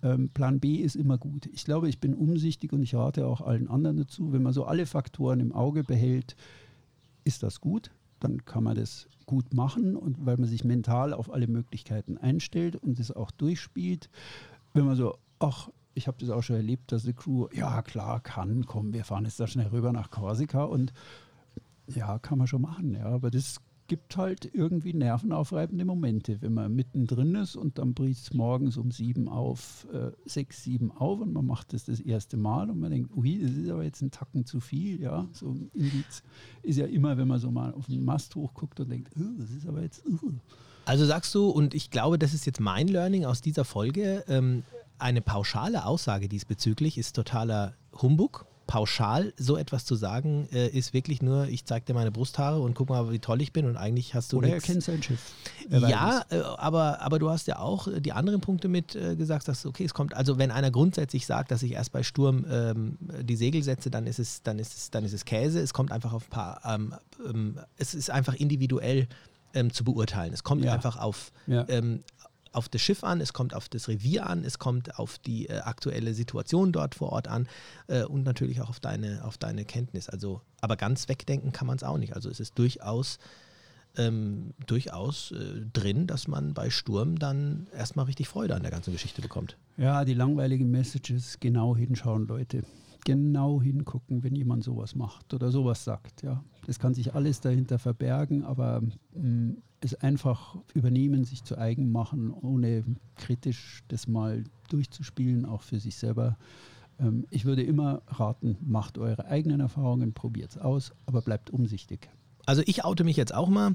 Ähm, 0.03 0.31
Plan 0.31 0.61
B 0.61 0.77
ist 0.77 0.97
immer 0.97 1.19
gut. 1.19 1.47
Ich 1.53 1.65
glaube, 1.65 1.89
ich 1.89 2.01
bin 2.01 2.15
umsichtig 2.15 2.73
und 2.73 2.83
ich 2.83 2.95
rate 2.95 3.27
auch 3.27 3.41
allen 3.41 3.69
anderen 3.69 3.99
dazu, 3.99 4.33
wenn 4.33 4.43
man 4.43 4.53
so 4.53 4.65
alle 4.65 4.87
Faktoren 4.87 5.41
im 5.41 5.53
Auge 5.53 5.85
behält, 5.85 6.37
ist 7.25 7.43
das 7.43 7.61
gut, 7.61 7.91
dann 8.21 8.45
kann 8.45 8.65
man 8.65 8.77
das 8.77 9.09
gut 9.27 9.55
machen 9.55 9.97
und 9.97 10.27
weil 10.27 10.37
man 10.37 10.49
sich 10.49 10.65
mental 10.65 11.13
auf 11.13 11.33
alle 11.33 11.47
Möglichkeiten 11.47 12.19
einstellt 12.19 12.77
und 12.77 12.99
das 12.99 13.13
auch 13.13 13.31
durchspielt. 13.31 14.11
Wenn 14.75 14.87
man 14.87 14.97
so, 14.97 15.17
ach, 15.39 15.71
ich 15.95 16.07
habe 16.07 16.19
das 16.21 16.31
auch 16.31 16.43
schon 16.43 16.57
erlebt, 16.57 16.93
dass 16.93 17.05
die 17.05 17.13
Crew, 17.13 17.49
ja 17.53 17.83
klar, 17.83 18.21
kann, 18.21 18.67
komm, 18.67 18.93
wir 18.93 19.05
fahren 19.05 19.25
jetzt 19.25 19.41
da 19.41 19.47
schnell 19.47 19.69
rüber 19.69 19.93
nach 19.93 20.11
Korsika 20.11 20.65
und 20.65 20.93
ja, 21.87 22.19
kann 22.19 22.39
man 22.39 22.47
schon 22.47 22.63
machen, 22.63 22.95
ja, 22.95 23.07
aber 23.07 23.31
das 23.31 23.61
gibt 23.91 24.17
halt 24.17 24.49
irgendwie 24.55 24.95
nervenaufreibende 24.95 25.85
Momente, 25.85 26.41
wenn 26.43 26.55
man 26.55 26.73
mittendrin 26.73 27.35
ist 27.35 27.57
und 27.57 27.77
dann 27.77 27.93
bricht 27.93 28.23
es 28.23 28.33
morgens 28.33 28.77
um 28.77 28.93
sieben 28.93 29.29
auf, 29.29 29.85
äh, 29.93 30.13
sechs, 30.25 30.63
sieben 30.63 30.93
auf 30.93 31.19
und 31.21 31.33
man 31.33 31.45
macht 31.45 31.73
das 31.73 31.87
das 31.87 31.99
erste 31.99 32.37
Mal 32.37 32.71
und 32.71 32.79
man 32.79 32.93
denkt, 32.93 33.11
ui, 33.17 33.41
das 33.43 33.51
ist 33.51 33.69
aber 33.69 33.83
jetzt 33.83 34.01
ein 34.01 34.13
Tacken 34.13 34.47
zu 34.47 34.61
viel, 34.61 35.01
ja, 35.01 35.29
so 35.33 35.51
ein 35.51 35.73
Indiz 35.75 36.23
ist 36.63 36.77
ja 36.77 36.87
immer, 36.87 37.19
wenn 37.19 37.27
man 37.27 37.41
so 37.41 37.51
mal 37.51 37.75
auf 37.75 37.87
den 37.87 38.05
Mast 38.05 38.37
hochguckt 38.37 38.79
und 38.79 38.91
denkt, 38.91 39.13
"Oh, 39.19 39.23
das 39.41 39.51
ist 39.51 39.67
aber 39.67 39.83
jetzt, 39.83 40.05
oh. 40.07 40.35
Also 40.85 41.05
sagst 41.05 41.35
du, 41.35 41.49
und 41.49 41.75
ich 41.75 41.91
glaube, 41.91 42.17
das 42.17 42.33
ist 42.33 42.47
jetzt 42.47 42.61
mein 42.61 42.87
Learning 42.87 43.25
aus 43.25 43.41
dieser 43.41 43.65
Folge, 43.65 44.23
ähm, 44.29 44.63
eine 45.01 45.21
pauschale 45.21 45.85
Aussage 45.85 46.29
diesbezüglich 46.29 46.97
ist 46.97 47.17
totaler 47.17 47.75
Humbug. 48.01 48.47
Pauschal 48.71 49.33
so 49.37 49.57
etwas 49.57 49.85
zu 49.85 49.97
sagen, 49.97 50.49
äh, 50.53 50.69
ist 50.69 50.93
wirklich 50.95 51.23
nur, 51.23 51.49
ich 51.49 51.65
zeig 51.65 51.87
dir 51.87 51.95
meine 51.95 52.13
Brusthaare 52.13 52.61
und 52.61 52.75
guck 52.75 52.89
mal, 52.89 53.11
wie 53.11 53.19
toll 53.19 53.43
ich 53.43 53.53
bin 53.53 53.67
und 53.67 53.77
eigentlich 53.77 54.15
hast 54.15 54.33
du 54.33 54.39
oder 54.39 54.47
er 54.47 54.55
nix. 54.55 54.65
kennt 54.65 54.85
sein 54.85 55.03
Schiff. 55.03 55.33
Er 55.69 55.81
Ja, 55.89 56.23
äh, 56.31 56.39
aber, 56.57 57.01
aber 57.01 57.19
du 57.19 57.29
hast 57.31 57.49
ja 57.49 57.59
auch 57.59 57.89
äh, 57.89 58.01
die 58.01 58.13
anderen 58.13 58.41
Punkte 58.41 58.69
mit 58.69 58.95
äh, 58.95 59.17
gesagt, 59.17 59.49
dass 59.49 59.67
okay, 59.67 59.85
es 59.85 59.93
kommt, 59.93 60.15
also 60.15 60.39
wenn 60.39 60.53
einer 60.53 60.71
grundsätzlich 60.71 61.27
sagt, 61.27 61.51
dass 61.51 61.65
ich 61.65 61.73
erst 61.73 61.91
bei 61.91 62.05
Sturm 62.05 62.47
ähm, 62.49 62.97
die 63.23 63.35
Segel 63.35 63.65
setze, 63.65 63.91
dann 63.91 64.07
ist 64.07 64.21
es, 64.21 64.45
dann 64.45 64.61
ist 64.61 64.77
es, 64.77 64.91
dann 64.93 65.05
ist 65.05 65.15
es 65.15 65.25
Käse. 65.25 65.59
Es 65.61 65.73
kommt 65.75 65.91
einfach 65.91 66.13
auf 66.13 66.27
ein 66.27 66.31
paar, 66.31 66.61
ähm, 66.65 66.95
ähm, 67.29 67.59
es 67.77 67.95
ist 67.95 68.09
einfach 68.09 68.35
individuell 68.35 69.09
ähm, 69.53 69.73
zu 69.73 69.83
beurteilen. 69.83 70.33
Es 70.33 70.45
kommt 70.45 70.65
Ja. 70.65 70.73
einfach 70.75 70.97
auf, 70.97 71.33
Ja. 71.49 71.67
Auf 72.53 72.69
das 72.69 72.81
Schiff 72.81 73.05
an, 73.05 73.21
es 73.21 73.33
kommt 73.33 73.55
auf 73.55 73.69
das 73.69 73.89
Revier 73.89 74.27
an, 74.27 74.45
es 74.45 74.59
kommt 74.59 74.99
auf 74.99 75.19
die 75.19 75.49
äh, 75.49 75.61
aktuelle 75.61 76.15
Situation 76.15 76.73
dort 76.73 76.95
vor 76.95 77.13
Ort 77.13 77.29
an 77.29 77.49
äh, 77.87 78.05
und 78.05 78.25
natürlich 78.25 78.61
auch 78.61 78.69
auf 78.69 78.81
deine, 78.81 79.25
auf 79.25 79.39
deine 79.39 79.65
Kenntnis. 79.65 80.09
Also, 80.09 80.41
aber 80.61 80.77
ganz 80.77 81.09
wegdenken 81.09 81.53
kann 81.53 81.67
man 81.67 81.77
es 81.77 81.85
auch 81.85 81.99
nicht. 81.99 82.15
Also 82.15 82.29
es 82.29 82.41
ist 82.41 82.59
durchaus, 82.59 83.19
ähm, 83.97 84.55
durchaus 84.67 85.33
äh, 85.33 85.63
drin, 85.73 86.07
dass 86.07 86.29
man 86.29 86.55
bei 86.55 86.71
Sturm 86.71 87.19
dann 87.19 87.69
erstmal 87.73 88.07
richtig 88.07 88.29
Freude 88.29 88.55
an 88.55 88.63
der 88.63 88.71
ganzen 88.71 88.93
Geschichte 88.93 89.23
bekommt. 89.23 89.57
Ja, 89.77 90.05
die 90.05 90.15
langweiligen 90.15 90.71
Messages, 90.71 91.39
genau 91.41 91.77
hinschauen, 91.77 92.27
Leute. 92.27 92.65
Genau 93.05 93.63
hingucken, 93.63 94.23
wenn 94.25 94.35
jemand 94.35 94.63
sowas 94.63 94.95
macht 94.95 95.33
oder 95.33 95.51
sowas 95.51 95.85
sagt. 95.85 96.23
Ja, 96.23 96.45
das 96.67 96.79
kann 96.79 96.93
sich 96.93 97.15
alles 97.15 97.41
dahinter 97.41 97.79
verbergen, 97.79 98.45
aber 98.45 98.83
mh, 99.15 99.55
es 99.85 99.95
einfach 99.95 100.57
übernehmen, 100.75 101.25
sich 101.25 101.45
zu 101.45 101.57
eigen 101.57 101.91
machen, 101.91 102.33
ohne 102.33 102.85
kritisch 103.17 103.83
das 103.89 104.07
mal 104.07 104.45
durchzuspielen, 104.69 105.47
auch 105.47 105.63
für 105.63 105.81
sich 105.81 105.97
selber. 105.97 106.37
Ähm, 106.99 107.27
ich 107.31 107.45
würde 107.45 107.63
immer 107.63 108.03
raten, 108.07 108.57
macht 108.61 108.99
eure 108.99 109.27
eigenen 109.27 109.61
Erfahrungen, 109.61 110.13
probiert 110.13 110.51
es 110.51 110.59
aus, 110.59 110.93
aber 111.07 111.23
bleibt 111.23 111.51
umsichtig. 111.51 112.09
Also 112.47 112.63
ich 112.67 112.85
oute 112.85 113.05
mich 113.05 113.17
jetzt 113.17 113.35
auch 113.35 113.49
mal. 113.49 113.75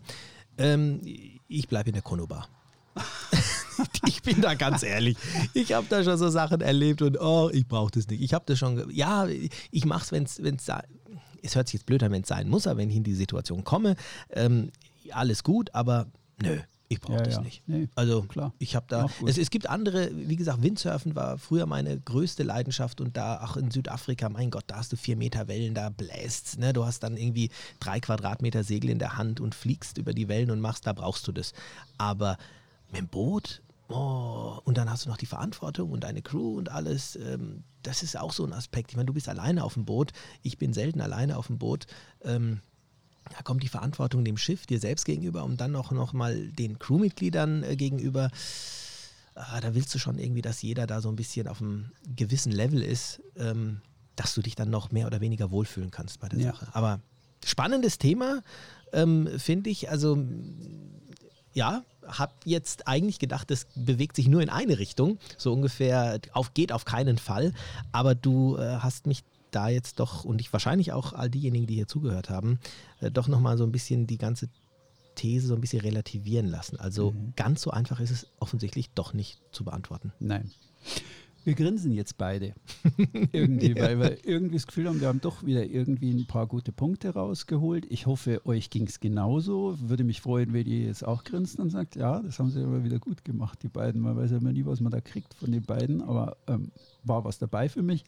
Ähm, 0.57 1.01
ich 1.47 1.67
bleibe 1.67 1.89
in 1.89 1.93
der 1.93 2.01
Konobar. 2.01 2.47
ich 4.07 4.21
bin 4.21 4.41
da 4.41 4.53
ganz 4.53 4.83
ehrlich. 4.83 5.17
Ich 5.53 5.73
habe 5.73 5.87
da 5.89 6.03
schon 6.03 6.17
so 6.17 6.29
Sachen 6.29 6.61
erlebt 6.61 7.01
und 7.01 7.19
oh, 7.19 7.49
ich 7.51 7.67
brauche 7.67 7.91
das 7.91 8.07
nicht. 8.07 8.21
Ich 8.21 8.33
habe 8.33 8.45
das 8.47 8.57
schon, 8.57 8.89
ja, 8.91 9.27
ich 9.71 9.85
mache 9.85 10.15
es, 10.15 10.41
wenn 10.41 10.55
es, 10.55 10.71
es 11.41 11.55
hört 11.55 11.67
sich 11.67 11.73
jetzt 11.73 11.85
blöd 11.85 12.01
an, 12.03 12.11
wenn 12.11 12.21
es 12.21 12.27
sein 12.27 12.47
muss, 12.47 12.67
aber 12.67 12.79
wenn 12.79 12.89
ich 12.89 12.95
in 12.95 13.03
die 13.03 13.13
Situation 13.13 13.63
komme, 13.63 13.95
ähm, 14.31 14.71
alles 15.11 15.43
gut, 15.43 15.73
aber 15.73 16.07
nö, 16.41 16.59
ich 16.87 17.01
brauche 17.01 17.17
Ja, 17.17 17.23
das 17.23 17.35
ja. 17.35 17.41
nicht. 17.41 17.67
Nee, 17.67 17.89
Also 17.95 18.23
klar. 18.23 18.53
ich 18.59 18.75
habe 18.75 18.85
da, 18.87 19.07
es, 19.25 19.37
es 19.37 19.49
gibt 19.49 19.67
andere, 19.67 20.09
wie 20.13 20.35
gesagt, 20.35 20.61
Windsurfen 20.61 21.15
war 21.15 21.37
früher 21.37 21.65
meine 21.65 21.99
größte 21.99 22.43
Leidenschaft 22.43 23.01
und 23.01 23.17
da 23.17 23.43
auch 23.43 23.57
in 23.57 23.71
Südafrika, 23.71 24.29
mein 24.29 24.51
Gott, 24.51 24.65
da 24.67 24.77
hast 24.77 24.91
du 24.91 24.97
vier 24.97 25.15
Meter 25.17 25.47
Wellen, 25.47 25.73
da 25.73 25.89
bläst, 25.89 26.59
ne? 26.59 26.73
du 26.73 26.85
hast 26.85 27.01
dann 27.01 27.17
irgendwie 27.17 27.49
drei 27.79 27.99
Quadratmeter 27.99 28.63
Segel 28.63 28.89
in 28.91 28.99
der 28.99 29.17
Hand 29.17 29.39
und 29.39 29.55
fliegst 29.55 29.97
über 29.97 30.13
die 30.13 30.27
Wellen 30.27 30.51
und 30.51 30.59
machst, 30.61 30.85
da 30.85 30.93
brauchst 30.93 31.27
du 31.27 31.31
das. 31.31 31.53
Aber 31.97 32.37
mit 32.91 33.01
dem 33.01 33.07
Boot, 33.07 33.61
oh, 33.89 34.59
und 34.63 34.77
dann 34.77 34.89
hast 34.89 35.05
du 35.05 35.09
noch 35.09 35.17
die 35.17 35.25
Verantwortung 35.25 35.91
und 35.91 36.03
deine 36.03 36.21
Crew 36.21 36.55
und 36.57 36.69
alles, 36.69 37.15
ähm, 37.15 37.63
das 37.81 38.03
ist 38.03 38.17
auch 38.17 38.33
so 38.33 38.45
ein 38.45 38.53
Aspekt. 38.53 38.91
Ich 38.91 38.95
meine, 38.95 39.07
du 39.07 39.13
bist 39.13 39.27
alleine 39.29 39.63
auf 39.63 39.73
dem 39.73 39.85
Boot, 39.85 40.11
ich 40.43 40.57
bin 40.57 40.71
selten 40.73 41.01
alleine 41.01 41.37
auf 41.37 41.47
dem 41.47 41.57
Boot. 41.57 41.87
Ähm, 42.23 42.61
da 43.31 43.41
kommt 43.43 43.63
die 43.63 43.67
Verantwortung 43.67 44.23
dem 44.23 44.37
Schiff, 44.37 44.65
dir 44.65 44.79
selbst 44.79 45.05
gegenüber 45.05 45.43
und 45.43 45.59
dann 45.59 45.75
auch 45.75 45.91
noch 45.91 46.13
mal 46.13 46.47
den 46.47 46.79
Crewmitgliedern 46.79 47.63
äh, 47.63 47.75
gegenüber. 47.75 48.29
Ah, 49.33 49.59
da 49.59 49.75
willst 49.75 49.93
du 49.93 49.99
schon 49.99 50.17
irgendwie, 50.17 50.41
dass 50.41 50.61
jeder 50.61 50.87
da 50.87 51.01
so 51.01 51.09
ein 51.09 51.15
bisschen 51.15 51.47
auf 51.47 51.61
einem 51.61 51.91
gewissen 52.15 52.51
Level 52.51 52.81
ist, 52.81 53.21
ähm, 53.37 53.81
dass 54.15 54.33
du 54.33 54.41
dich 54.41 54.55
dann 54.55 54.69
noch 54.69 54.91
mehr 54.91 55.07
oder 55.07 55.19
weniger 55.19 55.51
wohlfühlen 55.51 55.91
kannst 55.91 56.19
bei 56.19 56.29
der 56.29 56.39
Ja. 56.39 56.51
Sache. 56.53 56.67
Aber 56.73 57.01
spannendes 57.43 57.97
Thema, 57.97 58.41
ähm, 58.93 59.27
finde 59.37 59.69
ich. 59.69 59.89
Also 59.89 60.17
ja, 61.53 61.83
habe 62.07 62.33
jetzt 62.45 62.87
eigentlich 62.87 63.19
gedacht, 63.19 63.49
das 63.49 63.65
bewegt 63.75 64.15
sich 64.15 64.27
nur 64.27 64.41
in 64.41 64.49
eine 64.49 64.77
Richtung, 64.77 65.17
so 65.37 65.51
ungefähr 65.51 66.19
auf 66.33 66.53
geht 66.53 66.71
auf 66.71 66.85
keinen 66.85 67.17
Fall. 67.17 67.53
Aber 67.91 68.13
du 68.15 68.57
äh, 68.57 68.77
hast 68.77 69.07
mich 69.07 69.23
da 69.55 69.69
jetzt 69.69 69.99
doch 69.99 70.25
und 70.25 70.41
ich 70.41 70.51
wahrscheinlich 70.51 70.91
auch 70.91 71.13
all 71.13 71.29
diejenigen, 71.29 71.67
die 71.67 71.75
hier 71.75 71.87
zugehört 71.87 72.29
haben, 72.29 72.59
äh, 72.99 73.11
doch 73.11 73.27
nochmal 73.27 73.57
so 73.57 73.63
ein 73.63 73.71
bisschen 73.71 74.07
die 74.07 74.17
ganze 74.17 74.49
These 75.15 75.47
so 75.47 75.55
ein 75.55 75.61
bisschen 75.61 75.81
relativieren 75.81 76.47
lassen. 76.47 76.77
Also 76.79 77.13
ganz 77.35 77.61
so 77.61 77.71
einfach 77.71 77.99
ist 77.99 78.11
es 78.11 78.27
offensichtlich 78.39 78.89
doch 78.91 79.13
nicht 79.13 79.39
zu 79.51 79.63
beantworten. 79.63 80.11
Nein. 80.19 80.51
Wir 81.45 81.53
grinsen 81.53 81.91
jetzt 81.91 82.17
beide. 82.17 82.55
irgendwie, 83.31 83.75
weil 83.75 83.99
wir 83.99 84.25
irgendwie 84.25 84.55
das 84.55 84.65
Gefühl 84.65 84.87
haben, 84.89 84.99
wir 84.99 85.07
haben 85.07 85.21
doch 85.21 85.45
wieder 85.45 85.63
irgendwie 85.63 86.11
ein 86.11 86.25
paar 86.25 86.47
gute 86.47 86.71
Punkte 86.71 87.13
rausgeholt. 87.13 87.85
Ich 87.91 88.07
hoffe, 88.07 88.41
euch 88.45 88.71
ging 88.71 88.87
es 88.87 88.99
genauso. 88.99 89.77
Würde 89.79 90.03
mich 90.03 90.21
freuen, 90.21 90.53
wenn 90.53 90.65
ihr 90.65 90.87
jetzt 90.87 91.05
auch 91.05 91.23
grinst 91.23 91.59
und 91.59 91.69
sagt, 91.69 91.95
ja, 91.95 92.19
das 92.19 92.39
haben 92.39 92.49
sie 92.49 92.63
aber 92.63 92.83
wieder 92.83 92.97
gut 92.97 93.23
gemacht, 93.23 93.59
die 93.61 93.67
beiden. 93.67 94.01
Man 94.01 94.17
weiß 94.17 94.31
ja 94.31 94.37
immer 94.37 94.53
nie, 94.53 94.65
was 94.65 94.81
man 94.81 94.91
da 94.91 95.01
kriegt 95.01 95.35
von 95.35 95.51
den 95.51 95.61
beiden, 95.61 96.01
aber 96.01 96.35
ähm, 96.47 96.71
war 97.03 97.23
was 97.23 97.37
dabei 97.37 97.69
für 97.69 97.83
mich. 97.83 98.05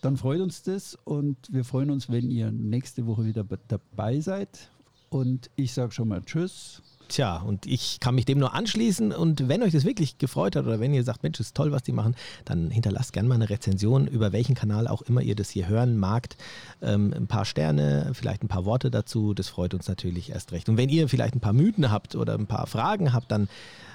Dann 0.00 0.16
freut 0.16 0.40
uns 0.40 0.62
das 0.62 0.96
und 1.04 1.36
wir 1.50 1.64
freuen 1.64 1.90
uns, 1.90 2.08
wenn 2.08 2.30
ihr 2.30 2.50
nächste 2.52 3.06
Woche 3.06 3.24
wieder 3.24 3.42
be- 3.44 3.58
dabei 3.68 4.20
seid. 4.20 4.70
Und 5.10 5.50
ich 5.56 5.72
sage 5.72 5.92
schon 5.92 6.08
mal 6.08 6.22
Tschüss. 6.22 6.82
Tja, 7.08 7.38
und 7.38 7.64
ich 7.64 8.00
kann 8.00 8.14
mich 8.14 8.26
dem 8.26 8.38
nur 8.38 8.54
anschließen. 8.54 9.12
Und 9.12 9.48
wenn 9.48 9.62
euch 9.62 9.72
das 9.72 9.84
wirklich 9.84 10.18
gefreut 10.18 10.56
hat 10.56 10.66
oder 10.66 10.78
wenn 10.78 10.92
ihr 10.92 11.02
sagt, 11.04 11.22
Mensch, 11.22 11.40
ist 11.40 11.54
toll, 11.56 11.72
was 11.72 11.82
die 11.82 11.92
machen, 11.92 12.14
dann 12.44 12.70
hinterlasst 12.70 13.14
gerne 13.14 13.28
mal 13.28 13.36
eine 13.36 13.48
Rezension, 13.48 14.06
über 14.06 14.32
welchen 14.32 14.54
Kanal 14.54 14.86
auch 14.86 15.00
immer 15.02 15.22
ihr 15.22 15.34
das 15.34 15.48
hier 15.48 15.68
hören 15.68 15.96
magt. 15.96 16.36
Ähm, 16.82 17.14
ein 17.16 17.26
paar 17.26 17.46
Sterne, 17.46 18.10
vielleicht 18.12 18.44
ein 18.44 18.48
paar 18.48 18.66
Worte 18.66 18.90
dazu. 18.90 19.32
Das 19.32 19.48
freut 19.48 19.72
uns 19.72 19.88
natürlich 19.88 20.30
erst 20.30 20.52
recht. 20.52 20.68
Und 20.68 20.76
wenn 20.76 20.90
ihr 20.90 21.08
vielleicht 21.08 21.34
ein 21.34 21.40
paar 21.40 21.54
Mythen 21.54 21.90
habt 21.90 22.14
oder 22.14 22.34
ein 22.34 22.46
paar 22.46 22.66
Fragen 22.66 23.14
habt, 23.14 23.32
dann 23.32 23.48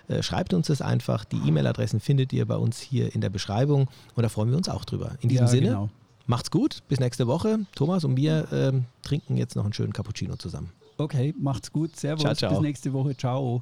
äh, 0.07 0.23
schreibt 0.23 0.53
uns 0.55 0.67
das 0.67 0.81
einfach. 0.81 1.23
Die 1.23 1.37
E-Mail-Adressen 1.37 1.99
findet 1.99 2.33
ihr 2.33 2.47
bei 2.47 2.55
uns 2.55 2.79
hier 2.79 3.13
in 3.13 3.21
der 3.21 3.29
Beschreibung. 3.29 3.89
Und 4.15 4.23
da 4.23 4.29
freuen 4.29 4.49
wir 4.49 4.57
uns 4.57 4.69
auch 4.69 4.85
drüber. 4.85 5.17
In 5.21 5.29
diesem 5.29 5.45
Ja, 5.45 5.51
Sinne, 5.51 5.67
genau. 5.67 5.89
macht's 6.25 6.49
gut. 6.49 6.81
Bis 6.89 6.99
nächste 6.99 7.27
Woche. 7.27 7.59
Thomas 7.75 8.03
und 8.03 8.17
wir 8.17 8.47
ähm, 8.51 8.85
trinken 9.03 9.37
jetzt 9.37 9.55
noch 9.55 9.63
einen 9.63 9.73
schönen 9.73 9.93
Cappuccino 9.93 10.35
zusammen. 10.35 10.71
Okay, 10.97 11.33
macht's 11.37 11.71
gut. 11.71 11.95
Servus. 11.95 12.21
Ciao, 12.21 12.35
ciao. 12.35 12.51
Bis 12.51 12.61
nächste 12.61 12.93
Woche. 12.93 13.15
Ciao. 13.15 13.61